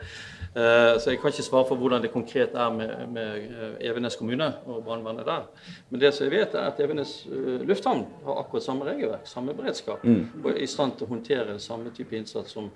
Eh, 0.51 0.97
Så 0.99 1.13
jeg 1.13 1.21
kan 1.21 1.31
ikke 1.31 1.45
svare 1.47 1.69
for 1.69 1.79
hvordan 1.79 2.03
det 2.03 2.11
konkret 2.11 2.57
er 2.59 2.75
med, 2.75 2.91
med 3.15 3.47
eh, 3.47 3.87
Evenes 3.87 4.19
kommune 4.19 4.49
og 4.67 4.83
brannvernet 4.83 5.23
der. 5.31 5.47
Men 5.87 6.03
det 6.03 6.11
som 6.17 6.27
jeg 6.27 6.35
vet, 6.35 6.59
er 6.59 6.67
at 6.73 6.83
Evenes 6.83 7.15
lufthavn 7.63 8.03
har 8.27 8.43
akkurat 8.43 8.67
samme 8.67 8.89
regelverk, 8.91 9.23
samme 9.31 9.55
beredskap, 9.55 10.03
og 10.03 10.51
er 10.51 10.59
i 10.59 10.67
stand 10.67 10.99
til 10.99 11.07
å 11.07 11.13
håndtere 11.15 11.55
samme 11.63 11.95
type 11.95 12.19
innsats 12.19 12.51
som 12.59 12.67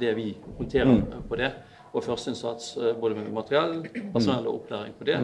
det 0.00 0.16
vi 0.16 0.30
håndterer 0.56 1.04
på 1.28 1.36
det. 1.44 1.52
Og 1.94 2.04
førsteinnsats 2.04 2.74
eh, 2.80 2.92
både 2.98 3.18
med 3.18 3.32
materiell, 3.34 3.78
personell 4.14 4.46
og 4.48 4.62
opplæring 4.62 4.92
på 4.98 5.08
det. 5.08 5.20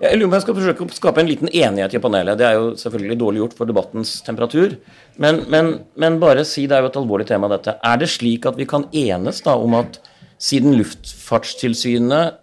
Jeg 0.00 0.18
lurer 0.18 0.28
på 0.28 0.30
om 0.30 0.36
jeg 0.36 0.44
skal 0.44 0.56
forsøke 0.58 0.84
å 0.84 0.94
skape 0.94 1.22
en 1.22 1.30
liten 1.30 1.50
enighet 1.50 1.96
i 1.96 2.02
panelet. 2.02 2.38
Det 2.38 2.46
er 2.46 2.58
jo 2.58 2.66
selvfølgelig 2.78 3.16
dårlig 3.20 3.40
gjort 3.42 3.56
for 3.58 3.70
debattens 3.70 4.16
temperatur. 4.26 4.76
Men, 5.20 5.42
men, 5.50 5.72
men 5.98 6.20
bare 6.22 6.44
si, 6.48 6.66
det 6.70 6.76
er 6.76 6.84
jo 6.84 6.92
et 6.92 7.00
alvorlig 7.00 7.26
tema 7.30 7.50
dette. 7.50 7.76
Er 7.82 7.98
det 8.00 8.10
slik 8.12 8.46
at 8.50 8.58
vi 8.60 8.68
kan 8.70 8.86
enes 8.94 9.42
da 9.44 9.56
om 9.58 9.74
at 9.78 9.98
siden 10.42 10.76
Luftfartstilsynet 10.78 12.38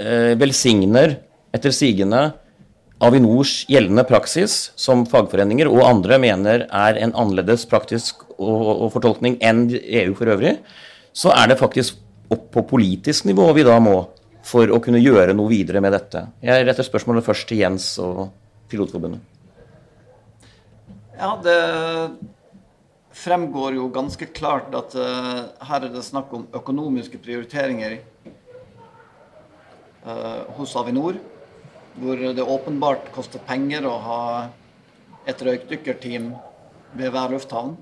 eh, 0.00 0.32
velsigner 0.40 1.18
etter 1.54 1.74
sigende 1.74 2.30
Avinors 3.04 3.64
gjeldende 3.68 4.04
praksis, 4.08 4.70
som 4.80 5.02
fagforeninger 5.08 5.68
og 5.68 5.82
andre 5.84 6.18
mener 6.22 6.64
er 6.70 7.00
en 7.02 7.12
annerledes 7.18 7.66
praktisk 7.68 8.22
og, 8.38 8.86
og 8.86 8.92
fortolkning 8.94 9.36
enn 9.44 9.66
EU 9.74 10.14
for 10.16 10.30
øvrig, 10.32 10.56
så 11.14 11.34
er 11.34 11.50
det 11.50 11.60
faktisk 11.60 11.98
opp 12.32 12.50
på 12.54 12.64
politisk 12.68 13.26
nivå 13.28 13.50
vi 13.56 13.64
da 13.66 13.76
må 13.82 13.96
for 14.44 14.68
å 14.70 14.80
kunne 14.84 15.00
gjøre 15.00 15.34
noe 15.36 15.48
videre 15.50 15.80
med 15.80 15.94
dette. 15.96 16.26
Jeg 16.44 16.66
retter 16.66 16.86
spørsmålet 16.86 17.24
først 17.24 17.48
til 17.48 17.62
Jens 17.62 17.94
og 18.02 18.28
Pilotforbundet. 18.68 19.20
Ja, 21.14 21.36
det 21.40 21.60
fremgår 23.14 23.78
jo 23.78 23.86
ganske 23.94 24.26
klart 24.34 24.74
at 24.76 24.96
uh, 24.98 25.46
her 25.68 25.86
er 25.86 25.92
det 25.94 26.02
snakk 26.04 26.32
om 26.34 26.48
økonomiske 26.52 27.20
prioriteringer 27.22 28.00
uh, 30.04 30.42
hos 30.58 30.74
Avinor, 30.76 31.20
hvor 32.02 32.18
det 32.36 32.42
åpenbart 32.42 33.12
koster 33.14 33.42
penger 33.46 33.86
å 33.86 33.94
ha 34.02 34.22
et 35.30 35.40
røykdykkerteam 35.40 36.32
ved 36.98 37.14
hver 37.14 37.32
lufthavn. 37.32 37.76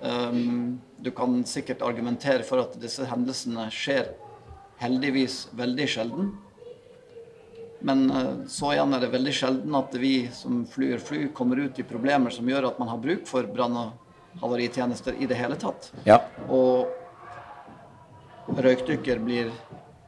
Um, 0.00 0.80
du 1.02 1.10
kan 1.10 1.44
sikkert 1.48 1.82
argumentere 1.82 2.44
for 2.46 2.62
at 2.64 2.76
disse 2.80 3.06
hendelsene 3.08 3.66
skjer 3.72 4.12
heldigvis 4.80 5.48
veldig 5.56 5.88
sjelden. 5.88 6.30
Men 7.80 8.10
eh, 8.10 8.32
så 8.48 8.74
igjen 8.74 8.94
er 8.94 9.04
det 9.04 9.12
veldig 9.14 9.34
sjelden 9.34 9.76
at 9.78 9.94
vi 10.00 10.14
som 10.36 10.64
flyr 10.68 11.00
fly, 11.04 11.28
kommer 11.36 11.60
ut 11.60 11.78
i 11.80 11.86
problemer 11.88 12.32
som 12.34 12.48
gjør 12.48 12.68
at 12.70 12.80
man 12.80 12.92
har 12.92 13.00
bruk 13.00 13.26
for 13.28 13.48
brann- 13.48 13.78
og 13.80 14.40
havaritjenester 14.40 15.16
i 15.18 15.26
det 15.26 15.38
hele 15.40 15.56
tatt. 15.58 15.90
Ja. 16.06 16.20
Og 16.48 16.88
røykdykker 18.50 19.18
blir 19.24 19.50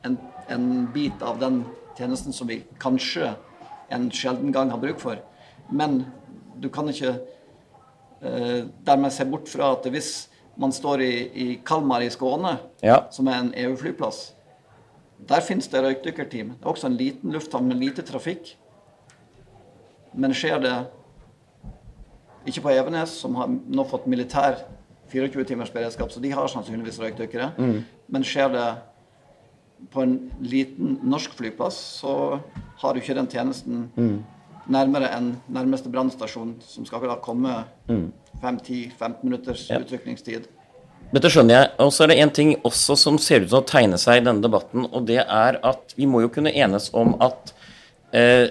en, 0.07 0.19
en 0.53 0.87
bit 0.93 1.23
av 1.25 1.41
den 1.41 1.63
tjenesten 1.99 2.33
som 2.37 2.49
vi 2.51 2.63
kanskje 2.83 3.33
en 3.93 4.11
sjelden 4.15 4.53
gang 4.55 4.71
har 4.73 4.81
bruk 4.83 5.01
for. 5.03 5.17
Men 5.73 6.05
du 6.61 6.69
kan 6.73 6.89
ikke 6.93 7.17
eh, 8.21 8.69
dermed 8.85 9.13
se 9.13 9.25
bort 9.29 9.49
fra 9.51 9.73
at 9.77 9.89
hvis 9.93 10.29
man 10.57 10.73
står 10.73 11.01
i, 11.03 11.13
i 11.35 11.47
Kalmar 11.65 12.03
i 12.05 12.11
Skåne, 12.11 12.59
Ja. 12.83 13.07
som 13.11 13.29
er 13.29 13.39
en 13.41 13.53
EU-flyplass, 13.57 14.33
der 15.29 15.41
finnes 15.41 15.69
det 15.69 15.81
røykdykkerteam. 15.85 16.49
Det 16.59 16.65
er 16.67 16.71
også 16.73 16.87
en 16.91 16.97
liten 16.99 17.33
lufthavn 17.33 17.69
med 17.69 17.77
lite 17.79 18.03
trafikk. 18.03 18.57
Men 20.15 20.35
skjer 20.35 20.59
det 20.61 20.75
ikke 22.47 22.61
på 22.65 22.73
Evenes, 22.75 23.11
som 23.23 23.35
har 23.39 23.47
nå 23.49 23.85
fått 23.89 24.07
militær 24.11 24.59
24 25.13 25.45
timers 25.47 25.71
beredskap, 25.71 26.11
så 26.11 26.21
de 26.21 26.31
har 26.33 26.49
sannsynligvis 26.51 26.99
røykdykkere. 27.01 27.53
Men 28.09 28.25
skjer 28.27 28.49
det 28.53 28.67
på 29.93 30.03
en 30.03 30.17
liten 30.41 30.99
norsk 31.03 31.33
flyplass, 31.39 31.77
så 32.03 32.41
har 32.83 32.93
du 32.95 33.01
ikke 33.01 33.15
den 33.15 33.27
tjenesten 33.31 33.89
nærmere 34.71 35.09
enn 35.17 35.37
nærmeste 35.51 35.91
brannstasjon, 35.91 36.57
som 36.63 36.87
skal 36.87 37.01
da 37.09 37.17
komme 37.23 37.65
5-10-15 38.43 39.23
minutters 39.23 39.69
Ja. 39.71 39.79
utrykningstid. 39.81 40.47
Dette 41.13 41.29
skjønner 41.29 41.55
jeg. 41.55 41.71
Og 41.79 41.93
så 41.93 42.05
er 42.05 42.09
det 42.13 42.19
en 42.23 42.31
ting 42.31 42.57
også 42.65 42.97
som 42.97 43.19
ser 43.19 43.43
ut 43.43 43.49
til 43.49 43.59
å 43.59 43.67
tegne 43.67 43.99
seg 43.99 44.23
i 44.23 44.25
denne 44.25 44.41
debatten, 44.43 44.87
og 44.93 45.07
det 45.07 45.19
er 45.19 45.59
at 45.63 45.95
vi 45.97 46.07
må 46.07 46.23
jo 46.23 46.29
kunne 46.33 46.53
enes 46.55 46.91
om 46.95 47.17
at 47.21 47.53
eh, 48.15 48.49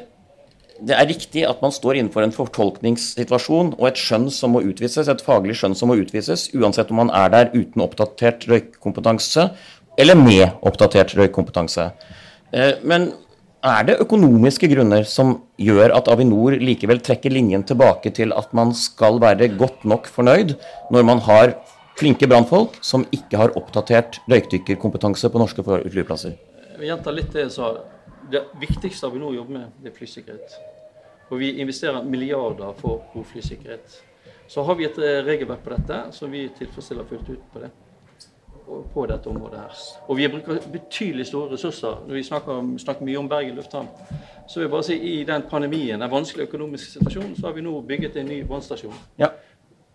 det 0.82 0.96
er 0.98 1.06
riktig 1.08 1.44
at 1.48 1.62
man 1.62 1.72
står 1.72 1.96
innenfor 2.00 2.24
en 2.24 2.32
fortolkningssituasjon 2.34 3.76
og 3.80 3.88
et 3.88 4.00
skjønn 4.02 4.30
som 4.34 4.52
må 4.56 4.62
utvises, 4.66 5.08
et 5.08 5.22
faglig 5.22 5.56
skjønn 5.56 5.76
som 5.78 5.90
må 5.90 5.96
utvises, 6.02 6.50
uansett 6.58 6.90
om 6.92 6.98
man 6.98 7.12
er 7.14 7.30
der 7.30 7.52
uten 7.54 7.82
oppdatert 7.82 8.48
røykkompetanse 8.50 9.52
eller 9.98 10.16
med 10.16 10.52
oppdatert 10.66 11.14
røykkompetanse. 11.18 11.92
Eh, 12.54 12.74
Men 12.84 13.14
er 13.62 13.86
det 13.86 14.00
økonomiske 14.02 14.68
grunner 14.72 15.06
som 15.06 15.36
gjør 15.62 15.94
at 15.94 16.10
Avinor 16.10 16.56
likevel 16.58 17.02
trekker 17.06 17.34
linjen 17.34 17.64
tilbake 17.68 18.10
til 18.18 18.34
at 18.34 18.54
man 18.58 18.74
skal 18.74 19.20
være 19.22 19.52
godt 19.58 19.86
nok 19.86 20.10
fornøyd 20.10 20.56
når 20.94 21.06
man 21.06 21.22
har 21.28 21.54
flinke 22.00 22.26
brannfolk 22.30 22.80
som 22.82 23.06
ikke 23.14 23.38
har 23.38 23.54
oppdatert 23.60 24.18
røykdykkerkompetanse 24.32 25.30
på 25.30 25.42
norske 25.42 25.66
flyplasser? 25.66 26.38
Vi 26.80 26.90
gjentar 26.90 27.14
litt 27.14 27.30
det 27.36 27.46
jeg 27.46 27.54
sa. 27.60 27.74
Det 28.32 28.48
viktigste 28.62 29.10
Avinor 29.12 29.36
jobber 29.36 29.60
med, 29.60 29.70
det 29.84 29.92
er 29.92 29.98
flysikkerhet. 30.00 30.58
Og 31.30 31.40
vi 31.40 31.54
investerer 31.62 32.02
milliarder 32.04 32.74
for 32.80 33.06
god 33.14 33.30
flysikkerhet. 33.30 34.02
Så 34.50 34.66
har 34.68 34.76
vi 34.76 34.88
et 34.88 34.98
eh, 35.00 35.22
regelverk 35.24 35.62
på 35.64 35.72
dette 35.76 36.02
som 36.16 36.32
vi 36.32 36.48
tilfredsstiller 36.58 37.06
fullt 37.08 37.30
ut 37.30 37.44
på 37.54 37.62
det. 37.62 37.70
På 38.94 39.06
dette 39.06 39.28
området 39.30 39.60
her. 39.60 39.80
Og 40.08 40.18
vi 40.18 40.28
bruker 40.28 40.60
betydelig 40.72 41.26
store 41.28 41.52
ressurser. 41.54 42.04
Når 42.08 42.14
vi 42.14 42.24
snakker, 42.24 42.52
om, 42.52 42.80
snakker 42.80 43.06
mye 43.06 43.18
om 43.20 43.30
Bergen 43.30 43.56
lufthavn, 43.56 43.88
så 44.48 44.60
vil 44.60 44.64
jeg 44.66 44.72
bare 44.72 44.84
si 44.84 44.96
i 44.96 45.24
den 45.24 45.42
pandemien, 45.50 46.02
den 46.02 46.12
vanskelige 46.12 46.48
økonomiske 46.48 46.92
situasjonen, 46.92 47.36
så 47.36 47.48
har 47.48 47.54
vi 47.54 47.62
nå 47.62 47.82
bygget 47.82 48.16
en 48.18 48.26
ny 48.32 48.44
brannstasjon 48.48 48.94
Ja. 49.20 49.28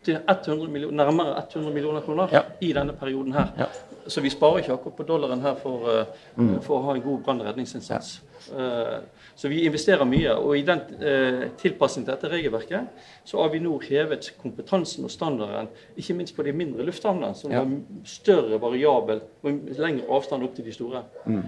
til 0.04 0.18
100 0.28 0.68
millioner, 0.70 1.04
nærmere 1.04 1.42
100 1.52 1.74
millioner 1.74 2.00
kroner 2.00 2.28
Ja. 2.32 2.40
i 2.60 2.72
denne 2.72 2.92
perioden 2.92 3.32
her. 3.32 3.46
Ja. 3.58 3.64
Så 4.08 4.20
vi 4.20 4.30
sparer 4.30 4.62
ikke 4.62 4.72
akkurat 4.76 4.96
på 4.96 5.06
dollaren 5.08 5.40
her 5.42 5.54
for, 5.60 5.88
eh, 5.90 6.60
for 6.62 6.78
å 6.78 6.84
ha 6.84 6.94
en 6.94 7.02
god 7.02 7.22
brann- 7.24 7.40
og 7.40 7.46
redningsinnsats. 7.46 8.20
Ja. 8.56 9.00
så 9.34 9.48
vi 9.48 9.64
investerer 9.66 10.04
mye. 10.04 10.30
Og 10.38 10.56
i 10.56 10.62
den 10.62 10.78
uh, 10.78 11.48
til 11.58 11.72
dette 12.06 12.28
regelverket 12.30 12.86
så 13.24 13.42
har 13.42 13.50
vi 13.50 13.58
nå 13.58 13.72
hevet 13.82 14.30
kompetansen 14.40 15.04
og 15.04 15.10
standarden, 15.10 15.68
ikke 15.96 16.14
minst 16.14 16.36
på 16.36 16.44
de 16.44 16.52
mindre 16.52 16.84
lufthavnene, 16.86 17.34
som 17.34 17.50
Ja. 17.50 17.58
har 17.64 17.66
større 18.04 18.60
variabel 18.60 19.20
og 19.42 19.60
lengre 19.78 20.06
avstand 20.08 20.44
opp 20.44 20.54
til 20.54 20.64
de 20.64 20.72
store. 20.72 21.02
Mm. 21.26 21.42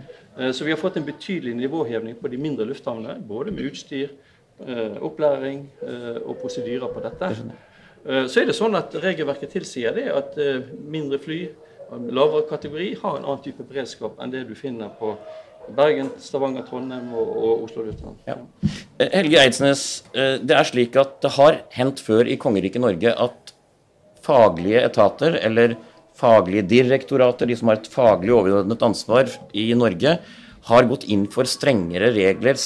så 0.53 0.65
vi 0.65 0.71
har 0.71 0.77
fått 0.77 0.97
en 0.97 1.05
betydelig 1.07 1.55
nivåhevning 1.55 2.17
på 2.21 2.29
de 2.31 2.37
mindre 2.37 2.65
lufthavnene, 2.67 3.23
både 3.29 3.51
med 3.53 3.71
utstyr, 3.71 4.09
eh, 4.67 4.97
opplæring 5.01 5.67
eh, 5.83 6.19
og 6.25 6.37
prosedyrer 6.43 6.93
på 6.93 7.01
dette. 7.03 7.31
Eh, 8.07 8.27
Så 8.27 8.41
er 8.41 8.47
det 8.47 8.55
sånn 8.57 8.77
at 8.79 8.95
Regelverket 8.95 9.51
tilsier 9.51 9.95
det 9.95 10.09
at 10.13 10.39
eh, 10.39 10.61
mindre 10.87 11.19
fly 11.19 11.49
lavere 11.91 12.47
kategori 12.49 12.89
har 13.03 13.19
en 13.19 13.27
annen 13.27 13.45
type 13.45 13.65
beredskap 13.69 14.19
enn 14.21 14.33
det 14.33 14.47
du 14.49 14.55
finner 14.59 14.91
på 14.99 15.15
Bergen, 15.77 16.09
Stavanger, 16.23 16.65
Trondheim 16.65 17.11
og, 17.13 17.29
og 17.37 17.65
Oslo 17.67 17.85
lufthavn. 17.85 18.17
Ja. 18.29 18.39
Helge 19.13 19.41
Eidsnes, 19.43 19.85
eh, 20.15 20.39
det 20.41 20.57
er 20.57 20.69
slik 20.69 20.97
at 21.01 21.19
det 21.25 21.35
har 21.37 21.61
hendt 21.75 22.01
før 22.05 22.29
i 22.29 22.39
kongeriket 22.41 22.81
Norge 22.81 23.13
at 23.13 23.53
faglige 24.25 24.81
etater, 24.85 25.37
eller 25.45 25.77
faglige 26.19 26.65
direktorater, 26.69 27.49
de 27.49 27.57
som 27.57 27.71
har 27.71 27.81
et 27.81 27.91
faglig 27.91 28.33
overordnet 28.35 28.85
ansvar 28.85 29.31
i 29.57 29.71
Norge, 29.77 30.19
har 30.69 30.89
gått 30.91 31.07
inn 31.09 31.27
for 31.33 31.49
strengere 31.49 32.11
regler 32.17 32.59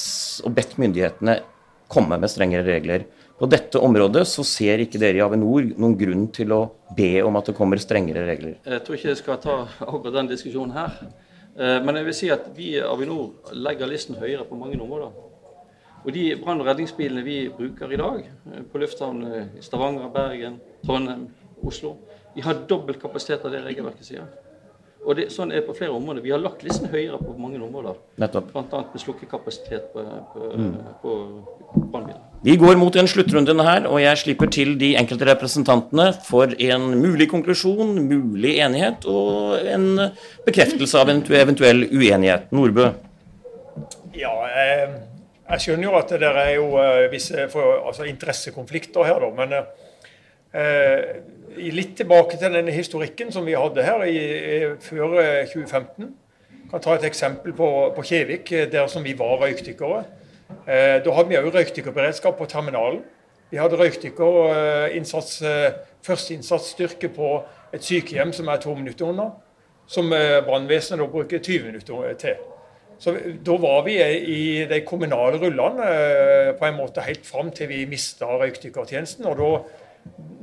og 0.46 0.54
bedt 0.56 0.78
myndighetene 0.80 1.40
komme 1.92 2.18
med 2.18 2.32
strengere 2.32 2.64
regler. 2.66 3.04
På 3.42 3.48
dette 3.50 3.78
området 3.82 4.22
så 4.30 4.44
ser 4.46 4.84
ikke 4.84 5.00
dere 5.02 5.18
i 5.18 5.22
Avinor 5.24 5.64
noen 5.74 5.96
grunn 5.98 6.28
til 6.30 6.52
å 6.54 6.60
be 6.94 7.16
om 7.26 7.34
at 7.40 7.48
det 7.50 7.56
kommer 7.58 7.80
strengere 7.82 8.22
regler. 8.28 8.52
Jeg 8.62 8.84
tror 8.86 8.94
ikke 8.94 9.08
jeg 9.08 9.18
skal 9.18 9.40
ta 9.42 9.56
akkurat 9.82 10.14
den 10.14 10.28
diskusjonen 10.30 10.76
her. 10.76 10.92
Eh, 11.58 11.80
Men 11.82 11.98
jeg 11.98 12.06
vil 12.06 12.14
si 12.14 12.30
at 12.30 12.46
vi 12.54 12.68
i 12.76 12.84
Avinor 12.86 13.50
legger 13.50 13.90
listen 13.90 14.14
høyere 14.14 14.46
på 14.46 14.54
mange 14.54 14.78
områder. 14.78 15.10
Og 16.04 16.12
de 16.14 16.36
brann- 16.38 16.62
og 16.62 16.70
redningsbilene 16.70 17.24
vi 17.26 17.48
bruker 17.48 17.90
i 17.90 17.98
dag 17.98 18.22
eh, 18.22 18.62
på 18.62 18.78
lufthavnene 18.78 19.58
i 19.58 19.66
Stavanger, 19.66 20.06
Bergen, 20.14 20.60
Trondheim, 20.86 21.26
Oslo, 21.66 21.96
de 22.36 22.46
har 22.46 22.62
dobbelt 22.70 23.02
kapasitet 23.02 23.42
av 23.44 23.50
det 23.50 23.64
regelverket 23.66 24.06
sier. 24.06 24.30
Og 25.02 25.16
det, 25.18 25.24
sånn 25.34 25.50
er 25.50 25.58
det 25.58 25.66
på 25.66 25.74
flere 25.74 25.94
områder. 25.96 26.22
Vi 26.22 26.30
har 26.30 26.38
lagt 26.38 26.60
listen 26.62 26.86
høyere 26.90 27.18
på 27.18 27.32
mange 27.34 27.58
områder. 27.58 27.96
Nettopp. 28.22 28.52
Bl.a. 28.54 28.82
med 28.92 29.02
slukkekapasitet 29.02 29.88
på, 29.90 30.04
på, 30.32 30.44
på 31.02 31.14
brannbiler. 31.90 32.20
Vi 32.46 32.54
går 32.58 32.78
mot 32.78 32.94
en 32.98 33.10
sluttrunde 33.10 33.54
her, 33.66 33.88
og 33.90 33.98
jeg 34.02 34.20
slipper 34.20 34.50
til 34.54 34.76
de 34.78 34.92
enkelte 34.98 35.26
representantene 35.26 36.08
for 36.26 36.54
en 36.54 36.86
mulig 37.02 37.28
konklusjon, 37.30 37.96
mulig 38.06 38.56
enighet 38.62 39.06
og 39.10 39.66
en 39.74 39.88
bekreftelse 40.46 41.02
av 41.02 41.10
en 41.10 41.24
eventuell 41.42 41.88
uenighet. 41.90 42.46
Nordbø. 42.54 42.92
Ja, 44.14 44.32
jeg, 44.54 44.88
jeg 45.50 45.66
skjønner 45.66 45.88
jo 45.88 45.98
at 45.98 46.14
det 46.14 46.22
der 46.22 46.40
er 46.46 46.54
jo 46.60 46.66
eh, 46.78 47.06
visse 47.12 47.48
for, 47.50 47.78
altså 47.88 48.06
interessekonflikter 48.06 49.06
her, 49.08 49.22
da. 49.22 49.30
Men 49.38 49.54
eh, 49.58 51.22
litt 51.56 51.96
tilbake 51.96 52.38
til 52.38 52.52
denne 52.54 52.72
historikken 52.72 53.32
som 53.32 53.46
vi 53.46 53.56
hadde 53.58 53.84
her 53.84 54.04
i, 54.08 54.18
før 54.80 55.18
eh, 55.20 55.46
2015. 55.50 56.10
Jeg 56.50 56.70
kan 56.70 56.84
ta 56.84 56.94
et 56.96 57.06
eksempel 57.08 57.54
på, 57.56 57.68
på 57.96 58.04
Kjevik, 58.08 58.52
eh, 58.52 58.68
der 58.72 58.86
som 58.88 59.04
vi 59.04 59.14
var 59.18 59.40
røykdykkere. 59.42 60.04
Eh, 60.66 60.98
da 61.04 61.16
hadde 61.16 61.28
vi 61.28 61.40
òg 61.40 61.50
røykdykkerberedskap 61.54 62.38
på 62.38 62.48
terminalen. 62.50 63.02
Vi 63.52 63.60
hadde 63.60 63.76
røykdykkerinnsats, 63.76 65.42
eh, 65.42 65.74
førsteinnsatsstyrke 66.06 67.12
på 67.12 67.34
et 67.74 67.84
sykehjem 67.84 68.32
som 68.32 68.48
er 68.48 68.62
to 68.62 68.74
minutter 68.74 69.10
unna. 69.12 69.28
Som 69.86 70.12
eh, 70.12 70.40
brannvesenet 70.46 71.02
da 71.02 71.10
bruker 71.10 71.38
20 71.38 71.68
minutter 71.68 72.16
til. 72.18 72.40
Så 73.02 73.16
Da 73.44 73.56
var 73.58 73.82
vi 73.82 73.96
i 73.98 74.64
de 74.70 74.80
kommunale 74.86 75.40
rullene 75.42 75.86
eh, 75.90 76.52
på 76.54 76.68
en 76.68 76.76
måte 76.78 77.02
helt 77.02 77.26
fram 77.26 77.50
til 77.50 77.68
vi 77.68 77.84
mista 77.86 78.26
røykdykkertjenesten. 78.38 79.26
og 79.26 79.36
da, 79.36 79.81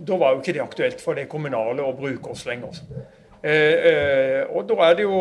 da 0.07 0.17
var 0.17 0.33
jo 0.33 0.41
ikke 0.41 0.53
det 0.53 0.61
aktuelt 0.63 1.01
for 1.01 1.13
det 1.19 1.27
kommunale 1.29 1.83
å 1.85 1.93
bruke 1.97 2.31
oss 2.31 2.45
lenger. 2.45 2.79
Eh, 3.43 3.51
eh, 3.89 4.45
og 4.51 4.65
da 4.67 4.75
er 4.89 4.95
det 4.95 5.03
jo 5.03 5.19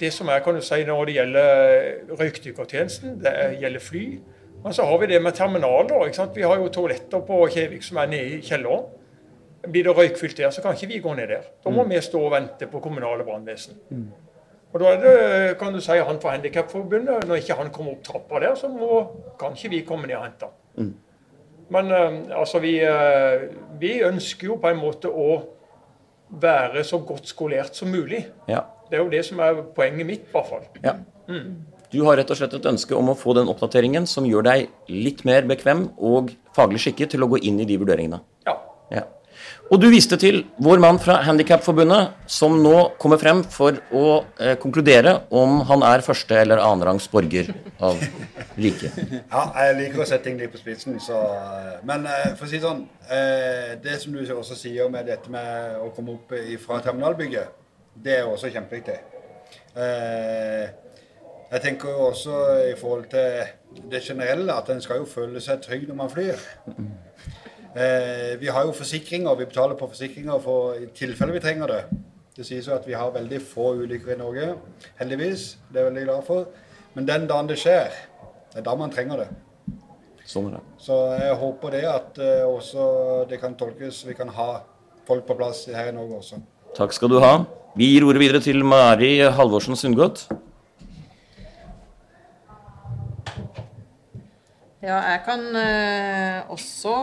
det 0.00 0.12
som 0.12 0.28
er 0.32 0.40
kan 0.40 0.54
du 0.54 0.60
si, 0.64 0.84
når 0.84 1.04
det 1.06 1.14
gjelder 1.14 2.18
røykdykkertjenesten, 2.20 3.18
det 3.22 3.32
er- 3.32 3.56
gjelder 3.60 3.80
fly. 3.80 4.20
Men 4.64 4.72
så 4.72 4.84
har 4.84 4.98
vi 4.98 5.06
det 5.06 5.22
med 5.22 5.34
terminaler. 5.34 6.04
ikke 6.06 6.14
sant? 6.16 6.34
Vi 6.36 6.42
har 6.42 6.56
jo 6.56 6.68
toaletter 6.68 7.20
på 7.20 7.48
Kjevik 7.50 7.82
som 7.82 7.96
er 7.98 8.06
nede 8.06 8.38
i 8.38 8.40
kjelleren. 8.40 8.84
Blir 9.70 9.84
det 9.84 9.96
røykfylt 9.96 10.36
der, 10.36 10.50
så 10.50 10.62
kan 10.62 10.72
ikke 10.74 10.88
vi 10.88 10.98
gå 11.00 11.14
ned 11.16 11.28
der. 11.28 11.42
Da 11.64 11.70
må 11.70 11.84
vi 11.88 12.00
stå 12.00 12.20
og 12.24 12.32
vente 12.32 12.66
på 12.66 12.80
kommunale 12.80 13.24
brannvesen. 13.24 13.74
Og 14.72 14.80
da 14.80 14.86
er 14.86 15.00
det, 15.00 15.58
kan 15.58 15.72
du 15.72 15.80
si, 15.80 15.92
han 15.96 16.20
fra 16.20 16.30
Handikapforbundet. 16.30 17.26
Når 17.26 17.34
ikke 17.36 17.54
han 17.54 17.70
kommer 17.70 17.92
opp 17.92 18.02
trappa 18.04 18.40
der, 18.40 18.54
så 18.54 18.68
må, 18.68 19.06
kan 19.38 19.52
ikke 19.52 19.70
vi 19.70 19.80
komme 19.82 20.06
ned 20.06 20.16
og 20.16 20.24
hente 20.24 20.46
han. 20.76 20.94
Men 21.74 21.92
eh, 21.92 22.18
altså, 22.38 22.60
vi, 22.64 22.78
eh, 22.84 23.48
vi 23.80 23.98
ønsker 24.06 24.52
jo 24.52 24.58
på 24.62 24.70
en 24.72 24.80
måte 24.80 25.10
å 25.12 25.42
være 26.28 26.84
så 26.84 27.00
godt 27.04 27.28
skolert 27.30 27.76
som 27.76 27.90
mulig. 27.92 28.24
Ja. 28.48 28.64
Det 28.88 28.98
er 28.98 29.04
jo 29.04 29.12
det 29.12 29.24
som 29.26 29.40
er 29.44 29.62
poenget 29.76 30.08
mitt, 30.08 30.28
i 30.28 30.32
hvert 30.36 30.48
fall. 30.52 30.70
ja. 30.84 30.98
Du 31.88 32.02
har 32.04 32.18
rett 32.20 32.28
og 32.28 32.36
slett 32.36 32.52
et 32.52 32.66
ønske 32.68 32.92
om 32.96 33.08
å 33.08 33.14
få 33.16 33.32
den 33.36 33.48
oppdateringen 33.48 34.04
som 34.08 34.26
gjør 34.28 34.44
deg 34.44 34.66
litt 34.92 35.22
mer 35.28 35.46
bekvem 35.48 35.86
og 36.04 36.34
faglig 36.56 36.82
skikket 36.84 37.14
til 37.14 37.24
å 37.24 37.28
gå 37.32 37.40
inn 37.48 37.62
i 37.62 37.66
de 37.68 37.78
vurderingene. 37.80 38.18
Ja. 38.44 38.54
Ja. 38.92 39.06
Og 39.68 39.76
du 39.82 39.90
viste 39.92 40.16
til 40.16 40.38
vår 40.64 40.80
mann 40.80 40.96
fra 41.02 41.18
Handikapforbundet, 41.26 42.14
som 42.30 42.54
nå 42.64 42.76
kommer 43.00 43.20
frem 43.20 43.42
for 43.52 43.76
å 43.92 44.04
eh, 44.40 44.54
konkludere 44.60 45.12
om 45.28 45.58
han 45.68 45.82
er 45.84 46.00
første- 46.06 46.38
eller 46.40 46.62
annenrangs 46.64 47.04
borger 47.12 47.50
av 47.84 48.00
riket. 48.56 48.96
Ja, 49.28 49.42
jeg 49.66 49.76
liker 49.82 50.00
å 50.00 50.06
sette 50.08 50.24
ting 50.24 50.38
litt 50.40 50.54
på 50.54 50.60
spissen, 50.62 50.96
så 51.04 51.20
Men 51.84 52.06
eh, 52.08 52.30
for 52.38 52.46
å 52.46 52.48
si 52.48 52.62
sånn 52.62 52.80
eh, 53.12 53.76
Det 53.84 53.98
som 54.00 54.16
du 54.16 54.22
også 54.24 54.56
sier 54.56 54.88
med 54.88 55.04
dette 55.06 55.28
med 55.30 55.76
å 55.84 55.90
komme 55.96 56.16
opp 56.16 56.32
fra 56.64 56.80
terminalbygget, 56.84 57.52
det 57.92 58.22
er 58.22 58.30
også 58.30 58.48
kjempeviktig. 58.54 58.96
Eh, 59.76 60.64
jeg 61.52 61.64
tenker 61.64 62.00
også 62.08 62.40
i 62.70 62.74
forhold 62.80 63.10
til 63.12 63.84
det 63.92 64.00
generelle 64.04 64.56
at 64.56 64.72
en 64.72 64.80
skal 64.80 65.02
jo 65.02 65.12
føle 65.12 65.40
seg 65.44 65.60
trygg 65.64 65.84
når 65.88 66.00
man 66.00 66.12
flyr. 66.12 66.40
Eh, 67.78 68.40
vi 68.40 68.48
har 68.50 68.64
jo 68.66 68.72
forsikringer, 68.74 69.34
vi 69.38 69.44
betaler 69.46 69.76
på 69.78 69.86
forsikringer 69.86 70.38
for 70.42 70.74
i 70.74 70.88
tilfelle 70.96 71.34
vi 71.36 71.42
trenger 71.42 71.70
det. 71.70 71.82
Det 72.34 72.46
sies 72.46 72.66
jo 72.66 72.72
at 72.74 72.86
vi 72.86 72.96
har 72.98 73.12
veldig 73.14 73.38
få 73.42 73.68
ulykker 73.78 74.14
i 74.14 74.18
Norge, 74.18 74.48
heldigvis. 74.98 75.44
Det 75.68 75.78
er 75.78 75.84
jeg 75.84 75.92
veldig 75.92 76.06
glad 76.08 76.24
for. 76.26 76.48
Men 76.96 77.06
den 77.06 77.28
dagen 77.30 77.50
det 77.50 77.58
skjer, 77.60 77.94
det 78.50 78.58
er 78.58 78.64
da 78.66 78.74
man 78.80 78.90
trenger 78.90 79.22
det. 79.22 79.28
Sånn 80.26 80.48
er 80.48 80.56
det. 80.56 80.64
Så 80.82 80.96
jeg 81.20 81.36
håper 81.44 81.76
det 81.76 81.84
at 81.92 82.18
eh, 82.18 82.42
også 82.48 82.88
det 83.30 83.38
kan 83.44 83.54
tolkes, 83.60 84.02
vi 84.08 84.18
kan 84.18 84.34
ha 84.34 84.48
folk 85.06 85.28
på 85.28 85.38
plass 85.38 85.62
her 85.70 85.92
i 85.92 85.94
Norge 85.94 86.18
også. 86.18 86.40
Takk 86.74 86.96
skal 86.96 87.14
du 87.14 87.20
ha. 87.22 87.32
Vi 87.78 87.92
gir 87.92 88.08
ordet 88.08 88.24
videre 88.24 88.42
til 88.42 88.64
Mari 88.66 89.20
Halvorsen 89.22 89.78
Sundgodt. 89.78 90.26
Ja, 94.82 94.98
jeg 95.12 95.22
kan 95.26 95.46
eh, 95.62 96.50
også 96.50 96.96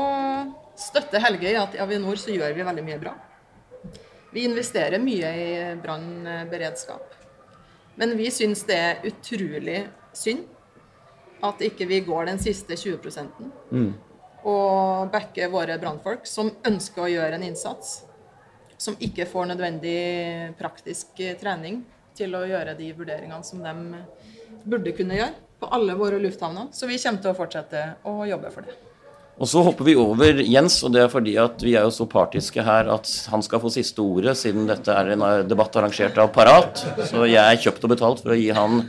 støtte 0.80 1.22
Helge 1.24 1.52
i 1.52 1.60
at 1.60 1.76
i 1.76 1.82
Avinor 1.84 2.20
så 2.20 2.34
gjør 2.34 2.56
vi 2.56 2.66
veldig 2.68 2.84
mye 2.86 3.02
bra. 3.02 3.14
Vi 4.36 4.44
investerer 4.44 5.00
mye 5.00 5.30
i 5.40 5.52
brannberedskap. 5.80 7.14
Men 7.96 8.18
vi 8.20 8.28
syns 8.34 8.66
det 8.68 8.76
er 8.76 9.06
utrolig 9.08 9.86
synd 10.16 10.44
at 11.46 11.62
ikke 11.64 11.88
vi 11.88 12.02
går 12.04 12.28
den 12.28 12.42
siste 12.42 12.76
20 12.76 13.00
mm. 13.72 13.92
og 14.44 15.12
backer 15.14 15.52
våre 15.54 15.78
brannfolk 15.80 16.28
som 16.28 16.52
ønsker 16.68 17.06
å 17.06 17.12
gjøre 17.12 17.40
en 17.40 17.46
innsats. 17.48 18.02
Som 18.78 18.98
ikke 19.00 19.28
får 19.30 19.54
nødvendig 19.54 20.00
praktisk 20.60 21.22
eh, 21.24 21.38
trening 21.40 21.86
til 22.16 22.36
å 22.36 22.44
gjøre 22.48 22.76
de 22.76 22.90
vurderingene 22.96 23.44
som 23.48 23.64
de 23.64 24.02
burde 24.68 24.92
kunne 24.98 25.16
gjøre 25.16 25.60
på 25.62 25.70
alle 25.72 25.96
våre 25.96 26.20
lufthavner. 26.20 26.68
Så 26.76 26.90
vi 26.92 27.00
kommer 27.00 27.24
til 27.24 27.32
å 27.32 27.38
fortsette 27.38 27.86
å 28.04 28.18
jobbe 28.28 28.52
for 28.52 28.68
det. 28.68 28.76
Og 29.36 29.50
så 29.52 29.60
hopper 29.66 29.84
vi 29.84 29.94
over 30.00 30.38
Jens, 30.48 30.78
og 30.88 30.94
det 30.96 31.02
er 31.04 31.10
fordi 31.12 31.34
at 31.42 31.60
vi 31.66 31.74
er 31.76 31.84
jo 31.84 31.92
så 31.92 32.06
partiske 32.08 32.64
her 32.64 32.88
at 32.94 33.10
han 33.34 33.42
skal 33.44 33.60
få 33.60 33.68
siste 33.74 34.00
ordet, 34.00 34.32
siden 34.40 34.64
dette 34.70 34.94
er 34.96 35.10
en 35.12 35.26
debatt 35.50 35.76
arrangert 35.76 36.16
av 36.24 36.30
Parat. 36.36 36.80
Så 37.10 37.26
jeg 37.28 37.42
er 37.42 37.60
kjøpt 37.60 37.84
og 37.84 37.92
betalt 37.92 38.22
for 38.24 38.32
å 38.32 38.38
gi 38.40 38.48
han 38.56 38.86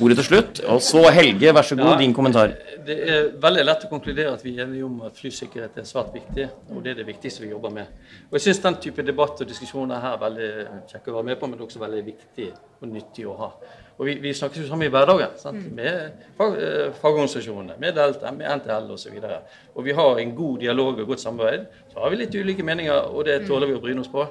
ordet 0.00 0.16
til 0.22 0.28
slutt. 0.30 0.62
Og 0.72 0.80
så 0.84 1.04
Helge, 1.12 1.52
vær 1.52 1.68
så 1.68 1.76
god, 1.76 1.92
Ja. 1.92 1.98
din 2.00 2.14
kommentar. 2.16 2.56
Det 2.86 2.96
er 2.96 3.28
veldig 3.40 3.64
lett 3.64 3.84
å 3.84 3.90
konkludere 3.92 4.32
at 4.32 4.42
vi 4.42 4.56
er 4.56 4.64
enige 4.64 4.84
om 4.88 5.02
at 5.04 5.20
flysikkerhet 5.20 5.76
er 5.76 5.84
svært 5.84 6.14
viktig, 6.16 6.48
og 6.72 6.82
det 6.82 6.90
er 6.92 7.04
det 7.04 7.06
viktigste 7.06 7.44
vi 7.44 7.52
jobber 7.52 7.70
med. 7.70 7.86
Og 8.32 8.38
jeg 8.38 8.40
syns 8.48 8.62
den 8.64 8.80
type 8.80 9.04
debatt 9.04 9.40
og 9.40 9.48
diskusjoner 9.48 10.00
her 10.00 10.16
er 10.16 10.24
veldig 10.24 10.50
kjekke 10.88 11.12
å 11.12 11.16
være 11.20 11.24
med 11.24 11.40
på, 11.40 11.46
men 11.50 11.58
også 11.60 11.78
veldig 11.84 12.04
viktig 12.08 12.52
og 12.80 12.88
nyttig 12.88 13.26
å 13.28 13.36
ha. 13.36 13.52
Og 13.98 14.06
vi, 14.08 14.14
vi 14.18 14.32
snakkes 14.34 14.58
jo 14.58 14.66
sammen 14.68 14.88
i 14.88 14.90
hverdagen 14.90 15.36
sant? 15.38 15.66
med 15.74 16.12
fag, 16.38 16.56
eh, 16.58 16.92
fagorganisasjonene, 16.98 17.76
med 17.78 17.94
Delta, 17.94 18.32
med 18.34 18.48
NTL 18.58 18.90
osv. 18.90 19.12
Og, 19.20 19.22
så 19.22 19.74
og 19.74 19.84
vi 19.86 19.92
har 19.94 20.18
en 20.18 20.32
god 20.34 20.58
dialog 20.64 20.98
og 20.98 21.06
godt 21.12 21.20
samarbeid. 21.22 21.66
Så 21.92 22.00
har 22.02 22.10
vi 22.10 22.16
litt 22.16 22.34
ulike 22.34 22.66
meninger, 22.66 23.10
og 23.14 23.24
det 23.28 23.44
tåler 23.46 23.70
vi 23.70 23.76
å 23.78 23.82
bryne 23.84 24.02
oss 24.02 24.10
på. 24.10 24.26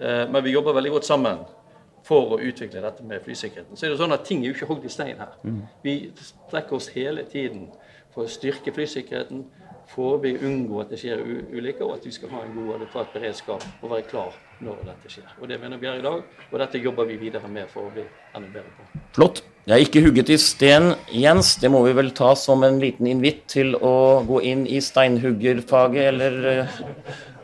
Eh, 0.00 0.26
Men 0.28 0.44
vi 0.44 0.52
jobber 0.52 0.76
veldig 0.76 0.92
godt 0.98 1.08
sammen 1.08 1.46
for 2.06 2.36
å 2.36 2.38
utvikle 2.38 2.82
dette 2.84 3.02
med 3.02 3.24
flysikkerheten. 3.24 3.76
Så 3.76 3.86
er 3.86 3.90
det 3.94 3.98
sånn 3.98 4.12
at 4.14 4.24
ting 4.24 4.44
er 4.44 4.52
jo 4.52 4.54
ikke 4.54 4.68
hogd 4.68 4.84
i 4.86 4.92
stein 4.92 5.18
her. 5.18 5.32
Vi 5.82 6.12
strekker 6.14 6.76
oss 6.76 6.88
hele 6.94 7.24
tiden 7.24 7.70
for 8.14 8.24
å 8.24 8.30
styrke 8.30 8.72
flysikkerheten, 8.72 9.44
forebygge, 9.90 10.42
unngå 10.46 10.80
at 10.82 10.92
det 10.92 10.98
skjer 11.00 11.20
ulykker, 11.22 11.84
og 11.86 11.98
at 11.98 12.06
vi 12.06 12.12
skal 12.14 12.32
ha 12.34 12.42
en 12.44 12.54
god 12.56 12.68
og 12.68 12.78
adekvat 12.80 13.12
beredskap 13.14 13.66
og 13.80 13.90
være 13.92 14.06
klar 14.10 14.38
når 14.64 14.80
dette 14.88 15.12
skjer. 15.12 15.28
Og 15.40 15.48
Det 15.48 15.58
mener 15.60 15.80
vi 15.80 15.88
er 15.90 16.00
i 16.00 16.04
dag, 16.04 16.22
og 16.50 16.56
dette 16.62 16.80
jobber 16.82 17.06
vi 17.08 17.18
videre 17.20 17.48
med 17.48 17.68
for 17.72 17.86
å 17.86 17.92
bli 17.94 18.04
enda 18.34 18.50
bedre 18.50 18.72
på. 18.76 19.04
Flott. 19.18 19.42
Det 19.66 19.74
er 19.74 19.82
ikke 19.82 20.02
hugget 20.04 20.28
i 20.30 20.38
sten, 20.38 20.92
Jens. 21.10 21.56
Det 21.58 21.66
må 21.74 21.80
vi 21.82 21.94
vel 21.96 22.12
ta 22.14 22.28
som 22.38 22.62
en 22.62 22.76
liten 22.78 23.08
invitt 23.10 23.48
til 23.50 23.74
å 23.74 24.22
gå 24.26 24.38
inn 24.46 24.62
i 24.70 24.78
steinhuggerfaget, 24.78 26.02
eller 26.12 26.36
uh, 26.46 26.76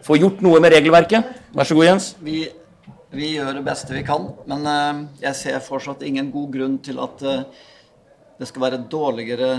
få 0.06 0.20
gjort 0.20 0.42
noe 0.46 0.60
med 0.62 0.70
regelverket. 0.76 1.32
Vær 1.50 1.66
så 1.66 1.74
god, 1.74 1.88
Jens. 1.88 2.12
Vi, 2.22 2.44
vi 3.10 3.32
gjør 3.34 3.58
det 3.58 3.64
beste 3.66 3.96
vi 3.96 4.04
kan, 4.06 4.30
men 4.46 4.70
uh, 4.70 5.02
jeg 5.24 5.38
ser 5.40 5.66
fortsatt 5.66 6.06
ingen 6.06 6.30
god 6.30 6.54
grunn 6.54 6.78
til 6.86 7.02
at 7.02 7.26
uh, 7.26 7.42
det 8.38 8.46
skal 8.50 8.68
være 8.68 8.84
dårligere 8.90 9.50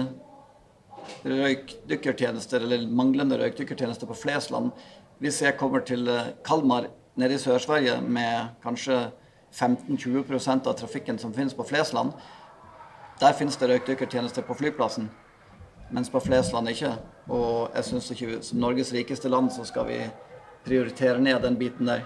røykdykkertjenester 1.23 2.63
eller 2.65 2.87
manglende 2.87 3.37
røykdykkertjenester 3.39 4.09
på 4.09 4.17
Flesland 4.17 4.71
hvis 5.23 5.41
jeg 5.41 5.57
kommer 5.57 5.79
til 5.87 6.07
eh, 6.07 6.33
Kalmar 6.45 6.89
nede 7.15 7.37
i 7.37 7.41
Sør-Sverige 7.41 8.01
med 8.01 8.55
kanskje 8.63 8.97
15-20% 9.53 10.67
av 10.67 10.73
trafikken 10.73 11.19
som 11.19 11.33
finnes 11.33 11.53
på 11.53 11.63
Flesland. 11.63 12.11
Der 13.21 13.35
finnes 13.37 13.57
det 13.57 13.69
røykdykkertjenester 13.69 14.41
på 14.41 14.57
flyplassen, 14.57 15.09
mens 15.91 16.09
på 16.09 16.19
Flesland 16.19 16.69
ikke. 16.69 16.95
Og 17.29 17.69
jeg 17.75 17.85
syns 17.85 18.11
ikke 18.11 18.41
som 18.43 18.59
Norges 18.59 18.91
rikeste 18.93 19.29
land 19.29 19.51
så 19.53 19.63
skal 19.69 19.87
vi 19.87 19.99
prioritere 20.65 21.21
ned 21.21 21.39
den 21.45 21.59
biten 21.59 21.87
der. 21.87 22.03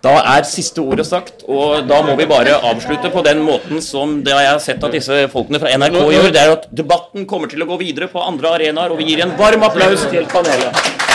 Da 0.00 0.14
er 0.32 0.46
siste 0.48 0.80
ordet 0.80 1.04
sagt, 1.04 1.42
og 1.44 1.84
da 1.84 1.98
må 2.00 2.14
vi 2.16 2.24
bare 2.28 2.54
avslutte 2.70 3.10
på 3.12 3.20
den 3.26 3.42
måten 3.44 3.82
som 3.84 4.14
det 4.24 4.32
jeg 4.32 4.48
har 4.48 4.62
sett 4.64 4.86
at 4.86 4.96
disse 4.96 5.26
folkene 5.28 5.60
fra 5.60 5.74
NRK 5.76 5.98
gjør. 6.14 6.28
Det 6.32 6.40
er 6.40 6.52
at 6.54 6.64
debatten 6.72 7.28
kommer 7.28 7.52
til 7.52 7.60
å 7.60 7.68
gå 7.68 7.76
videre 7.82 8.08
på 8.08 8.22
andre 8.24 8.54
arenaer, 8.56 8.94
og 8.94 9.02
vi 9.02 9.10
gir 9.10 9.20
en 9.26 9.36
varm 9.36 9.68
applaus 9.68 10.08
til 10.08 10.24
panelet. 10.32 11.09